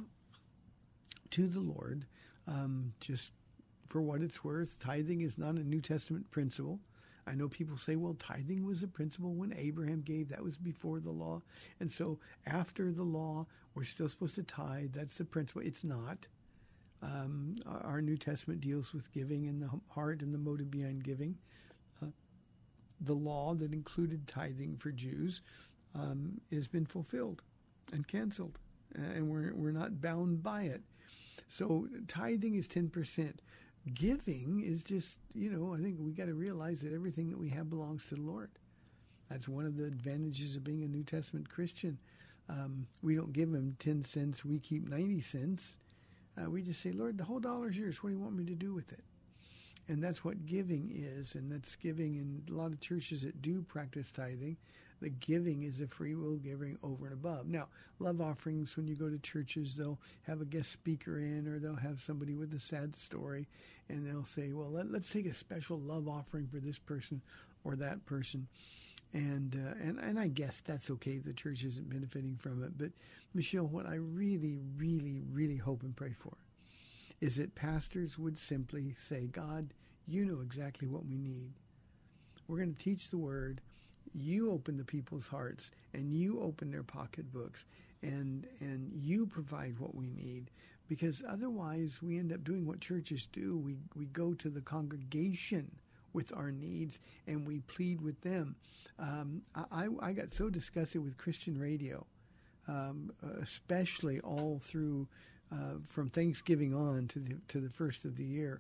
to 1.31 1.47
the 1.47 1.59
Lord, 1.59 2.05
um, 2.47 2.93
just 2.99 3.31
for 3.87 4.01
what 4.01 4.21
it's 4.21 4.43
worth. 4.43 4.79
Tithing 4.79 5.21
is 5.21 5.37
not 5.37 5.55
a 5.55 5.63
New 5.63 5.81
Testament 5.81 6.29
principle. 6.31 6.79
I 7.27 7.35
know 7.35 7.49
people 7.49 7.77
say, 7.77 7.95
well, 7.95 8.15
tithing 8.17 8.65
was 8.65 8.83
a 8.83 8.87
principle 8.87 9.33
when 9.33 9.53
Abraham 9.53 10.01
gave. 10.01 10.29
That 10.29 10.43
was 10.43 10.57
before 10.57 10.99
the 10.99 11.11
law. 11.11 11.41
And 11.79 11.91
so 11.91 12.19
after 12.45 12.91
the 12.91 13.03
law, 13.03 13.45
we're 13.75 13.83
still 13.83 14.09
supposed 14.09 14.35
to 14.35 14.43
tithe. 14.43 14.93
That's 14.93 15.17
the 15.17 15.25
principle. 15.25 15.61
It's 15.63 15.83
not. 15.83 16.27
Um, 17.01 17.57
our 17.65 18.01
New 18.01 18.17
Testament 18.17 18.61
deals 18.61 18.93
with 18.93 19.11
giving 19.11 19.47
and 19.47 19.61
the 19.61 19.69
heart 19.89 20.21
and 20.21 20.33
the 20.33 20.39
motive 20.39 20.71
behind 20.71 21.03
giving. 21.03 21.37
Uh, 22.01 22.07
the 23.01 23.13
law 23.13 23.53
that 23.55 23.73
included 23.73 24.25
tithing 24.27 24.77
for 24.77 24.91
Jews 24.91 25.41
um, 25.93 26.41
has 26.51 26.67
been 26.67 26.85
fulfilled 26.85 27.43
and 27.93 28.07
canceled, 28.07 28.57
and 28.95 29.29
we're 29.29 29.53
we're 29.53 29.71
not 29.71 30.01
bound 30.01 30.41
by 30.41 30.63
it. 30.63 30.81
So 31.47 31.87
tithing 32.07 32.55
is 32.55 32.67
ten 32.67 32.89
percent. 32.89 33.41
Giving 33.93 34.63
is 34.65 34.83
just 34.83 35.17
you 35.33 35.49
know 35.49 35.73
I 35.73 35.81
think 35.81 35.97
we 35.99 36.11
got 36.11 36.25
to 36.25 36.33
realize 36.33 36.81
that 36.81 36.93
everything 36.93 37.29
that 37.29 37.39
we 37.39 37.49
have 37.49 37.69
belongs 37.69 38.05
to 38.05 38.15
the 38.15 38.21
Lord. 38.21 38.49
That's 39.29 39.47
one 39.47 39.65
of 39.65 39.77
the 39.77 39.85
advantages 39.85 40.55
of 40.55 40.63
being 40.63 40.83
a 40.83 40.87
New 40.87 41.03
Testament 41.03 41.49
Christian. 41.49 41.97
Um, 42.49 42.87
we 43.01 43.15
don't 43.15 43.33
give 43.33 43.53
him 43.53 43.75
ten 43.79 44.03
cents; 44.03 44.43
we 44.43 44.59
keep 44.59 44.89
ninety 44.89 45.21
cents. 45.21 45.77
Uh, 46.37 46.49
we 46.49 46.61
just 46.61 46.81
say, 46.81 46.91
Lord, 46.91 47.17
the 47.17 47.23
whole 47.23 47.39
dollar 47.39 47.69
is 47.69 47.77
yours. 47.77 48.03
What 48.03 48.09
do 48.09 48.15
you 48.15 48.21
want 48.21 48.35
me 48.35 48.45
to 48.45 48.55
do 48.55 48.73
with 48.73 48.91
it? 48.91 49.03
And 49.87 50.03
that's 50.03 50.23
what 50.23 50.45
giving 50.45 50.91
is, 50.93 51.35
and 51.35 51.51
that's 51.51 51.75
giving 51.75 52.15
in 52.15 52.43
a 52.49 52.57
lot 52.57 52.71
of 52.71 52.79
churches 52.79 53.21
that 53.21 53.41
do 53.41 53.61
practice 53.61 54.11
tithing. 54.11 54.57
The 55.01 55.09
giving 55.09 55.63
is 55.63 55.79
a 55.79 55.87
free 55.87 56.15
will 56.15 56.37
giving 56.37 56.77
over 56.81 57.05
and 57.05 57.13
above. 57.13 57.47
Now, 57.47 57.67
love 57.99 58.19
offerings, 58.19 58.75
when 58.75 58.87
you 58.87 58.95
go 58.95 59.09
to 59.09 59.19
churches, 59.19 59.75
they'll 59.75 59.99
have 60.23 60.41
a 60.41 60.45
guest 60.45 60.71
speaker 60.71 61.19
in 61.19 61.47
or 61.47 61.59
they'll 61.59 61.75
have 61.75 62.01
somebody 62.01 62.33
with 62.33 62.53
a 62.53 62.59
sad 62.59 62.95
story 62.95 63.47
and 63.89 64.07
they'll 64.07 64.25
say, 64.25 64.53
well, 64.53 64.71
let, 64.71 64.87
us 64.87 65.09
take 65.11 65.27
a 65.27 65.33
special 65.33 65.79
love 65.79 66.07
offering 66.07 66.47
for 66.47 66.59
this 66.59 66.79
person 66.79 67.21
or 67.63 67.75
that 67.75 68.05
person. 68.05 68.47
And, 69.13 69.55
uh, 69.55 69.75
and, 69.81 69.99
and 69.99 70.19
I 70.19 70.27
guess 70.27 70.61
that's 70.61 70.89
okay 70.91 71.11
if 71.11 71.23
the 71.23 71.33
church 71.33 71.63
isn't 71.63 71.89
benefiting 71.89 72.37
from 72.37 72.63
it. 72.63 72.77
But, 72.77 72.91
Michelle, 73.33 73.67
what 73.67 73.85
I 73.85 73.95
really, 73.95 74.57
really, 74.77 75.21
really 75.31 75.57
hope 75.57 75.83
and 75.83 75.95
pray 75.95 76.13
for 76.17 76.35
is 77.21 77.37
that 77.37 77.55
pastors 77.55 78.17
would 78.17 78.37
simply 78.37 78.93
say, 78.97 79.27
God, 79.27 79.73
you 80.07 80.25
know 80.25 80.41
exactly 80.41 80.87
what 80.87 81.05
we 81.05 81.17
need. 81.17 81.51
We're 82.47 82.57
going 82.57 82.73
to 82.73 82.83
teach 82.83 83.09
the 83.09 83.17
word 83.17 83.61
you 84.17 84.51
open 84.51 84.77
the 84.77 84.83
people's 84.83 85.27
hearts 85.27 85.71
and 85.93 86.13
you 86.13 86.39
open 86.41 86.71
their 86.71 86.83
pocketbooks 86.83 87.65
and 88.01 88.47
and 88.59 88.91
you 88.93 89.25
provide 89.25 89.79
what 89.79 89.95
we 89.95 90.09
need. 90.09 90.49
Because 90.89 91.21
otherwise 91.27 91.99
we 92.01 92.17
end 92.17 92.31
up 92.31 92.43
doing 92.43 92.65
what 92.65 92.79
churches 92.79 93.27
do. 93.27 93.57
We 93.57 93.75
we 93.95 94.05
go 94.05 94.33
to 94.35 94.49
the 94.49 94.61
congregation 94.61 95.71
with 96.13 96.33
our 96.35 96.51
needs 96.51 96.99
and 97.27 97.45
we 97.45 97.59
plead 97.61 98.01
with 98.01 98.19
them. 98.21 98.55
Um, 98.99 99.43
I, 99.53 99.87
I 99.99 100.13
got 100.13 100.33
so 100.33 100.49
disgusted 100.49 101.03
with 101.03 101.17
Christian 101.17 101.59
radio 101.59 102.05
um, 102.67 103.11
especially 103.41 104.19
all 104.21 104.59
through 104.61 105.07
uh, 105.51 105.79
from 105.87 106.09
Thanksgiving 106.09 106.73
on 106.73 107.07
to 107.07 107.19
the 107.19 107.35
to 107.47 107.59
the 107.59 107.69
first 107.69 108.05
of 108.05 108.17
the 108.17 108.23
year, 108.23 108.59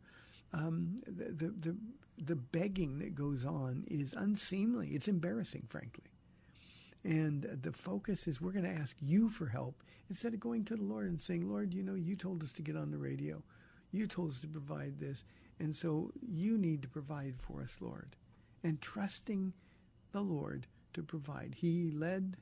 um, 0.53 1.01
the, 1.05 1.25
the 1.25 1.53
the 1.59 1.77
the 2.17 2.35
begging 2.35 2.99
that 2.99 3.15
goes 3.15 3.45
on 3.45 3.85
is 3.89 4.13
unseemly. 4.13 4.89
It's 4.89 5.07
embarrassing, 5.07 5.65
frankly. 5.69 6.11
And 7.03 7.43
the 7.61 7.71
focus 7.71 8.27
is 8.27 8.41
we're 8.41 8.51
going 8.51 8.65
to 8.65 8.81
ask 8.81 8.97
you 8.99 9.29
for 9.29 9.45
help 9.45 9.83
instead 10.09 10.33
of 10.33 10.39
going 10.39 10.65
to 10.65 10.75
the 10.75 10.83
Lord 10.83 11.07
and 11.07 11.21
saying, 11.21 11.47
Lord, 11.47 11.73
you 11.73 11.83
know, 11.83 11.95
you 11.95 12.15
told 12.15 12.43
us 12.43 12.51
to 12.53 12.61
get 12.61 12.75
on 12.75 12.91
the 12.91 12.97
radio. 12.97 13.41
You 13.91 14.07
told 14.07 14.31
us 14.31 14.39
to 14.39 14.47
provide 14.47 14.99
this. 14.99 15.23
And 15.59 15.75
so 15.75 16.11
you 16.27 16.57
need 16.57 16.81
to 16.81 16.87
provide 16.89 17.35
for 17.39 17.61
us, 17.61 17.77
Lord. 17.79 18.15
And 18.63 18.81
trusting 18.81 19.53
the 20.11 20.21
Lord 20.21 20.67
to 20.93 21.03
provide. 21.03 21.55
He 21.55 21.91
led 21.91 22.35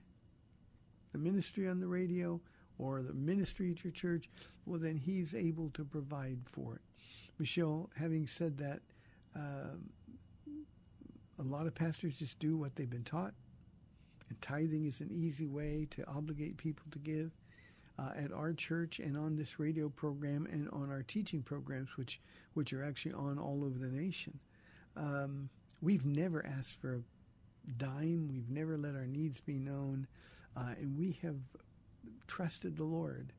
the 1.12 1.20
ministry 1.20 1.68
on 1.68 1.80
the 1.80 1.88
radio 1.88 2.40
or 2.78 3.02
the 3.02 3.14
ministry 3.14 3.72
at 3.72 3.84
your 3.84 3.92
church. 3.92 4.30
Well, 4.66 4.80
then 4.80 4.98
he's 4.98 5.36
able 5.36 5.70
to 5.72 5.84
provide 5.84 6.40
for 6.46 6.76
it. 6.76 6.82
Michelle, 7.38 7.90
having 7.98 8.28
said 8.28 8.58
that, 8.58 8.80
um, 9.36 9.90
a 11.38 11.44
lot 11.44 11.68
of 11.68 11.76
pastors 11.76 12.18
just 12.18 12.40
do 12.40 12.56
what 12.56 12.76
they've 12.76 12.90
been 12.90 13.04
taught. 13.04 13.34
And 14.30 14.42
tithing 14.42 14.86
is 14.86 15.02
an 15.02 15.12
easy 15.12 15.46
way 15.46 15.88
to 15.92 16.08
obligate 16.08 16.58
people 16.58 16.86
to 16.92 17.00
give. 17.00 17.32
Uh, 17.98 18.10
at 18.18 18.34
our 18.34 18.52
church 18.52 19.00
and 19.00 19.16
on 19.18 19.38
this 19.38 19.58
radio 19.58 19.88
program 19.88 20.46
and 20.52 20.70
on 20.72 20.92
our 20.92 21.02
teaching 21.02 21.42
programs, 21.42 21.96
which 21.96 22.20
which 22.54 22.74
are 22.74 22.84
actually 22.84 23.14
on 23.14 23.40
all 23.40 23.64
over 23.64 23.80
the 23.80 23.88
nation, 23.88 24.38
um, 24.98 25.50
we've 25.82 26.06
never 26.06 26.46
asked 26.46 26.76
for 26.76 26.96
a 26.96 27.72
dime. 27.78 28.28
We've 28.28 28.50
never 28.50 28.78
let 28.78 28.96
our 28.96 29.08
needs 29.08 29.40
be 29.40 29.60
known, 29.60 30.08
uh, 30.58 30.74
and 30.78 30.98
we 30.98 31.18
have 31.22 31.38
trusted 32.28 32.76
the 32.76 32.84
Lord. 32.84 33.32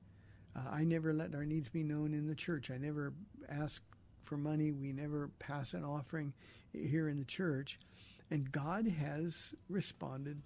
Uh, 0.57 0.61
I 0.71 0.85
never 0.85 1.13
let 1.13 1.35
our 1.35 1.45
needs 1.45 1.69
be 1.69 1.83
known 1.83 2.15
in 2.15 2.27
the 2.27 2.35
church. 2.35 2.71
I 2.71 2.79
never 2.79 3.13
ask 3.49 3.83
for 4.25 4.37
money. 4.37 4.73
We 4.73 4.93
never 4.93 5.31
pass 5.39 5.75
an 5.75 5.85
offering 5.85 6.33
here 6.73 7.09
in 7.09 7.19
the 7.19 7.25
church, 7.25 7.79
and 8.31 8.51
God 8.53 8.87
has 8.87 9.55
responded 9.69 10.41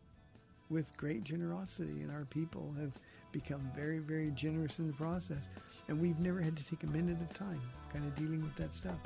with 0.68 0.96
great 0.96 1.24
generosity, 1.24 2.02
and 2.02 2.10
our 2.10 2.24
people 2.26 2.74
have 2.80 2.92
become 3.32 3.70
very, 3.74 3.98
very 3.98 4.30
generous 4.30 4.78
in 4.78 4.86
the 4.86 4.92
process. 4.92 5.48
And 5.88 6.00
we've 6.00 6.20
never 6.20 6.40
had 6.40 6.56
to 6.56 6.64
take 6.64 6.84
a 6.84 6.86
minute 6.86 7.20
of 7.20 7.36
time 7.36 7.60
kind 7.92 8.06
of 8.06 8.14
dealing 8.14 8.42
with 8.42 8.54
that 8.56 8.72
stuff. 8.72 8.98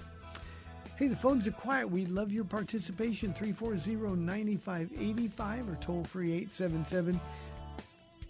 Hey, 0.96 1.08
the 1.08 1.16
phones 1.16 1.46
are 1.46 1.52
quiet. 1.52 1.90
We 1.90 2.06
love 2.06 2.30
your 2.30 2.44
participation. 2.44 3.32
340-9585 3.32 5.72
or 5.72 5.76
toll 5.80 6.04
free 6.04 6.32
877 6.32 7.18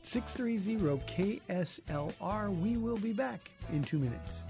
630 0.04 1.40
KSLR. 1.40 2.60
We 2.60 2.76
will 2.76 2.98
be 2.98 3.12
back 3.12 3.50
in 3.72 3.82
two 3.82 3.98
minutes. 3.98 4.42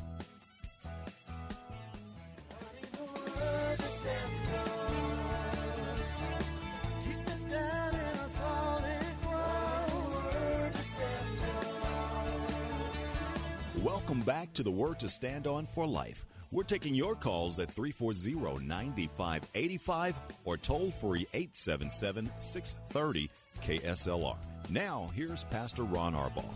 Welcome 13.83 14.21
back 14.23 14.53
to 14.55 14.63
the 14.63 14.71
Word 14.71 14.99
to 15.01 15.09
Stand 15.09 15.47
On 15.47 15.67
for 15.67 15.87
Life. 15.87 16.25
We're 16.51 16.63
taking 16.63 16.95
your 16.95 17.15
calls 17.15 17.59
at 17.59 17.69
340 17.69 18.65
9585 18.65 20.21
or 20.45 20.57
toll 20.57 20.91
free 20.91 21.27
877 21.33 22.31
630 22.39 23.31
KSLR. 23.63 24.37
Now, 24.71 25.11
here's 25.15 25.45
Pastor 25.45 25.85
Ron 25.85 26.15
Arbaugh. 26.15 26.55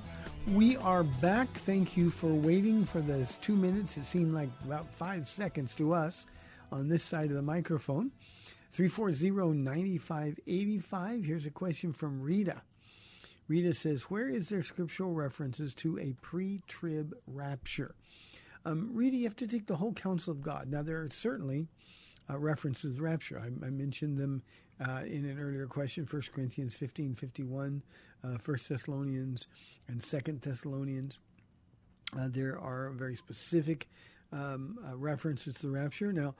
We 0.48 0.76
are 0.78 1.04
back. 1.04 1.46
Thank 1.48 1.96
you 1.96 2.11
for 2.11 2.32
waiting 2.32 2.84
for 2.84 3.00
those 3.00 3.34
two 3.42 3.54
minutes. 3.54 3.96
It 3.96 4.06
seemed 4.06 4.32
like 4.32 4.48
about 4.64 4.92
five 4.92 5.28
seconds 5.28 5.74
to 5.74 5.92
us 5.92 6.26
on 6.72 6.88
this 6.88 7.04
side 7.04 7.26
of 7.26 7.37
the 7.37 7.42
microphone. 7.42 8.11
340-9585. 8.76 11.24
Here's 11.24 11.46
a 11.46 11.50
question 11.50 11.92
from 11.92 12.22
Rita. 12.22 12.62
Rita 13.48 13.74
says, 13.74 14.02
where 14.02 14.28
is 14.28 14.48
there 14.48 14.62
scriptural 14.62 15.12
references 15.12 15.74
to 15.76 15.98
a 15.98 16.14
pre-trib 16.22 17.14
rapture? 17.26 17.94
Um, 18.64 18.90
Rita, 18.92 19.16
you 19.16 19.24
have 19.24 19.37
to 19.37 19.46
take 19.46 19.66
the 19.66 19.76
whole 19.76 19.94
counsel 19.94 20.32
of 20.32 20.42
God. 20.42 20.68
Now, 20.68 20.82
there 20.82 21.02
are 21.02 21.11
certainly 21.11 21.68
uh, 22.28 22.38
references 22.38 22.96
to 22.96 23.02
rapture. 23.02 23.38
I, 23.38 23.46
I 23.66 23.70
mentioned 23.70 24.18
them 24.18 24.42
uh, 24.86 25.02
in 25.04 25.24
an 25.24 25.38
earlier 25.40 25.66
question, 25.66 26.06
1 26.08 26.22
Corinthians 26.34 26.74
15, 26.74 27.14
51, 27.14 27.82
uh, 28.24 28.28
1 28.44 28.58
Thessalonians 28.68 29.46
and 29.88 30.02
2 30.02 30.18
Thessalonians. 30.40 31.18
Uh, 32.18 32.28
there 32.30 32.58
are 32.58 32.90
very 32.90 33.16
specific 33.16 33.88
um, 34.32 34.78
uh, 34.86 34.96
references 34.96 35.54
to 35.54 35.62
the 35.62 35.70
rapture. 35.70 36.12
Now, 36.12 36.34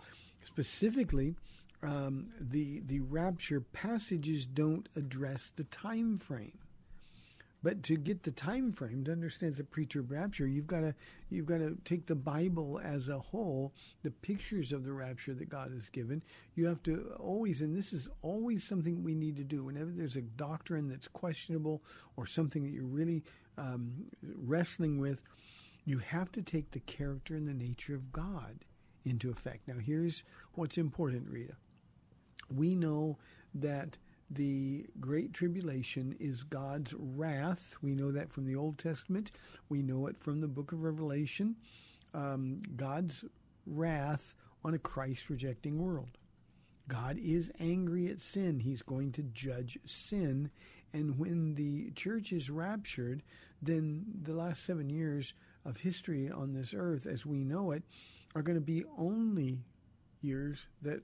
specifically, 0.45 1.35
um, 1.83 2.29
the 2.41 2.81
the 2.87 3.01
rapture 3.01 3.61
passages 3.61 4.47
don't 4.47 4.89
address 4.97 5.53
the 5.55 5.65
time 5.65 6.19
frame. 6.19 6.59
But 7.63 7.83
to 7.85 7.97
get 7.97 8.23
the 8.23 8.31
time 8.31 8.73
frame 8.73 9.03
to 9.05 9.13
understand 9.13 9.57
the 9.57 9.65
pre-trib 9.65 10.13
rapture, 10.13 10.47
you've 10.47 10.69
got 10.69 10.81
to 10.81 10.95
you've 11.29 11.47
got 11.47 11.59
to 11.59 11.77
take 11.85 12.07
the 12.07 12.15
Bible 12.15 12.81
as 12.83 13.09
a 13.09 13.19
whole, 13.19 13.73
the 14.05 14.13
pictures 14.13 14.73
of 14.73 14.85
the 14.85 14.93
rapture 14.93 15.35
that 15.35 15.49
God 15.49 15.73
has 15.73 15.89
given. 15.89 16.23
You 16.55 16.67
have 16.67 16.83
to 16.85 17.17
always, 17.19 17.61
and 17.61 17.77
this 17.77 17.93
is 17.93 18.09
always 18.23 18.63
something 18.63 19.03
we 19.03 19.15
need 19.15 19.37
to 19.37 19.45
do. 19.45 19.65
Whenever 19.65 19.91
there's 19.91 20.17
a 20.17 20.23
doctrine 20.23 20.89
that's 20.89 21.09
questionable 21.09 21.83
or 22.17 22.27
something 22.27 22.63
that 22.63 22.71
you're 22.71 22.85
really 22.85 23.25
um, 23.57 23.93
wrestling 24.23 24.99
with, 24.99 25.25
you 25.85 25.99
have 25.99 26.31
to 26.33 26.43
take 26.43 26.71
the 26.71 26.81
character 26.81 27.35
and 27.35 27.49
the 27.49 27.55
nature 27.55 27.95
of 27.95 28.13
God 28.13 28.65
into 29.05 29.31
effect. 29.31 29.67
Now, 29.67 29.79
here's 29.79 30.23
what's 30.55 30.79
important, 30.79 31.29
Rita. 31.29 31.55
We 32.55 32.77
know 32.77 33.19
that 33.55 33.99
the 34.31 34.87
Great 35.01 35.33
Tribulation 35.33 36.15
is 36.21 36.43
God's 36.43 36.95
wrath. 36.95 37.77
We 37.83 37.95
know 37.95 38.13
that 38.13 38.33
from 38.33 38.45
the 38.45 38.57
Old 38.57 38.79
Testament. 38.79 39.31
We 39.69 39.83
know 39.83 40.07
it 40.07 40.19
from 40.19 40.41
the 40.41 40.49
book 40.49 40.73
of 40.73 40.83
Revelation. 40.83 41.57
Um, 42.15 42.61
God's 42.77 43.25
wrath 43.67 44.35
on 44.65 44.75
a 44.75 44.79
Christ 44.79 45.31
rejecting 45.31 45.79
world. 45.79 46.11
God 46.89 47.19
is 47.19 47.53
angry 47.61 48.09
at 48.09 48.21
sin. 48.21 48.61
He's 48.61 48.83
going 48.83 49.13
to 49.13 49.23
judge 49.23 49.79
sin. 49.85 50.51
And 50.93 51.19
when 51.19 51.55
the 51.55 51.91
church 51.93 52.33
is 52.33 52.51
raptured, 52.51 53.23
then 53.61 54.05
the 54.23 54.33
last 54.33 54.65
seven 54.65 54.89
years 54.89 55.35
of 55.65 55.77
history 55.77 56.31
on 56.31 56.55
this 56.55 56.75
earth, 56.75 57.07
as 57.07 57.27
we 57.27 57.45
know 57.45 57.73
it, 57.73 57.83
are 58.35 58.43
going 58.43 58.57
to 58.57 58.65
be 58.65 58.85
only 58.97 59.59
years 60.23 60.67
that 60.83 61.03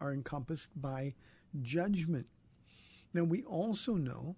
are 0.00 0.12
encompassed 0.12 0.70
by 0.76 1.14
judgment. 1.62 2.26
Now, 3.12 3.24
we 3.24 3.42
also 3.44 3.94
know 3.94 4.36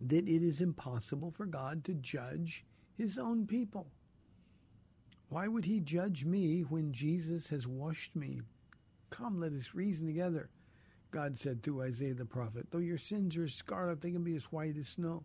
that 0.00 0.28
it 0.28 0.42
is 0.42 0.60
impossible 0.60 1.30
for 1.30 1.46
God 1.46 1.84
to 1.84 1.94
judge 1.94 2.64
his 2.96 3.18
own 3.18 3.46
people. 3.46 3.86
Why 5.28 5.48
would 5.48 5.64
he 5.64 5.80
judge 5.80 6.24
me 6.24 6.62
when 6.62 6.92
Jesus 6.92 7.48
has 7.50 7.66
washed 7.66 8.14
me? 8.14 8.40
Come, 9.10 9.40
let 9.40 9.52
us 9.52 9.74
reason 9.74 10.06
together. 10.06 10.50
God 11.10 11.38
said 11.38 11.62
through 11.62 11.82
Isaiah 11.82 12.14
the 12.14 12.24
prophet, 12.24 12.66
though 12.70 12.78
your 12.78 12.98
sins 12.98 13.36
are 13.36 13.44
as 13.44 13.54
scarlet, 13.54 14.00
they 14.00 14.10
can 14.10 14.22
be 14.22 14.36
as 14.36 14.52
white 14.52 14.76
as 14.76 14.88
snow. 14.88 15.24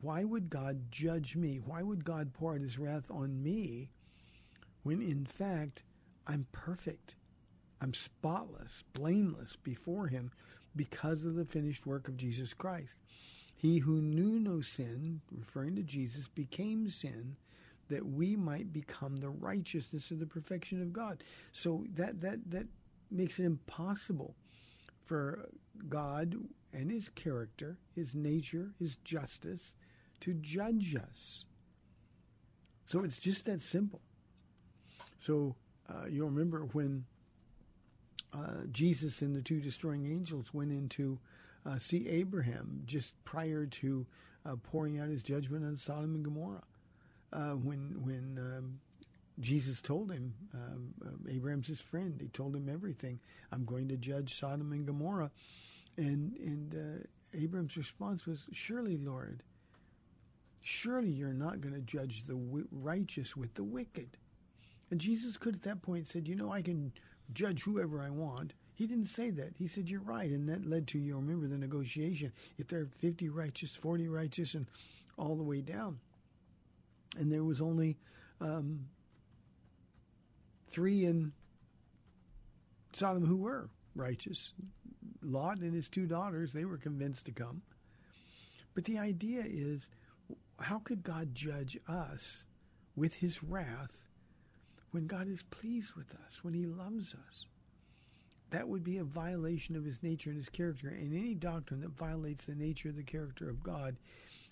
Why 0.00 0.24
would 0.24 0.50
God 0.50 0.90
judge 0.90 1.36
me? 1.36 1.60
Why 1.64 1.82
would 1.82 2.04
God 2.04 2.32
pour 2.32 2.54
out 2.54 2.60
his 2.60 2.78
wrath 2.78 3.10
on 3.10 3.42
me 3.42 3.90
when 4.82 5.02
in 5.02 5.26
fact 5.26 5.82
I'm 6.26 6.46
perfect? 6.52 7.16
I'm 7.80 7.94
spotless, 7.94 8.84
blameless 8.92 9.56
before 9.56 10.06
him 10.08 10.30
because 10.76 11.24
of 11.24 11.34
the 11.34 11.44
finished 11.44 11.86
work 11.86 12.08
of 12.08 12.16
Jesus 12.16 12.54
Christ. 12.54 12.96
He 13.56 13.78
who 13.78 14.00
knew 14.00 14.38
no 14.38 14.60
sin, 14.60 15.20
referring 15.30 15.76
to 15.76 15.82
Jesus, 15.82 16.28
became 16.28 16.88
sin 16.88 17.36
that 17.88 18.06
we 18.06 18.36
might 18.36 18.72
become 18.72 19.16
the 19.16 19.28
righteousness 19.28 20.10
of 20.10 20.20
the 20.20 20.26
perfection 20.26 20.80
of 20.80 20.92
God. 20.92 21.22
So 21.52 21.84
that 21.94 22.20
that 22.20 22.50
that 22.50 22.66
makes 23.10 23.38
it 23.38 23.44
impossible 23.44 24.34
for 25.04 25.48
God 25.88 26.36
and 26.72 26.90
his 26.90 27.08
character, 27.08 27.78
his 27.94 28.14
nature, 28.14 28.70
his 28.78 28.96
justice 29.04 29.74
to 30.20 30.34
judge 30.34 30.94
us. 30.94 31.44
So 32.86 33.04
it's 33.04 33.18
just 33.18 33.46
that 33.46 33.60
simple. 33.60 34.00
So 35.18 35.56
uh, 35.88 36.06
you'll 36.08 36.28
remember 36.28 36.60
when 36.72 37.04
uh, 38.32 38.64
Jesus 38.70 39.22
and 39.22 39.34
the 39.34 39.42
two 39.42 39.60
destroying 39.60 40.06
angels 40.06 40.52
went 40.54 40.70
in 40.70 40.88
to 40.90 41.18
uh, 41.66 41.78
see 41.78 42.08
Abraham 42.08 42.82
just 42.86 43.12
prior 43.24 43.66
to 43.66 44.06
uh, 44.46 44.56
pouring 44.62 44.98
out 44.98 45.08
his 45.08 45.22
judgment 45.22 45.64
on 45.64 45.76
Sodom 45.76 46.14
and 46.14 46.24
Gomorrah. 46.24 46.62
Uh, 47.32 47.52
when 47.52 48.02
when 48.02 48.38
um, 48.38 48.80
Jesus 49.38 49.80
told 49.80 50.10
him, 50.10 50.34
um, 50.54 50.94
uh, 51.04 51.30
Abraham's 51.30 51.68
his 51.68 51.80
friend, 51.80 52.18
he 52.20 52.28
told 52.28 52.56
him 52.56 52.68
everything. 52.68 53.20
I'm 53.52 53.64
going 53.64 53.88
to 53.88 53.96
judge 53.96 54.34
Sodom 54.34 54.72
and 54.72 54.86
Gomorrah, 54.86 55.30
and 55.96 56.36
and 56.36 56.74
uh, 56.74 57.38
Abraham's 57.38 57.76
response 57.76 58.26
was, 58.26 58.46
"Surely, 58.52 58.96
Lord, 58.96 59.42
Surely 60.62 61.10
you're 61.10 61.32
not 61.32 61.60
going 61.60 61.74
to 61.74 61.80
judge 61.80 62.24
the 62.26 62.34
wi- 62.34 62.68
righteous 62.70 63.36
with 63.36 63.54
the 63.54 63.64
wicked. 63.64 64.18
And 64.90 65.00
Jesus 65.00 65.36
could 65.36 65.54
at 65.54 65.62
that 65.62 65.82
point 65.82 66.08
said, 66.08 66.28
You 66.28 66.34
know, 66.34 66.52
I 66.52 66.62
can 66.62 66.92
judge 67.34 67.62
whoever 67.62 68.00
I 68.00 68.10
want. 68.10 68.52
He 68.74 68.86
didn't 68.86 69.06
say 69.06 69.30
that. 69.30 69.54
He 69.58 69.66
said, 69.66 69.88
You're 69.88 70.00
right. 70.00 70.30
And 70.30 70.48
that 70.48 70.66
led 70.66 70.88
to, 70.88 70.98
you 70.98 71.16
remember, 71.16 71.46
the 71.46 71.58
negotiation. 71.58 72.32
If 72.58 72.68
there 72.68 72.80
are 72.80 72.86
50 72.86 73.28
righteous, 73.28 73.74
40 73.76 74.08
righteous, 74.08 74.54
and 74.54 74.66
all 75.18 75.36
the 75.36 75.42
way 75.42 75.60
down. 75.60 75.98
And 77.18 77.30
there 77.30 77.44
was 77.44 77.60
only 77.60 77.98
um, 78.40 78.86
three 80.68 81.04
in 81.04 81.32
Sodom 82.92 83.26
who 83.26 83.36
were 83.36 83.68
righteous. 83.94 84.52
Lot 85.22 85.58
and 85.58 85.74
his 85.74 85.88
two 85.88 86.06
daughters, 86.06 86.52
they 86.52 86.64
were 86.64 86.78
convinced 86.78 87.26
to 87.26 87.32
come. 87.32 87.62
But 88.74 88.84
the 88.84 88.98
idea 88.98 89.42
is 89.46 89.90
how 90.58 90.78
could 90.78 91.02
God 91.02 91.34
judge 91.34 91.78
us 91.88 92.44
with 92.96 93.14
his 93.14 93.42
wrath 93.42 94.09
when 94.90 95.06
God 95.06 95.28
is 95.28 95.42
pleased 95.42 95.94
with 95.94 96.14
us, 96.26 96.42
when 96.42 96.54
he 96.54 96.66
loves 96.66 97.14
us? 97.14 97.46
That 98.50 98.68
would 98.68 98.82
be 98.82 98.98
a 98.98 99.04
violation 99.04 99.76
of 99.76 99.84
his 99.84 100.02
nature 100.02 100.30
and 100.30 100.38
his 100.38 100.48
character. 100.48 100.88
And 100.88 101.14
any 101.14 101.34
doctrine 101.34 101.80
that 101.80 101.96
violates 101.96 102.46
the 102.46 102.56
nature 102.56 102.88
of 102.88 102.96
the 102.96 103.04
character 103.04 103.48
of 103.48 103.62
God, 103.62 103.96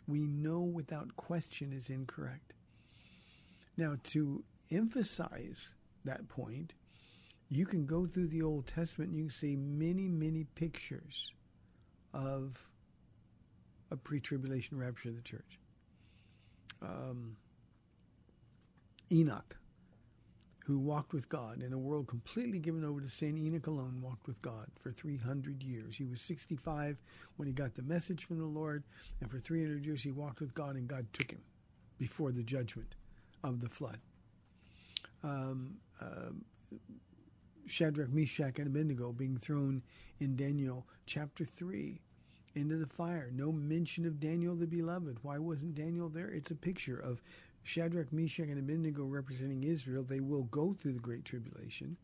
we 0.06 0.20
know 0.20 0.60
without 0.60 1.16
question 1.16 1.72
is 1.72 1.90
incorrect. 1.90 2.52
Now, 3.76 3.96
to 4.04 4.44
emphasize 4.70 5.74
that 6.04 6.28
point, 6.28 6.74
you 7.48 7.66
can 7.66 7.86
go 7.86 8.06
through 8.06 8.28
the 8.28 8.42
Old 8.42 8.66
Testament 8.66 9.10
and 9.10 9.18
you 9.18 9.24
can 9.24 9.32
see 9.32 9.56
many, 9.56 10.08
many 10.08 10.44
pictures 10.44 11.32
of 12.12 12.68
a 13.90 13.96
pre 13.96 14.20
tribulation 14.20 14.78
rapture 14.78 15.08
of 15.08 15.16
the 15.16 15.22
church. 15.22 15.58
Um, 16.82 17.36
Enoch, 19.10 19.56
who 20.68 20.78
walked 20.78 21.14
with 21.14 21.30
God 21.30 21.62
in 21.62 21.72
a 21.72 21.78
world 21.78 22.06
completely 22.06 22.58
given 22.58 22.84
over 22.84 23.00
to 23.00 23.08
sin, 23.08 23.38
Enoch 23.38 23.68
alone 23.68 24.02
walked 24.02 24.26
with 24.26 24.40
God 24.42 24.66
for 24.78 24.92
300 24.92 25.62
years. 25.62 25.96
He 25.96 26.04
was 26.04 26.20
65 26.20 26.98
when 27.36 27.48
he 27.48 27.54
got 27.54 27.74
the 27.74 27.80
message 27.80 28.26
from 28.26 28.38
the 28.38 28.44
Lord, 28.44 28.84
and 29.22 29.30
for 29.30 29.38
300 29.38 29.86
years 29.86 30.02
he 30.02 30.10
walked 30.10 30.40
with 30.40 30.52
God, 30.52 30.76
and 30.76 30.86
God 30.86 31.06
took 31.14 31.30
him 31.30 31.40
before 31.96 32.32
the 32.32 32.42
judgment 32.42 32.96
of 33.42 33.62
the 33.62 33.68
flood. 33.70 33.96
Um, 35.24 35.78
uh, 36.02 36.32
Shadrach, 37.66 38.12
Meshach, 38.12 38.58
and 38.58 38.66
Abednego 38.66 39.12
being 39.12 39.38
thrown 39.38 39.82
in 40.20 40.36
Daniel 40.36 40.86
chapter 41.06 41.46
3 41.46 41.98
into 42.54 42.76
the 42.76 42.86
fire. 42.86 43.30
No 43.34 43.52
mention 43.52 44.04
of 44.04 44.20
Daniel 44.20 44.54
the 44.54 44.66
beloved. 44.66 45.16
Why 45.22 45.38
wasn't 45.38 45.76
Daniel 45.76 46.10
there? 46.10 46.28
It's 46.28 46.50
a 46.50 46.54
picture 46.56 46.98
of 46.98 47.22
Shadrach, 47.68 48.12
Meshach, 48.12 48.48
and 48.48 48.58
Abednego 48.58 49.04
representing 49.04 49.62
Israel. 49.62 50.02
They 50.02 50.20
will 50.20 50.44
go 50.44 50.72
through 50.72 50.94
the 50.94 51.00
Great 51.00 51.24
Tribulation, 51.24 51.96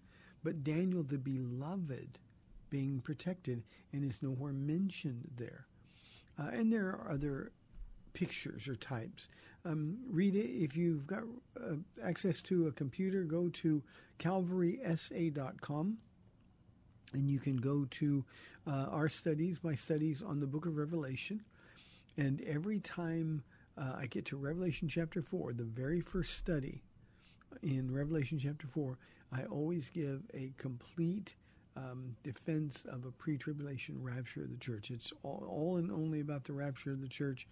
but 0.42 0.62
Daniel 0.62 1.02
the 1.02 1.18
beloved 1.18 2.18
being 2.68 3.00
protected 3.00 3.62
and 3.92 4.04
is 4.04 4.22
nowhere 4.22 4.52
mentioned 4.52 5.30
there. 5.36 5.66
Uh, 6.38 6.48
and 6.52 6.72
there 6.72 6.88
are 6.88 7.10
other 7.10 7.52
pictures 8.12 8.68
or 8.68 8.76
types. 8.76 9.28
Um, 9.64 9.96
read 10.10 10.34
it. 10.34 10.50
If 10.50 10.76
you've 10.76 11.06
got 11.06 11.22
uh, 11.58 11.76
access 12.02 12.42
to 12.42 12.66
a 12.66 12.72
computer, 12.72 13.24
go 13.24 13.48
to 13.48 13.82
calvarysa.com 14.18 15.98
and 17.14 17.30
you 17.30 17.38
can 17.38 17.56
go 17.56 17.86
to 17.90 18.24
uh, 18.66 18.86
our 18.90 19.08
studies, 19.08 19.60
my 19.62 19.74
studies 19.74 20.22
on 20.22 20.40
the 20.40 20.46
book 20.46 20.66
of 20.66 20.76
Revelation. 20.76 21.40
And 22.16 22.42
every 22.42 22.80
time 22.80 23.42
uh, 23.76 23.94
I 23.98 24.06
get 24.06 24.26
to 24.26 24.36
Revelation 24.36 24.88
chapter 24.88 25.22
4, 25.22 25.52
the 25.52 25.64
very 25.64 26.00
first 26.00 26.34
study 26.34 26.82
in 27.62 27.92
Revelation 27.92 28.38
chapter 28.38 28.66
4, 28.66 28.98
I 29.32 29.44
always 29.44 29.88
give 29.88 30.22
a 30.32 30.52
complete 30.58 31.34
um, 31.76 32.16
defense 32.22 32.84
of 32.84 33.04
a 33.04 33.10
pre 33.10 33.36
tribulation 33.36 34.00
rapture 34.00 34.42
of 34.42 34.50
the 34.50 34.56
church. 34.58 34.90
It's 34.90 35.12
all, 35.22 35.44
all 35.48 35.76
and 35.76 35.90
only 35.90 36.20
about 36.20 36.44
the 36.44 36.52
rapture 36.52 36.92
of 36.92 37.00
the 37.00 37.08
church. 37.08 37.48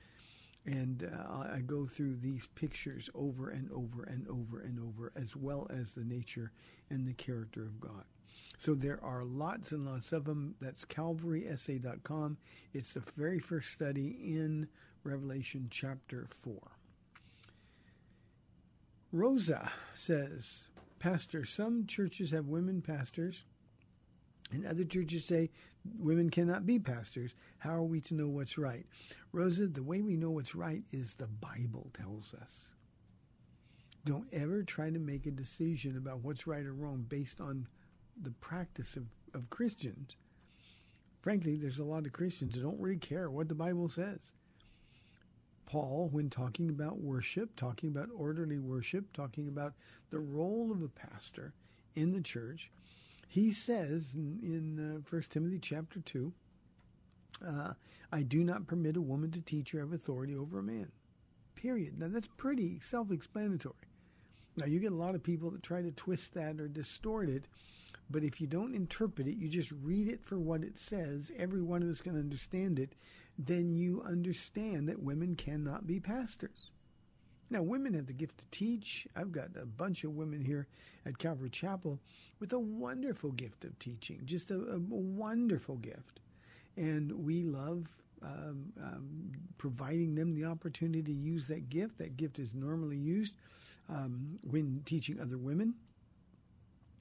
And 0.64 1.10
uh, 1.12 1.54
I 1.54 1.60
go 1.66 1.86
through 1.86 2.16
these 2.16 2.46
pictures 2.54 3.10
over 3.16 3.48
and 3.48 3.68
over 3.72 4.04
and 4.04 4.28
over 4.28 4.60
and 4.60 4.78
over, 4.78 5.12
as 5.16 5.34
well 5.34 5.66
as 5.70 5.90
the 5.90 6.04
nature 6.04 6.52
and 6.88 7.04
the 7.04 7.14
character 7.14 7.62
of 7.62 7.80
God. 7.80 8.04
So 8.58 8.74
there 8.74 9.02
are 9.02 9.24
lots 9.24 9.72
and 9.72 9.84
lots 9.84 10.12
of 10.12 10.24
them. 10.24 10.54
That's 10.60 10.84
calvarysa.com. 10.84 12.38
It's 12.72 12.92
the 12.92 13.02
very 13.16 13.40
first 13.40 13.72
study 13.72 14.36
in 14.36 14.68
Revelation 15.04 15.68
chapter 15.70 16.26
4. 16.30 16.54
Rosa 19.12 19.70
says, 19.94 20.68
Pastor, 20.98 21.44
some 21.44 21.86
churches 21.86 22.30
have 22.30 22.46
women 22.46 22.80
pastors, 22.80 23.44
and 24.52 24.64
other 24.64 24.84
churches 24.84 25.24
say 25.24 25.50
women 25.98 26.30
cannot 26.30 26.66
be 26.66 26.78
pastors. 26.78 27.34
How 27.58 27.74
are 27.74 27.82
we 27.82 28.00
to 28.02 28.14
know 28.14 28.28
what's 28.28 28.56
right? 28.56 28.86
Rosa, 29.32 29.66
the 29.66 29.82
way 29.82 30.00
we 30.00 30.16
know 30.16 30.30
what's 30.30 30.54
right 30.54 30.82
is 30.92 31.14
the 31.14 31.26
Bible 31.26 31.90
tells 31.94 32.34
us. 32.34 32.68
Don't 34.04 34.28
ever 34.32 34.62
try 34.62 34.90
to 34.90 34.98
make 34.98 35.26
a 35.26 35.30
decision 35.30 35.96
about 35.96 36.20
what's 36.20 36.46
right 36.46 36.64
or 36.64 36.72
wrong 36.72 37.04
based 37.08 37.40
on 37.40 37.66
the 38.20 38.32
practice 38.32 38.96
of, 38.96 39.06
of 39.34 39.50
Christians. 39.50 40.16
Frankly, 41.20 41.56
there's 41.56 41.78
a 41.78 41.84
lot 41.84 42.06
of 42.06 42.12
Christians 42.12 42.54
that 42.54 42.62
don't 42.62 42.80
really 42.80 42.96
care 42.96 43.30
what 43.30 43.48
the 43.48 43.54
Bible 43.54 43.88
says. 43.88 44.32
Paul, 45.72 46.10
when 46.12 46.28
talking 46.28 46.68
about 46.68 46.98
worship, 46.98 47.56
talking 47.56 47.88
about 47.88 48.10
orderly 48.14 48.58
worship, 48.58 49.10
talking 49.14 49.48
about 49.48 49.72
the 50.10 50.18
role 50.18 50.70
of 50.70 50.82
a 50.82 50.88
pastor 50.88 51.54
in 51.96 52.12
the 52.12 52.20
church, 52.20 52.70
he 53.26 53.50
says 53.52 54.12
in, 54.14 54.96
uh, 54.96 55.00
1 55.08 55.22
Timothy 55.30 55.58
chapter 55.58 56.00
2, 56.00 56.30
uh, 57.46 57.72
I 58.12 58.22
do 58.22 58.44
not 58.44 58.66
permit 58.66 58.98
a 58.98 59.00
woman 59.00 59.30
to 59.30 59.40
teach 59.40 59.74
or 59.74 59.80
have 59.80 59.94
authority 59.94 60.36
over 60.36 60.58
a 60.58 60.62
man. 60.62 60.92
Period. 61.54 61.98
Now, 61.98 62.08
that's 62.08 62.28
pretty 62.36 62.78
self 62.80 63.10
explanatory. 63.10 63.88
Now, 64.58 64.66
you 64.66 64.78
get 64.78 64.92
a 64.92 64.94
lot 64.94 65.14
of 65.14 65.22
people 65.22 65.50
that 65.52 65.62
try 65.62 65.80
to 65.80 65.90
twist 65.92 66.34
that 66.34 66.60
or 66.60 66.68
distort 66.68 67.30
it, 67.30 67.48
but 68.10 68.24
if 68.24 68.42
you 68.42 68.46
don't 68.46 68.74
interpret 68.74 69.26
it, 69.26 69.38
you 69.38 69.48
just 69.48 69.72
read 69.82 70.08
it 70.08 70.22
for 70.22 70.38
what 70.38 70.64
it 70.64 70.76
says, 70.76 71.32
every 71.38 71.62
one 71.62 71.82
of 71.82 71.88
us 71.88 72.02
can 72.02 72.18
understand 72.18 72.78
it, 72.78 72.92
then 73.46 73.70
you 73.70 74.02
understand 74.06 74.88
that 74.88 75.02
women 75.02 75.36
cannot 75.36 75.86
be 75.86 76.00
pastors. 76.00 76.70
Now, 77.50 77.62
women 77.62 77.92
have 77.94 78.06
the 78.06 78.14
gift 78.14 78.38
to 78.38 78.44
teach. 78.50 79.06
I've 79.14 79.30
got 79.30 79.50
a 79.60 79.66
bunch 79.66 80.04
of 80.04 80.12
women 80.12 80.42
here 80.42 80.66
at 81.04 81.18
Calvary 81.18 81.50
Chapel 81.50 81.98
with 82.40 82.52
a 82.54 82.58
wonderful 82.58 83.30
gift 83.32 83.64
of 83.64 83.78
teaching, 83.78 84.22
just 84.24 84.50
a, 84.50 84.54
a 84.54 84.78
wonderful 84.78 85.76
gift. 85.76 86.20
And 86.76 87.12
we 87.12 87.42
love 87.42 87.86
um, 88.22 88.72
um, 88.82 89.32
providing 89.58 90.14
them 90.14 90.34
the 90.34 90.46
opportunity 90.46 91.02
to 91.02 91.12
use 91.12 91.46
that 91.48 91.68
gift. 91.68 91.98
That 91.98 92.16
gift 92.16 92.38
is 92.38 92.54
normally 92.54 92.96
used 92.96 93.34
um, 93.88 94.38
when 94.42 94.82
teaching 94.86 95.20
other 95.20 95.36
women. 95.36 95.74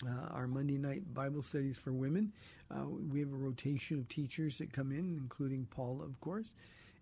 Uh, 0.06 0.34
our 0.34 0.48
Monday 0.48 0.78
night 0.78 1.14
Bible 1.14 1.44
studies 1.44 1.78
for 1.78 1.94
women. 1.94 2.34
Uh, 2.74 2.86
we 2.88 3.20
have 3.20 3.34
a 3.34 3.38
rotation 3.38 4.00
of 4.00 4.08
teachers 4.08 4.58
that 4.58 4.72
come 4.72 4.92
in, 4.92 5.18
including 5.22 5.68
Paula, 5.72 6.06
of 6.06 6.20
course. 6.22 6.52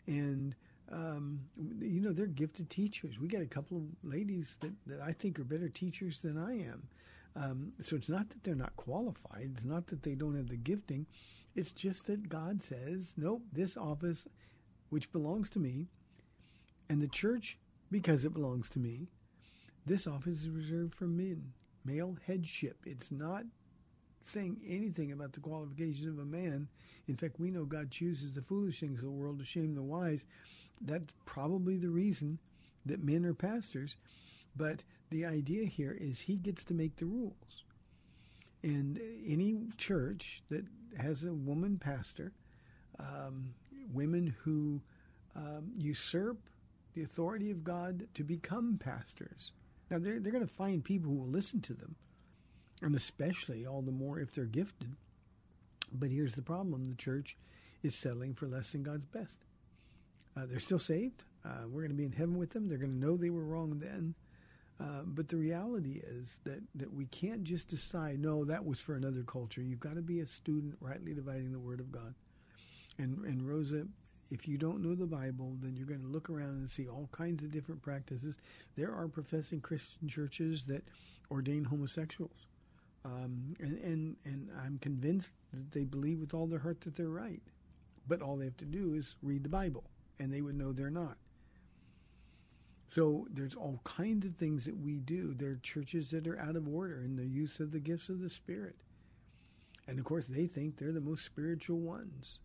And, 0.08 0.56
um, 0.92 1.40
you 1.80 2.02
know, 2.02 2.12
they're 2.12 2.26
gifted 2.26 2.70
teachers. 2.70 3.20
We 3.20 3.28
got 3.28 3.42
a 3.42 3.48
couple 3.48 3.78
of 3.78 4.10
ladies 4.10 4.58
that, 4.62 4.74
that 4.88 5.02
I 5.02 5.12
think 5.12 5.40
are 5.40 5.44
better 5.44 5.70
teachers 5.70 6.20
than 6.20 6.38
I 6.38 6.60
am. 6.60 6.88
Um, 7.36 7.74
so 7.82 7.96
it's 7.96 8.10
not 8.10 8.30
that 8.30 8.44
they're 8.44 8.56
not 8.56 8.76
qualified, 8.76 9.52
it's 9.54 9.66
not 9.66 9.88
that 9.88 10.02
they 10.02 10.16
don't 10.16 10.36
have 10.36 10.50
the 10.50 10.58
gifting. 10.58 11.06
It's 11.56 11.72
just 11.72 12.08
that 12.08 12.30
God 12.30 12.62
says, 12.62 13.14
nope, 13.18 13.44
this 13.54 13.78
office, 13.78 14.28
which 14.90 15.12
belongs 15.12 15.50
to 15.52 15.60
me, 15.60 15.88
and 16.90 17.02
the 17.02 17.08
church, 17.08 17.58
because 17.92 18.26
it 18.26 18.34
belongs 18.34 18.70
to 18.70 18.80
me, 18.80 19.08
this 19.86 20.08
office 20.08 20.42
is 20.42 20.50
reserved 20.50 20.96
for 20.96 21.06
men 21.06 21.54
male 21.86 22.18
headship. 22.26 22.78
It's 22.86 23.12
not 23.12 23.44
saying 24.22 24.58
anything 24.68 25.12
about 25.12 25.34
the 25.34 25.40
qualifications 25.40 26.08
of 26.08 26.20
a 26.20 26.26
man. 26.26 26.68
In 27.08 27.16
fact, 27.16 27.40
we 27.40 27.52
know 27.52 27.66
God 27.66 27.92
chooses 27.92 28.34
the 28.34 28.42
foolish 28.42 28.80
things 28.80 29.00
of 29.00 29.06
the 29.06 29.12
world 29.12 29.40
to 29.40 29.46
shame 29.46 29.74
the 29.74 29.82
wise. 29.82 30.26
That's 30.82 31.08
probably 31.26 31.78
the 31.78 31.90
reason 31.90 32.40
that 32.86 33.04
men 33.04 33.26
are 33.26 33.34
pastors. 33.34 33.96
But 34.56 34.84
the 35.10 35.26
idea 35.26 35.66
here 35.66 35.98
is 36.00 36.20
he 36.20 36.36
gets 36.36 36.64
to 36.66 36.74
make 36.74 36.96
the 36.96 37.06
rules. 37.06 37.64
And 38.64 39.00
any 39.26 39.58
church 39.78 40.44
that 40.50 40.66
has 40.98 41.24
a 41.24 41.34
woman 41.34 41.78
pastor, 41.78 42.34
um, 43.00 43.54
women 43.94 44.36
who 44.44 44.82
um, 45.36 45.72
usurp 45.78 46.38
the 46.94 47.04
authority 47.04 47.52
of 47.52 47.64
God 47.64 48.08
to 48.16 48.24
become 48.24 48.78
pastors, 48.78 49.54
now, 49.90 49.98
they're, 49.98 50.20
they're 50.20 50.32
going 50.32 50.46
to 50.46 50.54
find 50.54 50.84
people 50.84 51.12
who 51.12 51.18
will 51.18 51.28
listen 51.28 51.62
to 51.62 51.74
them, 51.74 51.96
and 52.82 52.96
especially 52.96 53.66
all 53.66 53.82
the 53.82 53.92
more 53.92 54.20
if 54.20 54.34
they're 54.34 54.46
gifted. 54.46 54.96
But 55.92 56.12
here's 56.12 56.36
the 56.36 56.42
problem 56.42 56.88
the 56.88 56.96
church 56.96 57.36
is 57.84 57.96
settling 57.96 58.34
for 58.34 58.48
less 58.48 58.72
than 58.72 58.84
God's 58.84 59.06
best. 59.06 59.40
Uh, 60.38 60.46
they're 60.46 60.60
still 60.60 60.80
saved. 60.80 61.24
Uh, 61.46 61.68
we're 61.68 61.82
going 61.82 61.92
to 61.92 61.98
be 61.98 62.06
in 62.06 62.12
heaven 62.12 62.38
with 62.38 62.52
them. 62.52 62.68
They're 62.68 62.78
going 62.78 63.00
to 63.00 63.06
know 63.06 63.18
they 63.18 63.30
were 63.30 63.44
wrong 63.44 63.80
then. 63.80 64.14
Uh, 64.80 65.02
but 65.06 65.28
the 65.28 65.36
reality 65.36 66.02
is 66.06 66.40
that, 66.46 66.62
that 66.76 66.94
we 66.94 67.06
can't 67.08 67.44
just 67.44 67.68
decide, 67.68 68.20
no, 68.20 68.46
that 68.46 68.66
was 68.66 68.80
for 68.80 68.96
another 68.96 69.24
culture. 69.24 69.62
You've 69.62 69.80
got 69.80 69.96
to 69.96 70.02
be 70.02 70.22
a 70.22 70.26
student 70.26 70.76
rightly 70.80 71.14
dividing 71.14 71.52
the 71.52 71.60
Word 71.60 71.82
of 71.82 71.92
God. 71.92 72.14
And, 72.98 73.26
and 73.26 73.46
Rosa, 73.46 73.86
if 74.32 74.48
you 74.48 74.58
don't 74.58 74.82
know 74.82 74.96
the 74.96 75.06
Bible, 75.06 75.58
then 75.62 75.76
you're 75.76 75.88
going 75.88 76.02
to 76.02 76.08
look 76.08 76.30
around 76.30 76.52
and 76.52 76.70
see 76.70 76.88
all 76.88 77.10
kinds 77.12 77.44
of 77.44 77.52
different 77.52 77.82
practices. 77.82 78.38
There 78.78 78.94
are 78.94 79.08
professing 79.08 79.60
Christian 79.60 80.08
churches 80.08 80.64
that 80.64 80.84
ordain 81.30 81.66
homosexuals. 81.66 82.48
Um, 83.06 83.54
and, 83.60 83.78
and, 83.80 84.16
and 84.26 84.50
I'm 84.64 84.78
convinced 84.80 85.32
that 85.54 85.72
they 85.72 85.86
believe 85.86 86.20
with 86.20 86.34
all 86.34 86.48
their 86.48 86.60
heart 86.60 86.82
that 86.82 86.96
they're 86.96 87.08
right. 87.08 87.42
But 88.08 88.22
all 88.22 88.36
they 88.36 88.46
have 88.46 88.58
to 88.58 88.66
do 88.66 88.96
is 88.96 89.16
read 89.22 89.44
the 89.44 89.50
Bible, 89.50 89.84
and 90.20 90.34
they 90.34 90.42
would 90.42 90.56
know 90.56 90.72
they're 90.72 90.90
not. 90.90 91.18
So 92.88 93.28
there's 93.32 93.54
all 93.54 93.80
kinds 93.84 94.26
of 94.26 94.36
things 94.36 94.66
that 94.66 94.78
we 94.78 94.98
do. 94.98 95.36
There 95.36 95.52
are 95.52 95.60
churches 95.62 96.10
that 96.10 96.28
are 96.28 96.40
out 96.40 96.56
of 96.56 96.68
order 96.68 97.04
in 97.04 97.16
the 97.16 97.26
use 97.26 97.60
of 97.60 97.72
the 97.72 97.80
gifts 97.80 98.10
of 98.10 98.20
the 98.20 98.30
Spirit. 98.30 98.76
And 99.88 100.00
of 100.00 100.06
course, 100.06 100.26
they 100.26 100.48
think 100.48 100.78
they're 100.78 100.92
the 100.92 101.00
most 101.00 101.24
spiritual 101.24 101.80
ones. 101.80 102.40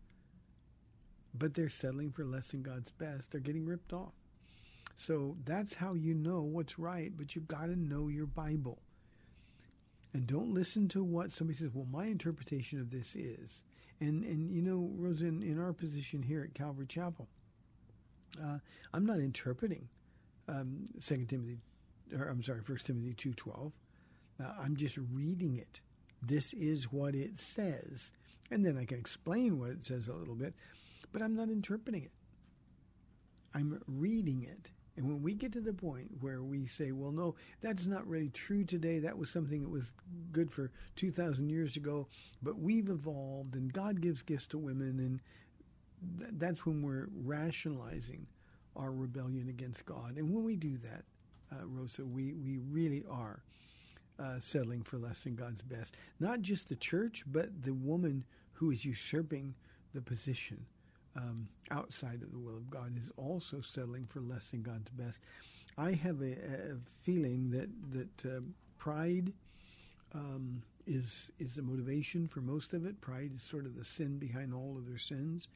But 1.35 1.55
they're 1.55 1.71
settling 1.71 2.13
for 2.13 2.25
less 2.25 2.49
than 2.49 2.63
God's 2.63 2.91
best. 2.91 3.31
They're 3.31 3.41
getting 3.41 3.65
ripped 3.65 3.95
off. 3.95 4.13
So 4.97 5.37
that's 5.45 5.75
how 5.75 5.95
you 5.95 6.15
know 6.15 6.43
what's 6.43 6.79
right, 6.79 7.13
but 7.17 7.35
you've 7.35 7.49
got 7.49 7.67
to 7.67 7.77
know 7.77 8.09
your 8.09 8.27
Bible. 8.27 8.79
And 10.15 10.27
don't 10.27 10.55
listen 10.55 10.89
to 10.91 11.03
what 11.03 11.33
somebody 11.33 11.59
says, 11.59 11.71
well, 11.75 11.89
my 11.91 12.07
interpretation 12.07 12.81
of 12.81 12.91
this 12.91 13.17
is. 13.17 13.65
And, 14.01 14.25
and 14.25 14.51
you 14.51 14.63
know, 14.63 14.91
Rosa, 14.97 15.27
in, 15.27 15.43
in 15.43 15.61
our 15.61 15.73
position 15.73 16.23
here 16.23 16.43
at 16.43 16.55
Calvary 16.55 16.87
Chapel, 16.87 17.29
uh, 18.43 18.59
I'm 18.93 19.05
not 19.05 19.19
interpreting 19.19 19.89
um, 20.49 20.87
Second 21.01 21.29
Timothy, 21.29 21.59
or 22.17 22.29
I'm 22.29 22.43
sorry, 22.43 22.61
First 22.61 22.87
Timothy 22.87 23.15
two 23.15 23.35
twelve. 23.35 23.73
Uh, 24.41 24.53
I'm 24.61 24.77
just 24.77 24.99
reading 25.13 25.57
it. 25.57 25.81
This 26.23 26.53
is 26.55 26.91
what 26.93 27.15
it 27.15 27.39
says, 27.39 28.11
and 28.51 28.65
then 28.65 28.79
I 28.79 28.85
can 28.85 28.99
explain 28.99 29.59
what 29.59 29.71
it 29.71 29.87
says 29.87 30.09
a 30.09 30.13
little 30.15 30.35
bit, 30.35 30.55
but 31.13 31.23
I'm 31.23 31.35
not 31.35 31.49
interpreting 31.49 32.05
it. 32.05 32.13
I'm 33.55 33.81
reading 33.87 34.43
it. 34.43 34.71
And 34.97 35.07
when 35.09 35.23
we 35.23 35.35
get 35.35 35.53
to 35.53 35.61
the 35.61 35.73
point 35.73 36.09
where 36.21 36.43
we 36.43 36.67
say, 36.67 36.93
well, 36.93 37.11
no, 37.11 37.35
that's 37.61 37.87
not 37.87 38.07
really 38.07 38.29
true 38.29 38.65
today, 38.65 39.01
that 39.01 39.19
was 39.19 39.29
something 39.29 39.63
that 39.63 39.69
was 39.71 39.93
good 40.31 40.51
for 40.53 40.71
2,000 40.97 41.51
years 41.51 41.77
ago, 41.77 42.07
but 42.43 42.59
we've 42.59 42.89
evolved 42.89 43.57
and 43.57 43.73
God 43.73 44.01
gives 44.01 44.23
gifts 44.23 44.47
to 44.49 44.59
women, 44.59 45.01
and 45.01 45.21
th- 46.21 46.31
that's 46.39 46.65
when 46.65 46.81
we're 46.81 47.09
rationalizing 47.25 48.27
our 48.77 48.93
rebellion 48.93 49.49
against 49.49 49.85
God. 49.85 50.17
And 50.17 50.33
when 50.33 50.45
we 50.45 50.55
do 50.55 50.77
that, 50.79 51.05
uh, 51.53 51.67
Rosa, 51.67 52.05
we, 52.05 52.35
we 52.35 52.59
really 52.59 53.05
are 53.11 53.43
uh, 54.19 54.39
settling 54.39 54.83
for 54.83 54.99
less 54.99 55.25
than 55.25 55.35
God's 55.35 55.63
best. 55.63 55.97
Not 56.21 56.41
just 56.41 56.69
the 56.69 56.77
church, 56.77 57.25
but 57.27 57.63
the 57.63 57.75
woman 57.75 58.25
who 58.53 58.71
is 58.71 58.85
usurping 58.85 59.55
the 59.93 60.01
position 60.01 60.67
um, 61.17 61.49
outside 61.71 62.23
of 62.23 62.33
the 62.33 62.39
will 62.39 62.57
of 62.57 62.71
God 62.71 62.97
is 62.99 63.11
also 63.17 63.61
settling 63.61 64.07
for 64.07 64.21
less 64.21 64.49
than 64.49 64.63
God's 64.63 64.91
best. 64.91 65.21
I 65.77 65.93
have 65.93 66.21
a, 66.21 66.33
a 66.33 66.77
feeling 67.03 67.51
that 67.51 67.69
that 67.93 68.37
uh, 68.37 68.41
pride 68.79 69.33
um, 70.15 70.63
is 70.87 71.31
is 71.39 71.55
the 71.55 71.63
motivation 71.63 72.29
for 72.29 72.41
most 72.41 72.73
of 72.75 72.85
it. 72.87 73.01
Pride 73.01 73.33
is 73.35 73.43
sort 73.43 73.67
of 73.67 73.77
the 73.77 73.85
sin 73.85 74.19
behind 74.19 74.55
all 74.55 74.77
of 74.77 74.87
their 74.87 74.99
sins. 74.99 75.49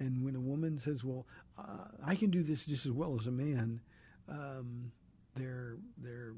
And 0.00 0.24
when 0.24 0.34
a 0.34 0.40
woman 0.40 0.78
says, 0.78 1.04
"Well, 1.04 1.26
uh, 1.58 1.86
I 2.04 2.14
can 2.14 2.30
do 2.30 2.42
this 2.42 2.64
just 2.64 2.86
as 2.86 2.92
well 2.92 3.16
as 3.18 3.26
a 3.26 3.32
man," 3.32 3.80
um, 4.28 4.90
they're 5.34 5.76
they're 5.98 6.34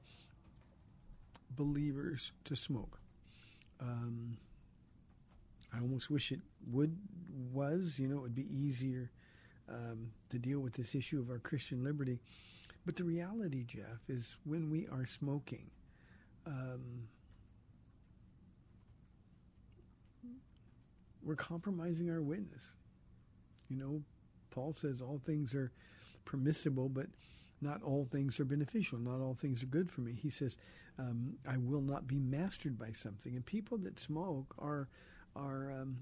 believers 1.55 2.31
to 2.45 2.55
smoke. 2.55 2.99
Um, 3.79 4.37
I 5.73 5.81
almost 5.81 6.09
wish 6.09 6.31
it 6.31 6.39
would 6.71 6.95
was. 7.51 7.99
You 7.99 8.07
know, 8.07 8.17
it 8.17 8.21
would 8.21 8.35
be 8.35 8.47
easier 8.49 9.11
um, 9.69 10.11
to 10.29 10.37
deal 10.37 10.59
with 10.59 10.73
this 10.73 10.95
issue 10.95 11.19
of 11.19 11.29
our 11.29 11.39
Christian 11.39 11.83
liberty. 11.83 12.19
But 12.85 12.95
the 12.95 13.03
reality, 13.03 13.63
Jeff, 13.63 13.99
is 14.07 14.35
when 14.45 14.69
we 14.69 14.87
are 14.91 15.05
smoking, 15.05 15.69
um, 16.45 17.07
we're 21.23 21.35
compromising 21.35 22.11
our 22.11 22.21
witness. 22.21 22.75
You 23.69 23.77
know, 23.77 24.01
Paul 24.51 24.75
says 24.79 25.01
all 25.01 25.19
things 25.25 25.55
are 25.55 25.71
permissible, 26.23 26.87
but 26.87 27.07
not 27.65 27.83
all 27.83 28.05
things 28.05 28.39
are 28.39 28.45
beneficial. 28.45 28.99
Not 28.99 29.19
all 29.19 29.33
things 29.33 29.63
are 29.63 29.67
good 29.67 29.89
for 29.91 30.01
me. 30.01 30.13
He 30.13 30.29
says, 30.29 30.57
um, 30.99 31.33
"I 31.47 31.57
will 31.57 31.81
not 31.81 32.07
be 32.07 32.19
mastered 32.19 32.77
by 32.77 32.91
something." 32.91 33.35
And 33.35 33.45
people 33.45 33.77
that 33.79 33.99
smoke 33.99 34.53
are 34.59 34.87
are 35.35 35.71
um, 35.71 35.97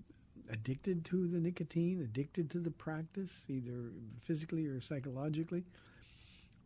addicted 0.49 1.05
to 1.05 1.28
the 1.28 1.39
nicotine, 1.39 2.01
addicted 2.01 2.49
to 2.51 2.59
the 2.59 2.72
practice, 2.72 3.45
either 3.47 3.91
physically 4.22 4.68
or 4.68 4.82
psychologically. 4.82 5.64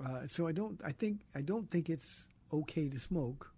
Uh, 0.03 0.27
so 0.27 0.47
I 0.47 0.51
don't. 0.51 0.81
I 0.83 0.91
think 0.91 1.21
I 1.35 1.41
don't 1.41 1.69
think 1.69 1.89
it's 1.89 2.27
okay 2.51 2.89
to 2.89 2.99
smoke, 2.99 3.51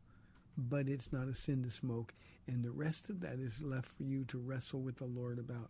but 0.57 0.87
it's 0.87 1.11
not 1.11 1.27
a 1.27 1.33
sin 1.33 1.63
to 1.63 1.71
smoke. 1.71 2.13
And 2.47 2.63
the 2.63 2.71
rest 2.71 3.09
of 3.09 3.19
that 3.21 3.39
is 3.39 3.61
left 3.61 3.89
for 3.89 4.03
you 4.03 4.25
to 4.25 4.39
wrestle 4.39 4.81
with 4.81 4.97
the 4.97 5.05
Lord 5.05 5.37
about. 5.39 5.69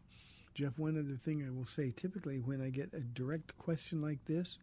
Jeff, 0.53 0.77
one 0.79 0.97
other 0.97 1.15
thing 1.15 1.45
I 1.45 1.51
will 1.51 1.65
say 1.65 1.91
typically 1.91 2.39
when 2.39 2.61
I 2.61 2.69
get 2.69 2.93
a 2.93 2.99
direct 2.99 3.57
question 3.57 4.01
like 4.01 4.23
this, 4.25 4.57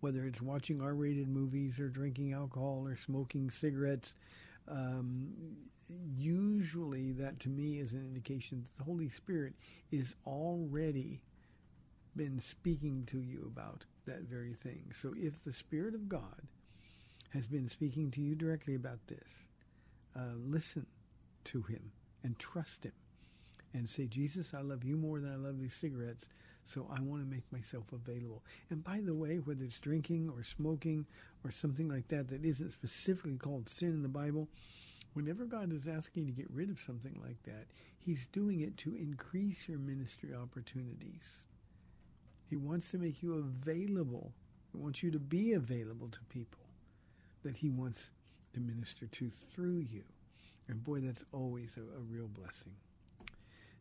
whether 0.00 0.24
it's 0.24 0.40
watching 0.40 0.80
R 0.80 0.94
rated 0.94 1.28
movies 1.28 1.80
or 1.80 1.88
drinking 1.88 2.32
alcohol 2.32 2.84
or 2.86 2.96
smoking 2.96 3.50
cigarettes, 3.50 4.14
um, 4.68 5.28
usually 6.16 7.12
that 7.12 7.40
to 7.40 7.48
me 7.48 7.78
is 7.78 7.92
an 7.92 8.04
indication 8.04 8.62
that 8.62 8.78
the 8.78 8.84
Holy 8.84 9.08
Spirit 9.08 9.54
is 9.90 10.14
already 10.26 11.20
been 12.16 12.40
speaking 12.40 13.04
to 13.06 13.20
you 13.20 13.50
about 13.52 13.84
that 14.04 14.22
very 14.22 14.54
thing. 14.54 14.90
So 14.92 15.14
if 15.16 15.42
the 15.42 15.52
Spirit 15.52 15.94
of 15.94 16.08
God 16.08 16.42
has 17.30 17.46
been 17.46 17.68
speaking 17.68 18.10
to 18.12 18.20
you 18.20 18.34
directly 18.34 18.74
about 18.74 18.98
this, 19.06 19.46
uh, 20.16 20.34
listen 20.36 20.86
to 21.44 21.62
Him 21.62 21.92
and 22.24 22.38
trust 22.38 22.84
Him 22.84 22.92
and 23.74 23.88
say, 23.88 24.06
Jesus, 24.06 24.54
I 24.54 24.62
love 24.62 24.84
you 24.84 24.96
more 24.96 25.20
than 25.20 25.32
I 25.32 25.36
love 25.36 25.60
these 25.60 25.74
cigarettes, 25.74 26.28
so 26.68 26.86
I 26.94 27.00
want 27.00 27.22
to 27.22 27.26
make 27.26 27.50
myself 27.50 27.84
available. 27.92 28.44
And 28.68 28.84
by 28.84 29.00
the 29.02 29.14
way, 29.14 29.36
whether 29.36 29.64
it's 29.64 29.80
drinking 29.80 30.28
or 30.28 30.44
smoking 30.44 31.06
or 31.42 31.50
something 31.50 31.88
like 31.88 32.08
that 32.08 32.28
that 32.28 32.44
isn't 32.44 32.72
specifically 32.72 33.38
called 33.38 33.70
sin 33.70 33.88
in 33.88 34.02
the 34.02 34.08
Bible, 34.08 34.48
whenever 35.14 35.46
God 35.46 35.72
is 35.72 35.88
asking 35.88 36.26
you 36.26 36.32
to 36.32 36.36
get 36.36 36.50
rid 36.50 36.68
of 36.68 36.78
something 36.78 37.18
like 37.24 37.42
that, 37.44 37.66
He's 37.98 38.26
doing 38.26 38.60
it 38.60 38.76
to 38.78 38.94
increase 38.94 39.66
your 39.66 39.78
ministry 39.78 40.34
opportunities. 40.34 41.46
He 42.50 42.56
wants 42.56 42.90
to 42.90 42.98
make 42.98 43.22
you 43.22 43.34
available. 43.34 44.32
He 44.72 44.78
wants 44.78 45.02
you 45.02 45.10
to 45.10 45.18
be 45.18 45.54
available 45.54 46.08
to 46.08 46.20
people 46.28 46.66
that 47.44 47.56
He 47.56 47.70
wants 47.70 48.10
to 48.52 48.60
minister 48.60 49.06
to 49.06 49.30
through 49.50 49.86
you. 49.90 50.04
And 50.68 50.84
boy, 50.84 51.00
that's 51.00 51.24
always 51.32 51.78
a, 51.78 51.80
a 51.80 52.00
real 52.00 52.28
blessing. 52.28 52.74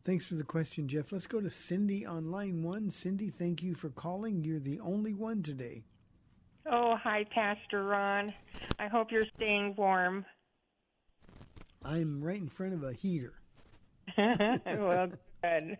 Thanks 0.08 0.26
for 0.26 0.36
the 0.36 0.43
question, 0.45 0.88
Jeff. 0.88 1.12
Let's 1.12 1.28
go 1.28 1.41
to 1.41 1.49
Cindy 1.49 2.05
on 2.05 2.32
line 2.32 2.64
one. 2.64 2.89
Cindy, 2.89 3.30
thank 3.30 3.62
you 3.62 3.76
for 3.76 3.89
calling. 3.89 4.41
You're 4.41 4.58
the 4.58 4.80
only 4.80 5.14
one 5.14 5.43
today. 5.43 5.84
Oh, 6.66 6.95
hi, 6.95 7.26
Pastor 7.36 7.84
Ron. 7.84 8.34
I 8.80 8.88
hope 8.88 9.12
you're 9.12 9.26
staying 9.36 9.76
warm. 9.76 10.26
I'm 11.84 12.24
right 12.24 12.38
in 12.38 12.47
front 12.47 12.74
of 12.74 12.84
a 12.84 12.93
heater. 12.93 13.34
well, 14.18 15.10
good. 15.43 15.78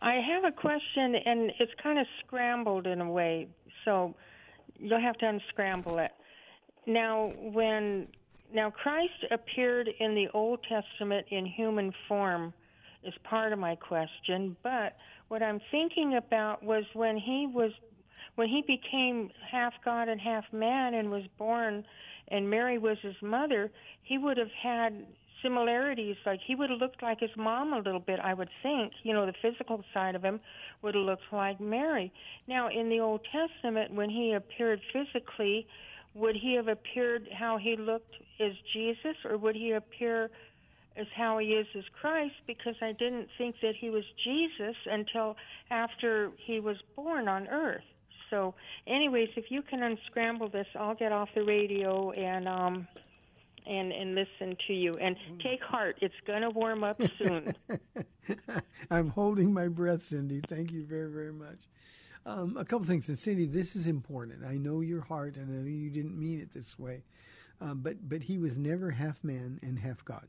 I 0.00 0.14
have 0.14 0.44
a 0.44 0.52
question, 0.52 1.16
and 1.16 1.50
it's 1.58 1.72
kind 1.82 1.98
of 1.98 2.06
scrambled 2.24 2.86
in 2.86 3.00
a 3.00 3.10
way, 3.10 3.48
so 3.84 4.14
you'll 4.78 5.00
have 5.00 5.18
to 5.18 5.28
unscramble 5.28 5.98
it. 5.98 6.12
Now, 6.86 7.32
when 7.40 8.06
now 8.54 8.70
Christ 8.70 9.26
appeared 9.32 9.90
in 9.98 10.14
the 10.14 10.28
Old 10.32 10.60
Testament 10.68 11.26
in 11.30 11.44
human 11.44 11.92
form 12.06 12.54
is 13.04 13.14
part 13.24 13.52
of 13.52 13.58
my 13.58 13.74
question, 13.74 14.56
but 14.62 14.96
what 15.28 15.42
I'm 15.42 15.60
thinking 15.70 16.16
about 16.16 16.62
was 16.62 16.84
when 16.94 17.16
he 17.16 17.48
was 17.52 17.72
when 18.34 18.48
he 18.48 18.62
became 18.66 19.30
half 19.50 19.74
God 19.84 20.08
and 20.08 20.20
half 20.20 20.44
man 20.52 20.94
and 20.94 21.10
was 21.10 21.24
born 21.38 21.84
and 22.28 22.48
Mary 22.48 22.78
was 22.78 22.96
his 23.02 23.16
mother, 23.20 23.70
he 24.02 24.16
would 24.16 24.38
have 24.38 24.50
had 24.62 25.06
similarities. 25.42 26.16
Like 26.24 26.40
he 26.46 26.54
would 26.54 26.70
have 26.70 26.78
looked 26.78 27.02
like 27.02 27.20
his 27.20 27.30
mom 27.36 27.72
a 27.72 27.78
little 27.78 28.00
bit, 28.00 28.20
I 28.20 28.32
would 28.32 28.48
think. 28.62 28.92
You 29.02 29.12
know, 29.12 29.26
the 29.26 29.34
physical 29.42 29.84
side 29.92 30.14
of 30.14 30.22
him 30.22 30.40
would 30.82 30.94
have 30.94 31.04
looked 31.04 31.30
like 31.32 31.60
Mary. 31.60 32.12
Now, 32.46 32.68
in 32.68 32.88
the 32.88 33.00
Old 33.00 33.20
Testament, 33.30 33.92
when 33.92 34.08
he 34.08 34.32
appeared 34.32 34.80
physically, 34.92 35.66
would 36.14 36.36
he 36.36 36.54
have 36.54 36.68
appeared 36.68 37.28
how 37.32 37.58
he 37.58 37.76
looked 37.76 38.14
as 38.40 38.52
Jesus, 38.72 39.16
or 39.24 39.36
would 39.36 39.56
he 39.56 39.72
appear 39.72 40.30
as 40.96 41.06
how 41.16 41.38
he 41.38 41.48
is 41.48 41.66
as 41.76 41.84
Christ? 42.00 42.34
Because 42.46 42.74
I 42.82 42.92
didn't 42.92 43.28
think 43.38 43.56
that 43.62 43.74
he 43.78 43.90
was 43.90 44.04
Jesus 44.24 44.76
until 44.86 45.36
after 45.70 46.30
he 46.44 46.60
was 46.60 46.76
born 46.96 47.28
on 47.28 47.48
earth. 47.48 47.84
So, 48.30 48.54
anyways, 48.86 49.28
if 49.36 49.50
you 49.50 49.62
can 49.62 49.82
unscramble 49.82 50.48
this, 50.48 50.66
I'll 50.78 50.94
get 50.94 51.12
off 51.12 51.28
the 51.34 51.44
radio 51.44 52.12
and 52.12 52.48
um 52.48 52.88
and 53.66 53.92
and 53.92 54.14
listen 54.14 54.56
to 54.66 54.72
you. 54.72 54.92
And 55.00 55.16
take 55.42 55.62
heart; 55.62 55.98
it's 56.00 56.14
gonna 56.26 56.50
warm 56.50 56.82
up 56.82 57.00
soon. 57.18 57.54
I'm 58.90 59.08
holding 59.08 59.52
my 59.52 59.68
breath, 59.68 60.04
Cindy. 60.04 60.40
Thank 60.48 60.72
you 60.72 60.84
very, 60.84 61.10
very 61.10 61.32
much. 61.32 61.68
Um, 62.24 62.56
a 62.56 62.64
couple 62.64 62.86
things, 62.86 63.08
and 63.08 63.18
Cindy, 63.18 63.46
this 63.46 63.74
is 63.74 63.86
important. 63.86 64.44
I 64.46 64.56
know 64.56 64.80
your 64.80 65.00
heart, 65.00 65.36
and 65.36 65.50
I 65.50 65.62
know 65.62 65.68
you 65.68 65.90
didn't 65.90 66.18
mean 66.18 66.40
it 66.40 66.54
this 66.54 66.78
way, 66.78 67.02
um, 67.60 67.80
but 67.80 68.08
but 68.08 68.22
he 68.22 68.38
was 68.38 68.56
never 68.56 68.90
half 68.90 69.22
man 69.22 69.58
and 69.62 69.78
half 69.78 70.04
God. 70.04 70.26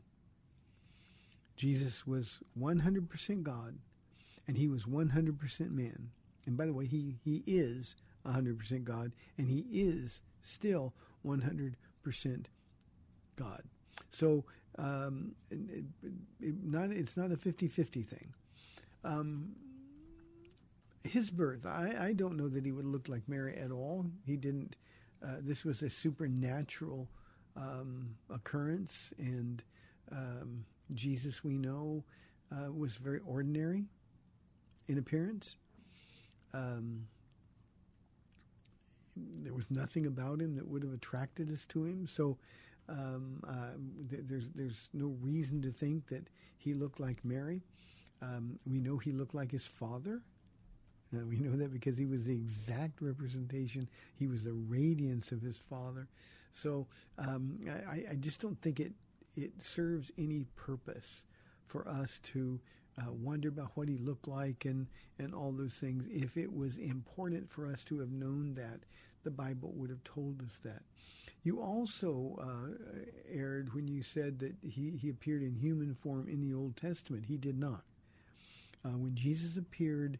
Jesus 1.55 2.05
was 2.07 2.39
100% 2.59 3.43
God, 3.43 3.77
and 4.47 4.57
he 4.57 4.67
was 4.67 4.83
100% 4.83 5.71
man. 5.71 6.09
And 6.45 6.57
by 6.57 6.65
the 6.65 6.73
way, 6.73 6.85
he 6.85 7.15
he 7.23 7.43
is 7.47 7.95
100% 8.25 8.83
God, 8.83 9.11
and 9.37 9.47
he 9.47 9.65
is 9.71 10.21
still 10.41 10.93
100% 11.25 11.75
God. 13.35 13.63
So 14.09 14.43
um, 14.77 15.33
it, 15.49 15.85
it, 16.41 16.55
not 16.63 16.89
it's 16.91 17.17
not 17.17 17.31
a 17.31 17.37
50-50 17.37 18.05
thing. 18.05 18.33
Um, 19.03 19.49
his 21.03 21.29
birth, 21.29 21.65
I, 21.65 21.95
I 21.99 22.13
don't 22.13 22.37
know 22.37 22.47
that 22.47 22.65
he 22.65 22.71
would 22.71 22.85
look 22.85 23.09
like 23.09 23.27
Mary 23.27 23.57
at 23.57 23.71
all. 23.71 24.05
He 24.25 24.37
didn't. 24.37 24.75
Uh, 25.25 25.37
this 25.41 25.63
was 25.63 25.81
a 25.81 25.89
supernatural 25.89 27.07
um, 27.55 28.15
occurrence, 28.29 29.13
and 29.17 29.63
um, 30.11 30.65
Jesus, 30.93 31.43
we 31.43 31.57
know, 31.57 32.03
uh, 32.51 32.71
was 32.71 32.95
very 32.95 33.19
ordinary 33.25 33.85
in 34.87 34.97
appearance. 34.97 35.55
Um, 36.53 37.07
there 39.15 39.53
was 39.53 39.69
nothing 39.69 40.05
about 40.05 40.41
him 40.41 40.55
that 40.55 40.67
would 40.67 40.83
have 40.83 40.93
attracted 40.93 41.51
us 41.51 41.65
to 41.67 41.85
him. 41.85 42.07
So 42.07 42.37
um, 42.89 43.39
uh, 43.47 43.77
th- 44.09 44.23
there's 44.25 44.49
there's 44.55 44.89
no 44.93 45.15
reason 45.21 45.61
to 45.61 45.71
think 45.71 46.07
that 46.07 46.27
he 46.57 46.73
looked 46.73 46.99
like 46.99 47.23
Mary. 47.23 47.61
Um, 48.21 48.57
we 48.65 48.79
know 48.79 48.97
he 48.97 49.11
looked 49.11 49.35
like 49.35 49.51
his 49.51 49.65
father. 49.65 50.21
Uh, 51.13 51.25
we 51.25 51.37
know 51.37 51.55
that 51.55 51.71
because 51.71 51.97
he 51.97 52.05
was 52.05 52.23
the 52.23 52.33
exact 52.33 53.01
representation. 53.01 53.87
He 54.15 54.27
was 54.27 54.43
the 54.43 54.53
radiance 54.53 55.31
of 55.31 55.41
his 55.41 55.57
father. 55.57 56.07
So 56.51 56.87
um, 57.17 57.59
I, 57.89 58.11
I, 58.11 58.15
just 58.19 58.39
don't 58.39 58.59
think 58.61 58.79
it 58.79 58.93
it 59.35 59.51
serves 59.61 60.11
any 60.17 60.45
purpose 60.55 61.25
for 61.67 61.87
us 61.87 62.19
to 62.23 62.59
uh, 62.99 63.11
wonder 63.11 63.49
about 63.49 63.71
what 63.75 63.87
he 63.87 63.97
looked 63.97 64.27
like 64.27 64.65
and 64.65 64.87
and 65.19 65.33
all 65.33 65.51
those 65.51 65.73
things. 65.73 66.05
If 66.11 66.37
it 66.37 66.53
was 66.53 66.77
important 66.77 67.49
for 67.49 67.67
us 67.67 67.83
to 67.85 67.99
have 67.99 68.11
known 68.11 68.53
that, 68.53 68.81
the 69.23 69.31
Bible 69.31 69.71
would 69.75 69.89
have 69.89 70.03
told 70.03 70.41
us 70.41 70.57
that. 70.63 70.83
You 71.43 71.61
also 71.61 72.39
uh, 72.41 73.05
erred 73.31 73.73
when 73.73 73.87
you 73.87 74.01
said 74.01 74.39
that 74.39 74.55
he, 74.61 74.91
he 74.91 75.09
appeared 75.09 75.43
in 75.43 75.55
human 75.55 75.93
form 75.95 76.27
in 76.29 76.41
the 76.41 76.55
Old 76.55 76.77
Testament. 76.77 77.25
He 77.25 77.37
did 77.37 77.57
not. 77.57 77.83
Uh, 78.85 78.97
when 78.97 79.15
Jesus 79.15 79.57
appeared 79.57 80.19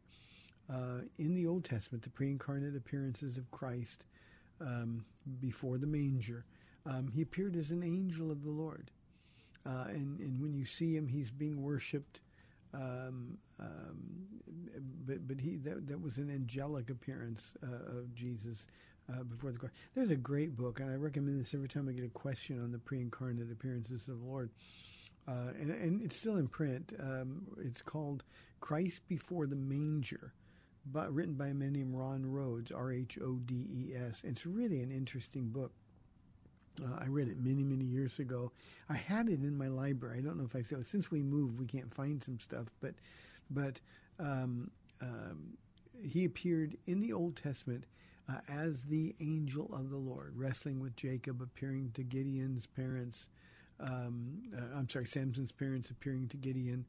uh, 0.70 1.02
in 1.18 1.36
the 1.36 1.48
Old 1.48 1.66
Testament, 1.66 2.04
the 2.04 2.10
pre 2.10 2.30
incarnate 2.30 2.76
appearances 2.76 3.38
of 3.38 3.50
Christ 3.52 4.04
um, 4.62 5.06
before 5.40 5.78
the 5.78 5.88
manger, 5.88 6.46
um, 6.86 7.08
he 7.08 7.22
appeared 7.22 7.56
as 7.56 7.72
an 7.72 7.84
angel 7.84 8.32
of 8.32 8.44
the 8.44 8.52
Lord. 8.52 8.92
Uh, 9.66 9.86
and, 9.88 10.20
and 10.20 10.42
when 10.42 10.54
you 10.54 10.66
see 10.66 10.96
him, 10.96 11.08
he's 11.08 11.32
being 11.32 11.62
worshipped. 11.62 12.22
Um, 12.74 13.38
um, 13.60 14.26
but 15.06 15.28
but 15.28 15.40
he 15.40 15.58
that 15.58 15.88
that 15.88 16.02
was 16.02 16.18
an 16.18 16.30
angelic 16.32 16.90
appearance 16.90 17.54
uh, 17.64 18.00
of 18.00 18.14
Jesus 18.16 18.68
uh, 19.12 19.24
before 19.24 19.52
the 19.52 19.60
cross. 19.60 19.72
There's 19.96 20.10
a 20.10 20.16
great 20.16 20.56
book, 20.56 20.80
and 20.80 20.90
I 20.90 20.96
recommend 20.96 21.40
this 21.40 21.54
every 21.54 21.68
time 21.68 21.88
I 21.88 21.92
get 21.92 22.06
a 22.06 22.10
question 22.10 22.62
on 22.62 22.72
the 22.72 22.80
pre-incarnate 22.80 23.52
appearances 23.52 24.08
of 24.08 24.20
the 24.20 24.26
Lord. 24.26 24.50
Uh, 25.28 25.52
and, 25.60 25.72
and, 25.72 26.02
it's 26.02 26.18
still 26.18 26.36
in 26.36 26.50
print. 26.50 26.94
Um, 27.00 27.48
it's 27.62 27.82
called 27.82 28.24
Christ 28.60 29.08
Before 29.08 29.48
the 29.48 29.56
Manger, 29.56 30.34
but 30.86 31.14
written 31.14 31.36
by 31.36 31.48
a 31.48 31.54
man 31.54 31.74
named 31.74 31.96
Ron 31.96 32.26
Rhodes, 32.26 32.72
R 32.72 32.92
H 32.92 33.18
O 33.24 33.36
D 33.46 33.68
E 33.72 33.96
S. 33.96 34.22
It's 34.26 34.46
really 34.46 34.82
an 34.82 34.92
interesting 34.92 35.48
book. 35.50 35.72
Uh, 36.82 36.98
I 37.00 37.06
read 37.08 37.28
it 37.28 37.38
many, 37.40 37.64
many 37.64 37.86
years 37.86 38.20
ago. 38.20 38.52
I 38.90 38.96
had 38.96 39.30
it 39.30 39.42
in 39.42 39.58
my 39.58 39.68
library. 39.68 40.18
I 40.18 40.22
don't 40.22 40.38
know 40.38 40.46
if 40.46 40.56
I 40.56 40.62
still. 40.62 40.84
Since 40.84 41.12
we 41.12 41.22
moved, 41.22 41.60
we 41.60 41.66
can't 41.66 41.94
find 41.94 42.24
some 42.24 42.40
stuff, 42.40 42.68
but, 42.82 42.96
but 43.50 43.80
um, 44.20 44.72
um, 45.02 45.58
he 46.02 46.26
appeared 46.26 46.78
in 46.88 47.00
the 47.00 47.14
Old 47.14 47.36
Testament 47.36 47.86
uh, 48.30 48.40
as 48.50 48.84
the 48.84 49.16
angel 49.20 49.70
of 49.74 49.90
the 49.90 49.98
Lord, 49.98 50.34
wrestling 50.36 50.80
with 50.80 50.96
Jacob, 50.96 51.42
appearing 51.42 51.92
to 51.94 52.04
Gideon's 52.04 52.66
parents. 52.66 53.28
Um, 53.80 54.42
uh, 54.58 54.78
I'm 54.78 54.90
sorry, 54.90 55.06
Samson's 55.06 55.52
parents 55.52 55.90
appearing 55.90 56.28
to 56.30 56.38
Gideon. 56.38 56.86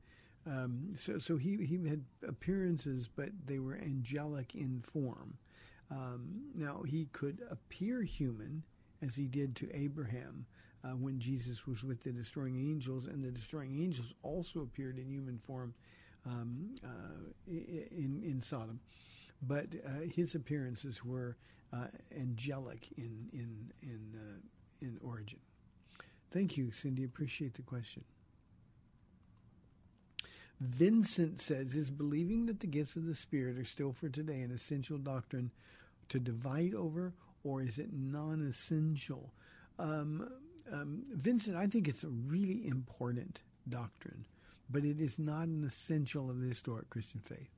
Um, 0.47 0.91
so, 0.97 1.19
so 1.19 1.37
he 1.37 1.57
he 1.65 1.89
had 1.89 2.05
appearances, 2.27 3.09
but 3.09 3.31
they 3.47 3.59
were 3.59 3.77
angelic 3.77 4.55
in 4.55 4.81
form. 4.81 5.37
Um, 5.91 6.43
now 6.55 6.83
he 6.83 7.07
could 7.13 7.43
appear 7.51 8.03
human, 8.03 8.63
as 9.03 9.15
he 9.15 9.27
did 9.27 9.57
to 9.57 9.75
Abraham 9.75 10.47
uh, 10.85 10.89
when 10.91 11.19
Jesus 11.19 11.67
was 11.67 11.83
with 11.83 12.03
the 12.03 12.13
destroying 12.13 12.57
angels, 12.57 13.07
and 13.07 13.25
the 13.25 13.31
destroying 13.31 13.81
angels 13.81 14.15
also 14.23 14.61
appeared 14.61 14.99
in 14.99 15.09
human 15.09 15.39
form 15.39 15.75
um, 16.27 16.75
uh, 16.85 17.31
in 17.47 18.23
in 18.25 18.41
Sodom 18.43 18.81
but 19.43 19.67
uh, 19.87 20.01
his 20.15 20.35
appearances 20.35 21.05
were 21.05 21.37
uh, 21.73 21.87
angelic 22.19 22.89
in 22.97 23.29
in 23.33 23.73
in 23.83 24.15
uh, 24.15 24.41
in 24.81 24.99
origin. 25.03 25.39
Thank 26.33 26.57
you, 26.57 26.71
Cindy. 26.71 27.05
Appreciate 27.05 27.55
the 27.55 27.63
question. 27.63 28.05
Vincent 30.61 31.41
says, 31.41 31.75
"Is 31.75 31.91
believing 31.91 32.47
that 32.47 32.61
the 32.61 32.67
gifts 32.67 32.97
of 32.97 33.07
the 33.07 33.15
Spirit 33.15 33.59
are 33.59 33.65
still 33.65 33.93
for 33.93 34.09
today 34.09 34.41
an 34.41 34.51
essential 34.51 34.99
doctrine 34.99 35.51
to 36.09 36.19
divide 36.19 36.75
over, 36.75 37.13
or 37.45 37.63
is 37.63 37.79
it 37.79 37.93
non-essential?" 37.93 39.33
Um, 39.79 40.29
um, 40.73 41.05
Vincent, 41.13 41.57
I 41.57 41.67
think 41.67 41.89
it's 41.89 42.05
a 42.05 42.09
really 42.09 42.67
important 42.67 43.43
doctrine, 43.69 44.25
but 44.71 44.85
it 44.85 45.01
is 45.01 45.19
not 45.19 45.47
an 45.47 45.65
essential 45.65 46.31
of 46.31 46.41
the 46.41 46.49
historic 46.49 46.91
Christian 46.91 47.21
faith. 47.21 47.51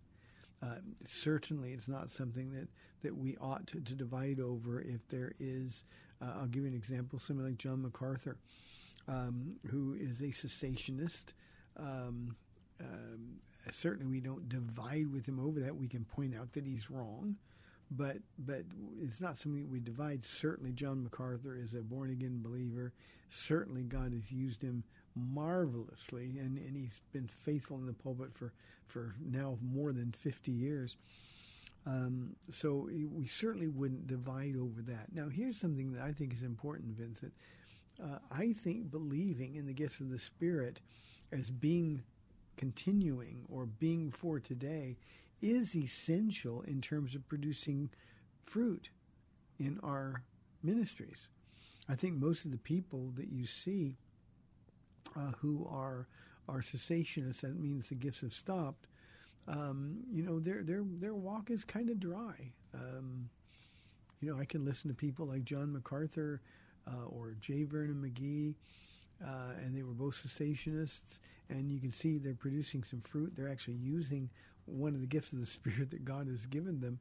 Uh, 0.62 0.76
certainly, 1.04 1.72
it's 1.72 1.88
not 1.88 2.10
something 2.10 2.50
that, 2.52 2.68
that 3.02 3.16
we 3.16 3.36
ought 3.36 3.66
to, 3.68 3.80
to 3.80 3.94
divide 3.94 4.40
over 4.40 4.80
if 4.80 5.06
there 5.08 5.32
is. 5.38 5.84
Uh, 6.20 6.32
I'll 6.38 6.46
give 6.46 6.62
you 6.62 6.68
an 6.68 6.74
example, 6.74 7.18
someone 7.18 7.46
like 7.46 7.58
John 7.58 7.82
MacArthur, 7.82 8.38
um, 9.06 9.56
who 9.70 9.94
is 9.94 10.22
a 10.22 10.26
cessationist. 10.26 11.34
Um, 11.76 12.34
um, 12.80 13.36
certainly, 13.70 14.06
we 14.06 14.20
don't 14.20 14.48
divide 14.48 15.12
with 15.12 15.26
him 15.26 15.38
over 15.38 15.60
that. 15.60 15.76
We 15.76 15.88
can 15.88 16.04
point 16.04 16.34
out 16.34 16.52
that 16.54 16.64
he's 16.64 16.90
wrong, 16.90 17.36
but 17.90 18.16
but 18.38 18.62
it's 19.02 19.20
not 19.20 19.36
something 19.36 19.70
we 19.70 19.80
divide. 19.80 20.24
Certainly, 20.24 20.72
John 20.72 21.04
MacArthur 21.04 21.56
is 21.56 21.74
a 21.74 21.80
born 21.80 22.10
again 22.10 22.40
believer. 22.42 22.92
Certainly, 23.30 23.84
God 23.84 24.12
has 24.12 24.30
used 24.30 24.62
him 24.62 24.84
marvelously, 25.14 26.38
and, 26.38 26.58
and 26.58 26.76
he's 26.76 27.00
been 27.12 27.28
faithful 27.28 27.78
in 27.78 27.86
the 27.86 27.92
pulpit 27.92 28.32
for, 28.34 28.52
for 28.86 29.14
now 29.24 29.58
more 29.62 29.92
than 29.92 30.12
50 30.12 30.52
years. 30.52 30.96
Um, 31.86 32.34
so 32.50 32.88
we 33.14 33.26
certainly 33.26 33.68
wouldn't 33.68 34.06
divide 34.06 34.56
over 34.56 34.82
that. 34.82 35.06
Now, 35.12 35.28
here's 35.28 35.58
something 35.58 35.92
that 35.92 36.02
I 36.02 36.12
think 36.12 36.32
is 36.32 36.42
important, 36.42 36.96
Vincent. 36.96 37.32
Uh, 38.02 38.18
I 38.30 38.52
think 38.52 38.90
believing 38.90 39.54
in 39.54 39.66
the 39.66 39.72
gifts 39.72 40.00
of 40.00 40.10
the 40.10 40.18
Spirit 40.18 40.80
as 41.32 41.48
being 41.48 42.02
continuing 42.56 43.44
or 43.48 43.66
being 43.66 44.10
for 44.10 44.40
today 44.40 44.96
is 45.42 45.76
essential 45.76 46.62
in 46.62 46.80
terms 46.80 47.14
of 47.14 47.28
producing 47.28 47.90
fruit 48.44 48.90
in 49.58 49.78
our 49.82 50.22
ministries. 50.62 51.28
I 51.88 51.94
think 51.94 52.14
most 52.14 52.44
of 52.44 52.50
the 52.50 52.58
people 52.58 53.12
that 53.16 53.28
you 53.30 53.46
see 53.46 53.96
uh, 55.16 55.32
who 55.38 55.66
are 55.70 56.08
are 56.48 56.60
cessationists, 56.60 57.40
that 57.40 57.58
means 57.58 57.88
the 57.88 57.94
gifts 57.94 58.20
have 58.20 58.32
stopped. 58.32 58.86
Um, 59.48 59.98
you 60.10 60.22
know, 60.22 60.38
their 60.38 60.62
their 60.62 60.84
their 61.00 61.14
walk 61.14 61.50
is 61.50 61.64
kind 61.64 61.90
of 61.90 62.00
dry. 62.00 62.52
Um, 62.74 63.28
you 64.20 64.32
know, 64.32 64.40
I 64.40 64.44
can 64.44 64.64
listen 64.64 64.88
to 64.88 64.94
people 64.94 65.26
like 65.26 65.44
John 65.44 65.72
MacArthur 65.72 66.40
uh, 66.86 67.06
or 67.08 67.36
J. 67.40 67.64
Vernon 67.64 68.02
McGee, 68.02 68.54
uh, 69.24 69.52
and 69.62 69.76
they 69.76 69.82
were 69.82 69.92
both 69.92 70.14
cessationists, 70.14 71.20
and 71.48 71.70
you 71.70 71.80
can 71.80 71.92
see 71.92 72.18
they're 72.18 72.34
producing 72.34 72.82
some 72.82 73.00
fruit. 73.02 73.32
They're 73.36 73.50
actually 73.50 73.74
using 73.76 74.30
one 74.66 74.94
of 74.94 75.00
the 75.00 75.06
gifts 75.06 75.32
of 75.32 75.40
the 75.40 75.46
Spirit 75.58 75.90
that 75.90 76.04
God 76.04 76.28
has 76.28 76.46
given 76.46 76.80
them. 76.80 76.98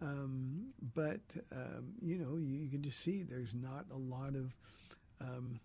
Um, 0.00 0.68
but 0.94 1.20
um, 1.50 1.94
you 2.00 2.18
know, 2.18 2.36
you, 2.36 2.58
you, 2.60 2.70
can 2.70 2.82
just 2.82 3.00
see 3.02 3.24
there's 3.24 3.52
not 3.52 3.86
a 3.92 3.96
lot 3.96 4.36
of 4.36 4.54
um, 5.20 5.58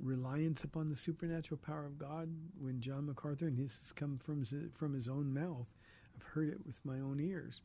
reliance 0.00 0.64
upon 0.64 0.90
the 0.90 0.96
supernatural 0.96 1.58
power 1.64 1.86
of 1.86 1.98
God 1.98 2.28
when 2.60 2.80
John 2.80 3.06
MacArthur, 3.06 3.46
and 3.46 3.56
this 3.56 3.78
has 3.80 3.92
come 3.92 4.18
from 4.18 4.40
his, 4.40 4.52
from 4.74 4.92
his 4.92 5.08
own 5.08 5.32
mouth. 5.32 5.66
I've 6.14 6.26
heard 6.26 6.48
it 6.50 6.58
with 6.66 6.78
my 6.84 7.00
own 7.00 7.18
ears. 7.20 7.62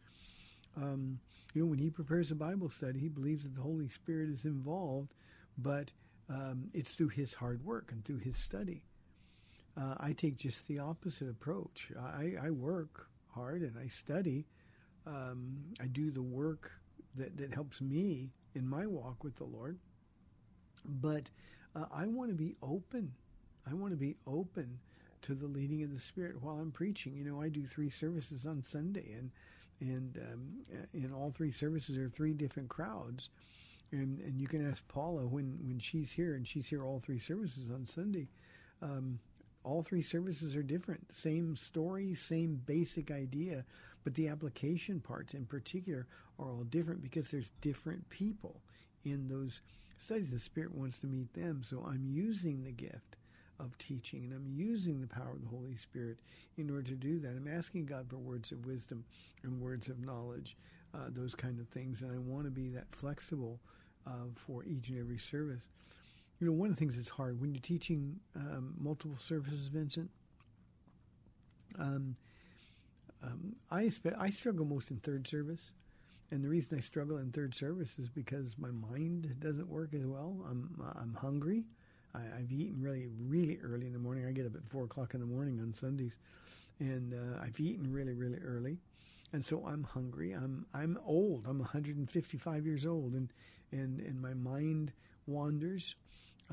Um, 0.78 1.20
you 1.54 1.64
know, 1.64 1.70
when 1.70 1.80
he 1.80 1.90
prepares 1.90 2.32
a 2.32 2.36
Bible 2.36 2.70
study, 2.70 3.00
he 3.00 3.10
believes 3.10 3.44
that 3.44 3.56
the 3.56 3.62
Holy 3.62 3.90
Spirit 3.90 4.30
is 4.30 4.46
involved, 4.46 5.14
but 5.58 5.92
um, 6.30 6.70
it's 6.74 6.94
through 6.94 7.10
his 7.10 7.34
hard 7.34 7.64
work 7.66 7.92
and 7.92 8.06
through 8.06 8.20
his 8.20 8.38
study. 8.38 8.84
Uh, 9.78 9.96
I 10.00 10.14
take 10.14 10.38
just 10.38 10.68
the 10.68 10.80
opposite 10.80 11.30
approach. 11.30 11.92
I, 12.00 12.34
I 12.42 12.50
work 12.50 13.08
hard 13.30 13.62
and 13.62 13.78
I 13.78 13.88
study. 13.88 14.46
Um, 15.08 15.58
I 15.82 15.86
do 15.88 16.12
the 16.12 16.22
work 16.22 16.72
that, 17.16 17.38
that 17.38 17.54
helps 17.54 17.82
me 17.82 18.32
in 18.56 18.68
my 18.68 18.86
walk 18.86 19.24
with 19.24 19.36
the 19.36 19.46
Lord. 19.46 19.78
But 20.86 21.30
uh, 21.76 21.86
I 21.92 22.08
want 22.08 22.30
to 22.30 22.36
be 22.36 22.56
open. 22.62 23.12
I 23.70 23.74
want 23.74 23.94
to 23.94 23.98
be 23.98 24.16
open 24.28 24.80
to 25.22 25.36
the 25.36 25.48
leading 25.48 25.84
of 25.84 25.94
the 25.94 26.00
Spirit 26.00 26.42
while 26.42 26.58
I'm 26.60 26.72
preaching. 26.72 27.16
You 27.16 27.24
know, 27.24 27.42
I 27.42 27.50
do 27.50 27.66
three 27.66 27.90
services 27.90 28.46
on 28.46 28.64
Sunday, 28.64 29.14
and 29.18 29.32
and 29.80 30.18
um, 30.18 30.88
in 30.94 31.12
all 31.12 31.32
three 31.32 31.52
services 31.52 31.98
are 31.98 32.10
three 32.10 32.34
different 32.34 32.70
crowds. 32.70 33.30
And 33.92 34.20
and 34.22 34.40
you 34.40 34.48
can 34.48 34.68
ask 34.68 34.86
Paula 34.88 35.28
when 35.28 35.60
when 35.64 35.80
she's 35.80 36.12
here, 36.12 36.36
and 36.36 36.48
she's 36.48 36.68
here 36.68 36.84
all 36.84 37.00
three 37.00 37.20
services 37.20 37.70
on 37.70 37.86
Sunday. 37.86 38.28
Um, 38.82 39.20
all 39.64 39.84
three 39.84 40.02
services 40.02 40.56
are 40.56 40.64
different. 40.64 41.14
Same 41.14 41.56
story, 41.56 42.14
same 42.14 42.62
basic 42.66 43.12
idea, 43.12 43.64
but 44.04 44.16
the 44.16 44.28
application 44.28 45.00
parts 45.00 45.34
in 45.34 45.46
particular 45.46 46.08
are 46.40 46.50
all 46.50 46.64
different 46.64 47.02
because 47.02 47.30
there's 47.30 47.52
different 47.62 48.10
people 48.10 48.62
in 49.06 49.28
those 49.28 49.62
studies. 49.98 50.30
The 50.30 50.40
Spirit 50.40 50.74
wants 50.74 50.98
to 51.00 51.08
meet 51.08 51.34
them. 51.34 51.62
So 51.64 51.84
I'm 51.88 52.06
using 52.06 52.64
the 52.64 52.72
gift 52.72 53.18
of 53.60 53.78
teaching 53.78 54.24
and 54.24 54.34
I'm 54.34 54.48
using 54.48 55.00
the 55.00 55.08
power 55.08 55.34
of 55.34 55.42
the 55.42 55.50
Holy 55.50 55.78
Spirit 55.78 56.18
in 56.58 56.70
order 56.70 56.90
to 56.90 56.96
do 56.96 57.20
that. 57.20 57.30
I'm 57.30 57.48
asking 57.48 57.86
God 57.86 58.10
for 58.10 58.18
words 58.18 58.52
of 58.52 58.66
wisdom 58.66 59.06
and 59.44 59.62
words 59.62 59.88
of 59.88 60.04
knowledge, 60.04 60.58
uh, 60.96 61.10
those 61.10 61.36
kind 61.36 61.60
of 61.60 61.68
things. 61.70 62.02
And 62.02 62.12
I 62.12 62.18
want 62.18 62.46
to 62.46 62.52
be 62.52 62.70
that 62.70 62.88
flexible 62.92 63.60
uh, 64.08 64.30
for 64.36 64.66
each 64.66 64.90
and 64.90 65.00
every 65.00 65.20
service. 65.20 65.70
You 66.42 66.48
know, 66.48 66.54
one 66.54 66.72
of 66.72 66.76
the 66.76 66.80
things 66.80 66.98
that's 66.98 67.08
hard 67.08 67.40
when 67.40 67.54
you're 67.54 67.62
teaching 67.62 68.20
um, 68.36 68.74
multiple 68.80 69.16
services, 69.16 69.68
Vincent. 69.68 70.10
Um, 71.78 72.16
um, 73.24 73.56
I 73.70 73.90
spe- 73.90 74.18
I 74.18 74.32
struggle 74.32 74.66
most 74.66 74.90
in 74.90 74.98
third 74.98 75.28
service, 75.28 75.74
and 76.32 76.44
the 76.44 76.50
reason 76.50 76.76
I 76.76 76.82
struggle 76.82 77.18
in 77.18 77.32
third 77.32 77.54
service 77.54 78.00
is 78.00 78.10
because 78.10 78.56
my 78.58 78.72
mind 78.72 79.36
doesn't 79.40 79.70
work 79.70 79.94
as 79.94 80.04
well. 80.04 80.36
I'm 80.50 80.82
I'm 80.96 81.14
hungry. 81.14 81.66
I, 82.16 82.22
have 82.22 82.52
eaten 82.52 82.82
really 82.82 83.08
really 83.20 83.60
early 83.64 83.86
in 83.86 83.94
the 83.94 84.00
morning. 84.00 84.26
I 84.26 84.32
get 84.32 84.48
up 84.48 84.56
at 84.56 84.68
four 84.68 84.86
o'clock 84.86 85.14
in 85.14 85.20
the 85.20 85.28
morning 85.28 85.60
on 85.60 85.76
Sundays, 85.76 86.18
and 86.80 87.14
uh, 87.14 87.40
I've 87.40 87.60
eaten 87.60 87.94
really 87.94 88.16
really 88.16 88.40
early, 88.40 88.80
and 89.32 89.46
so 89.46 89.64
I'm 89.68 89.84
hungry. 89.84 90.32
I'm 90.32 90.66
I'm 90.74 90.98
old. 91.06 91.46
I'm 91.48 91.60
155 91.60 92.66
years 92.66 92.88
old, 92.88 93.14
and 93.14 93.32
and 93.72 94.00
and 94.00 94.20
my 94.20 94.34
mind 94.34 94.92
wanders 95.28 95.94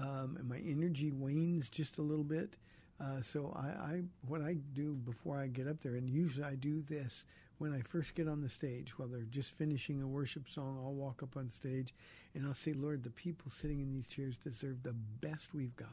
um, 0.01 0.37
and 0.39 0.49
my 0.49 0.59
energy 0.59 1.11
wanes 1.11 1.69
just 1.69 1.99
a 1.99 2.03
little 2.03 2.25
bit. 2.25 2.57
Uh, 3.01 3.23
so 3.23 3.53
I, 3.57 3.67
I, 3.67 4.03
what 4.27 4.41
I 4.41 4.57
do 4.73 4.95
before 4.95 5.39
I 5.39 5.47
get 5.47 5.69
up 5.69 5.81
there, 5.81 5.95
and 5.95 6.11
usually 6.11 6.45
I 6.45 6.55
do 6.57 6.83
this 6.83 7.27
when 7.59 7.73
I 7.73 7.81
first 7.81 8.15
get 8.15 8.29
on 8.29 8.41
the 8.41 8.49
stage, 8.49 8.99
while 8.99 9.09
they're 9.09 9.23
just 9.23 9.57
finishing 9.57 10.01
a 10.01 10.07
worship 10.07 10.49
song, 10.49 10.81
I'll 10.83 10.95
walk 10.95 11.23
up 11.23 11.37
on 11.37 11.51
stage 11.51 11.93
and 12.35 12.47
I'll 12.47 12.55
say, 12.55 12.73
Lord, 12.73 13.03
the 13.03 13.11
people 13.11 13.51
sitting 13.51 13.81
in 13.81 13.93
these 13.93 14.07
chairs 14.07 14.37
deserve 14.37 14.83
the 14.83 14.95
best 15.21 15.55
we've 15.55 15.75
got. 15.77 15.89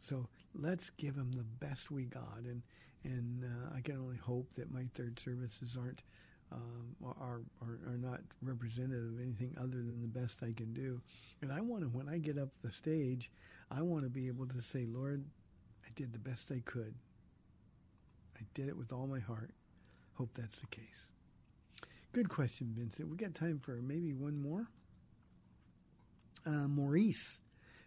So 0.00 0.26
let's 0.54 0.90
give 0.90 1.16
them 1.16 1.32
the 1.32 1.44
best 1.66 1.90
we 1.90 2.04
got, 2.04 2.38
and 2.44 2.62
and 3.04 3.44
uh, 3.44 3.76
I 3.76 3.80
can 3.80 3.96
only 3.96 4.16
hope 4.16 4.48
that 4.56 4.72
my 4.72 4.84
third 4.94 5.18
services 5.18 5.76
aren't 5.78 6.02
um, 6.52 6.96
are, 7.04 7.40
are, 7.62 7.78
are 7.86 7.98
not 7.98 8.20
representative 8.42 9.12
of 9.14 9.20
anything 9.20 9.54
other 9.58 9.76
than 9.76 10.00
the 10.00 10.20
best 10.20 10.38
I 10.42 10.52
can 10.52 10.72
do. 10.72 11.00
And 11.42 11.52
I 11.52 11.60
want 11.60 11.82
to, 11.82 11.88
when 11.88 12.08
I 12.08 12.18
get 12.18 12.38
up 12.38 12.48
the 12.62 12.72
stage, 12.72 13.30
I 13.70 13.82
want 13.82 14.04
to 14.04 14.10
be 14.10 14.28
able 14.28 14.46
to 14.46 14.60
say, 14.60 14.86
Lord, 14.86 15.24
I 15.84 15.88
did 15.94 16.12
the 16.12 16.18
best 16.18 16.50
I 16.50 16.62
could. 16.64 16.94
I 18.36 18.44
did 18.54 18.68
it 18.68 18.76
with 18.76 18.92
all 18.92 19.06
my 19.06 19.20
heart. 19.20 19.50
Hope 20.14 20.30
that's 20.34 20.56
the 20.56 20.66
case. 20.66 21.06
Good 22.12 22.28
question, 22.28 22.72
Vincent. 22.76 23.08
We 23.08 23.16
got 23.16 23.34
time 23.34 23.58
for 23.58 23.80
maybe 23.82 24.14
one 24.14 24.40
more. 24.40 24.68
Uh, 26.46 26.66
Maurice 26.66 27.40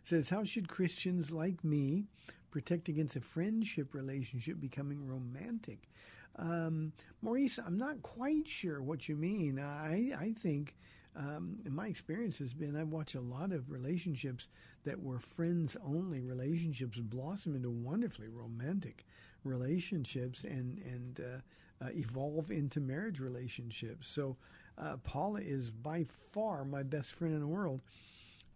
says, 0.04 0.30
How 0.30 0.44
should 0.44 0.68
Christians 0.70 1.32
like 1.32 1.64
me 1.64 2.06
protect 2.52 2.90
against 2.90 3.16
a 3.16 3.22
friendship 3.22 3.94
relationship 3.94 4.60
becoming 4.60 5.06
romantic? 5.06 5.90
Um, 6.38 6.94
Maurice, 7.22 7.60
I'm 7.60 7.78
not 7.78 8.02
quite 8.02 8.48
sure 8.48 8.82
what 8.82 9.08
you 9.08 9.16
mean. 9.16 9.60
I, 9.60 10.12
I 10.18 10.34
think, 10.34 10.76
um, 11.16 11.58
my 11.70 11.88
experience 11.88 12.38
has 12.40 12.54
been, 12.54 12.76
I've 12.76 12.88
watched 12.88 13.16
a 13.16 13.22
lot 13.22 13.52
of 13.52 13.70
relationships 13.70 14.48
that 14.86 15.02
were 15.02 15.20
friends 15.20 15.76
only 15.86 16.22
relationships 16.22 17.00
blossom 17.00 17.56
into 17.56 17.70
wonderfully 17.70 18.30
romantic 18.30 19.06
relationships 19.44 20.44
and, 20.46 20.78
and 20.80 21.20
uh, 21.20 21.86
uh, 21.86 21.90
evolve 21.94 22.50
into 22.52 22.80
marriage 22.80 23.20
relationships. 23.20 24.08
So, 24.08 24.38
uh, 24.78 24.98
Paula 25.04 25.42
is 25.42 25.70
by 25.70 26.06
far 26.32 26.64
my 26.66 26.84
best 26.84 27.12
friend 27.12 27.34
in 27.34 27.40
the 27.42 27.48
world. 27.48 27.82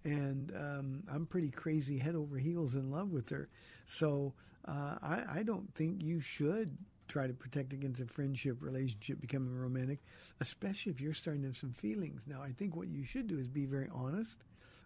And 0.04 0.52
um, 0.56 1.04
I'm 1.12 1.26
pretty 1.26 1.50
crazy 1.50 1.98
head 1.98 2.16
over 2.16 2.38
heels 2.38 2.76
in 2.76 2.92
love 2.92 3.12
with 3.12 3.30
her. 3.30 3.50
So 3.86 4.34
uh, 4.68 4.96
I, 5.02 5.24
I 5.38 5.44
don't 5.44 5.74
think 5.74 6.04
you 6.04 6.20
should 6.20 6.78
try 7.08 7.28
to 7.28 7.34
protect 7.34 7.74
against 7.74 8.02
a 8.02 8.06
friendship 8.06 8.58
relationship 8.60 9.22
becoming 9.22 9.56
romantic, 9.56 10.00
especially 10.40 10.92
if 10.92 11.02
you're 11.02 11.14
starting 11.14 11.44
to 11.44 11.50
have 11.50 11.58
some 11.58 11.74
feelings. 11.74 12.24
Now, 12.28 12.42
I 12.42 12.52
think 12.52 12.76
what 12.76 12.88
you 12.88 13.04
should 13.04 13.28
do 13.28 13.38
is 13.38 13.48
be 13.48 13.66
very 13.66 13.90
honest 13.94 14.38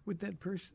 with 0.06 0.20
that 0.20 0.40
person. 0.40 0.74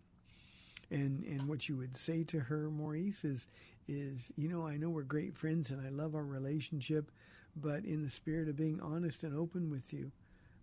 And 0.91 1.23
and 1.23 1.47
what 1.47 1.67
you 1.67 1.77
would 1.77 1.97
say 1.97 2.23
to 2.25 2.39
her, 2.39 2.69
Maurice, 2.69 3.25
is 3.25 3.47
is 3.87 4.31
you 4.35 4.47
know 4.47 4.67
I 4.67 4.77
know 4.77 4.89
we're 4.89 5.03
great 5.03 5.35
friends 5.35 5.71
and 5.71 5.85
I 5.85 5.89
love 5.89 6.13
our 6.15 6.23
relationship, 6.23 7.11
but 7.55 7.85
in 7.85 8.03
the 8.03 8.11
spirit 8.11 8.49
of 8.49 8.55
being 8.55 8.79
honest 8.81 9.23
and 9.23 9.35
open 9.35 9.69
with 9.71 9.91
you, 9.91 10.11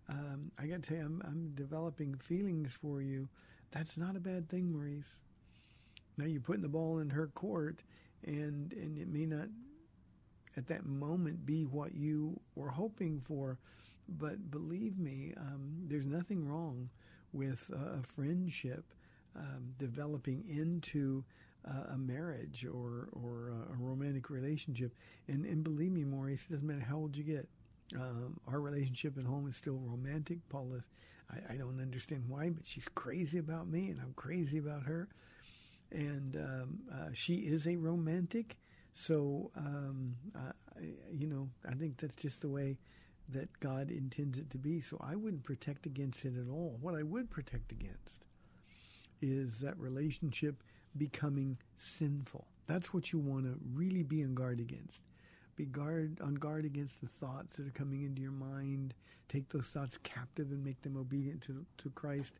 um, 0.07 0.49
I 0.57 0.67
got 0.67 0.81
to 0.83 0.89
tell 0.89 0.97
you 0.97 1.03
I'm 1.03 1.21
I'm 1.25 1.51
developing 1.55 2.15
feelings 2.15 2.73
for 2.73 3.01
you. 3.01 3.27
That's 3.71 3.97
not 3.97 4.15
a 4.15 4.19
bad 4.21 4.47
thing, 4.47 4.71
Maurice. 4.71 5.17
Now 6.17 6.25
you're 6.25 6.41
putting 6.41 6.61
the 6.61 6.69
ball 6.69 6.99
in 6.99 7.09
her 7.09 7.27
court, 7.27 7.83
and 8.25 8.71
and 8.73 8.97
it 8.97 9.09
may 9.09 9.25
not 9.25 9.49
at 10.57 10.67
that 10.67 10.85
moment 10.85 11.45
be 11.45 11.63
what 11.65 11.95
you 11.95 12.39
were 12.55 12.69
hoping 12.69 13.19
for. 13.21 13.57
But 14.07 14.51
believe 14.51 14.97
me, 14.97 15.33
um, 15.37 15.73
there's 15.87 16.05
nothing 16.05 16.47
wrong 16.47 16.89
with 17.31 17.69
uh, 17.73 17.99
a 17.99 18.03
friendship 18.03 18.93
um, 19.35 19.73
developing 19.77 20.43
into 20.47 21.23
uh, 21.67 21.93
a 21.93 21.97
marriage 21.97 22.65
or 22.65 23.09
or 23.13 23.53
a 23.71 23.75
romantic 23.77 24.29
relationship. 24.29 24.93
And 25.27 25.45
and 25.45 25.63
believe 25.63 25.91
me, 25.91 26.03
Maurice, 26.03 26.45
it 26.45 26.51
doesn't 26.51 26.67
matter 26.67 26.81
how 26.87 26.97
old 26.97 27.15
you 27.17 27.23
get. 27.23 27.47
Um, 27.95 28.39
our 28.47 28.59
relationship 28.59 29.17
at 29.17 29.25
home 29.25 29.47
is 29.47 29.55
still 29.55 29.77
romantic. 29.77 30.39
Paula's, 30.49 30.85
I, 31.29 31.53
I 31.53 31.57
don't 31.57 31.79
understand 31.81 32.23
why, 32.27 32.49
but 32.49 32.65
she's 32.65 32.87
crazy 32.95 33.37
about 33.39 33.67
me, 33.67 33.89
and 33.89 33.99
I'm 34.01 34.13
crazy 34.15 34.57
about 34.57 34.83
her. 34.83 35.09
and 35.91 36.35
um, 36.37 36.79
uh, 36.91 37.09
she 37.13 37.35
is 37.35 37.67
a 37.67 37.75
romantic. 37.75 38.57
So, 38.93 39.51
um, 39.57 40.15
I, 40.35 40.51
you 41.11 41.27
know, 41.27 41.49
I 41.67 41.73
think 41.73 41.97
that's 41.97 42.15
just 42.15 42.41
the 42.41 42.49
way 42.49 42.77
that 43.29 43.47
God 43.59 43.89
intends 43.89 44.37
it 44.37 44.49
to 44.51 44.57
be. 44.57 44.81
So 44.81 45.01
I 45.03 45.15
wouldn't 45.15 45.43
protect 45.43 45.85
against 45.85 46.25
it 46.25 46.35
at 46.37 46.49
all. 46.49 46.77
What 46.81 46.95
I 46.95 47.03
would 47.03 47.29
protect 47.29 47.71
against 47.71 48.25
is 49.21 49.59
that 49.59 49.77
relationship 49.79 50.61
becoming 50.97 51.57
sinful. 51.77 52.45
That's 52.67 52.93
what 52.93 53.11
you 53.11 53.19
want 53.19 53.45
to 53.45 53.57
really 53.73 54.03
be 54.03 54.23
on 54.23 54.35
guard 54.35 54.59
against. 54.59 54.99
Be 55.55 55.65
guard 55.65 56.19
on 56.21 56.35
guard 56.35 56.65
against 56.65 57.01
the 57.01 57.07
thoughts 57.07 57.55
that 57.55 57.67
are 57.67 57.71
coming 57.71 58.03
into 58.03 58.21
your 58.21 58.31
mind. 58.31 58.93
Take 59.27 59.49
those 59.49 59.67
thoughts 59.67 59.97
captive 60.03 60.51
and 60.51 60.63
make 60.63 60.81
them 60.81 60.97
obedient 60.97 61.41
to, 61.43 61.65
to 61.79 61.89
Christ. 61.91 62.33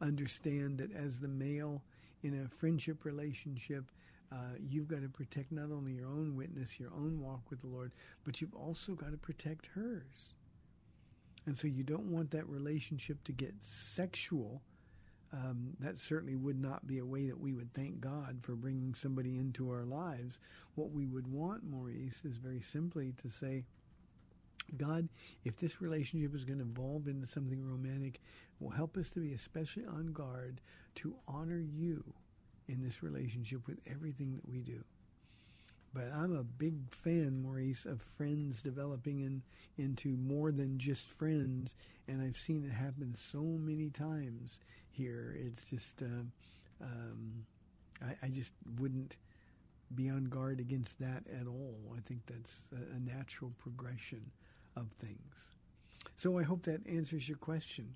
Understand 0.00 0.78
that 0.78 0.94
as 0.94 1.18
the 1.18 1.28
male 1.28 1.82
in 2.22 2.44
a 2.44 2.48
friendship 2.48 3.04
relationship, 3.04 3.84
uh, 4.32 4.56
you've 4.58 4.88
got 4.88 5.02
to 5.02 5.08
protect 5.08 5.52
not 5.52 5.70
only 5.70 5.92
your 5.92 6.08
own 6.08 6.36
witness, 6.36 6.80
your 6.80 6.92
own 6.92 7.20
walk 7.20 7.42
with 7.48 7.60
the 7.60 7.66
Lord, 7.66 7.92
but 8.24 8.40
you've 8.40 8.54
also 8.54 8.92
got 8.94 9.12
to 9.12 9.16
protect 9.16 9.66
hers. 9.66 10.34
And 11.46 11.56
so 11.56 11.68
you 11.68 11.84
don't 11.84 12.10
want 12.10 12.32
that 12.32 12.48
relationship 12.48 13.22
to 13.24 13.32
get 13.32 13.54
sexual. 13.62 14.62
Um, 15.32 15.74
that 15.80 15.98
certainly 15.98 16.34
would 16.34 16.60
not 16.60 16.86
be 16.86 16.98
a 16.98 17.04
way 17.04 17.26
that 17.26 17.38
we 17.38 17.52
would 17.52 17.72
thank 17.72 18.00
God 18.00 18.38
for 18.42 18.56
bringing 18.56 18.94
somebody 18.94 19.38
into 19.38 19.70
our 19.70 19.84
lives. 19.84 20.40
What 20.74 20.90
we 20.90 21.06
would 21.06 21.26
want, 21.28 21.62
Maurice, 21.64 22.24
is 22.24 22.36
very 22.36 22.60
simply 22.60 23.12
to 23.22 23.30
say, 23.30 23.64
God, 24.76 25.08
if 25.44 25.56
this 25.56 25.80
relationship 25.80 26.34
is 26.34 26.44
going 26.44 26.58
to 26.58 26.64
evolve 26.64 27.06
into 27.06 27.26
something 27.26 27.62
romantic, 27.64 28.20
will 28.58 28.70
help 28.70 28.96
us 28.96 29.10
to 29.10 29.20
be 29.20 29.32
especially 29.32 29.86
on 29.86 30.12
guard 30.12 30.60
to 30.96 31.14
honor 31.28 31.60
you 31.60 32.02
in 32.68 32.82
this 32.82 33.02
relationship 33.02 33.66
with 33.66 33.78
everything 33.90 34.34
that 34.34 34.48
we 34.48 34.60
do. 34.60 34.82
But 35.94 36.12
I'm 36.14 36.36
a 36.36 36.42
big 36.42 36.74
fan, 36.90 37.42
Maurice, 37.42 37.86
of 37.86 38.02
friends 38.02 38.60
developing 38.60 39.20
in, 39.20 39.42
into 39.78 40.16
more 40.16 40.52
than 40.52 40.78
just 40.78 41.08
friends, 41.08 41.74
and 42.06 42.20
I've 42.20 42.36
seen 42.36 42.64
it 42.64 42.72
happen 42.72 43.14
so 43.14 43.40
many 43.40 43.88
times 43.88 44.60
here. 44.90 45.34
It's 45.38 45.62
just, 45.70 46.02
uh, 46.02 46.84
um, 46.84 47.46
I, 48.04 48.26
I, 48.26 48.28
just 48.28 48.52
wouldn't 48.78 49.16
be 49.94 50.10
on 50.10 50.24
guard 50.24 50.60
against 50.60 50.98
that 50.98 51.22
at 51.40 51.46
all. 51.46 51.78
I 51.96 52.00
think 52.00 52.20
that's 52.26 52.64
a, 52.72 52.96
a 52.96 53.00
natural 53.00 53.52
progression 53.58 54.30
of 54.76 54.88
things. 55.00 55.50
So 56.16 56.38
I 56.38 56.42
hope 56.42 56.62
that 56.64 56.86
answers 56.86 57.26
your 57.26 57.38
question. 57.38 57.94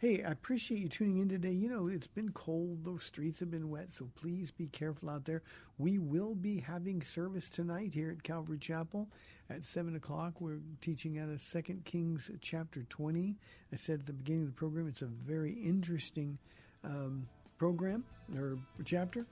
Hey, 0.00 0.22
I 0.22 0.30
appreciate 0.30 0.78
you 0.78 0.88
tuning 0.88 1.18
in 1.18 1.28
today. 1.28 1.50
You 1.50 1.68
know, 1.68 1.88
it's 1.88 2.06
been 2.06 2.30
cold, 2.30 2.84
those 2.84 3.02
streets 3.02 3.40
have 3.40 3.50
been 3.50 3.68
wet, 3.68 3.92
so 3.92 4.08
please 4.14 4.52
be 4.52 4.68
careful 4.68 5.10
out 5.10 5.24
there. 5.24 5.42
We 5.76 5.98
will 5.98 6.36
be 6.36 6.60
having 6.60 7.02
service 7.02 7.50
tonight 7.50 7.92
here 7.92 8.12
at 8.12 8.22
Calvary 8.22 8.58
Chapel 8.58 9.08
at 9.50 9.64
7 9.64 9.96
o'clock. 9.96 10.40
We're 10.40 10.60
teaching 10.80 11.18
out 11.18 11.30
of 11.30 11.42
2 11.44 11.80
Kings 11.84 12.30
chapter 12.40 12.84
20. 12.88 13.34
I 13.72 13.76
said 13.76 13.98
at 13.98 14.06
the 14.06 14.12
beginning 14.12 14.42
of 14.42 14.48
the 14.50 14.54
program, 14.54 14.86
it's 14.86 15.02
a 15.02 15.06
very 15.06 15.54
interesting 15.54 16.38
um, 16.84 17.26
program 17.58 18.04
or 18.36 18.56
chapter. 18.84 19.26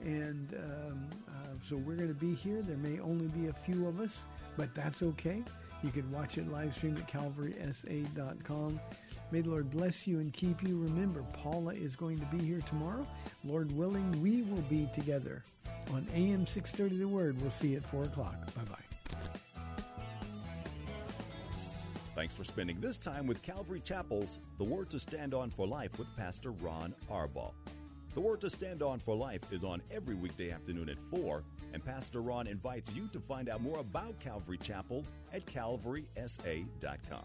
And 0.00 0.54
um, 0.54 1.10
uh, 1.28 1.48
so 1.62 1.76
we're 1.76 1.96
going 1.96 2.08
to 2.08 2.14
be 2.14 2.34
here. 2.34 2.62
There 2.62 2.78
may 2.78 3.00
only 3.00 3.26
be 3.26 3.48
a 3.48 3.52
few 3.52 3.86
of 3.86 4.00
us, 4.00 4.24
but 4.56 4.74
that's 4.74 5.02
okay. 5.02 5.42
You 5.82 5.90
can 5.90 6.10
watch 6.10 6.38
it 6.38 6.50
live 6.50 6.74
stream 6.74 6.96
at 6.96 7.06
calvarysa.com. 7.06 8.80
May 9.32 9.40
the 9.40 9.50
Lord 9.50 9.70
bless 9.70 10.06
you 10.06 10.20
and 10.20 10.32
keep 10.32 10.62
you. 10.62 10.78
Remember, 10.78 11.22
Paula 11.32 11.74
is 11.74 11.96
going 11.96 12.18
to 12.18 12.26
be 12.26 12.38
here 12.38 12.60
tomorrow. 12.60 13.06
Lord 13.44 13.72
willing, 13.72 14.22
we 14.22 14.42
will 14.42 14.62
be 14.62 14.88
together 14.94 15.42
on 15.92 16.06
AM 16.14 16.46
630 16.46 16.98
The 16.98 17.08
Word. 17.08 17.40
We'll 17.40 17.50
see 17.50 17.68
you 17.68 17.78
at 17.78 17.84
4 17.84 18.04
o'clock. 18.04 18.34
Bye-bye. 18.54 18.76
Thanks 22.14 22.34
for 22.34 22.44
spending 22.44 22.80
this 22.80 22.96
time 22.96 23.26
with 23.26 23.42
Calvary 23.42 23.82
Chapel's 23.84 24.38
The 24.56 24.64
Word 24.64 24.88
to 24.90 24.98
Stand 24.98 25.34
On 25.34 25.50
for 25.50 25.66
Life 25.66 25.98
with 25.98 26.08
Pastor 26.16 26.52
Ron 26.52 26.94
Arbaugh. 27.10 27.52
The 28.14 28.20
Word 28.22 28.40
to 28.40 28.48
Stand 28.48 28.82
On 28.82 28.98
for 28.98 29.14
Life 29.14 29.52
is 29.52 29.62
on 29.64 29.82
every 29.90 30.14
weekday 30.14 30.50
afternoon 30.50 30.88
at 30.88 30.96
4, 31.10 31.42
and 31.74 31.84
Pastor 31.84 32.22
Ron 32.22 32.46
invites 32.46 32.90
you 32.92 33.08
to 33.08 33.20
find 33.20 33.50
out 33.50 33.60
more 33.60 33.80
about 33.80 34.18
Calvary 34.18 34.56
Chapel 34.56 35.04
at 35.34 35.44
calvarysa.com. 35.44 37.24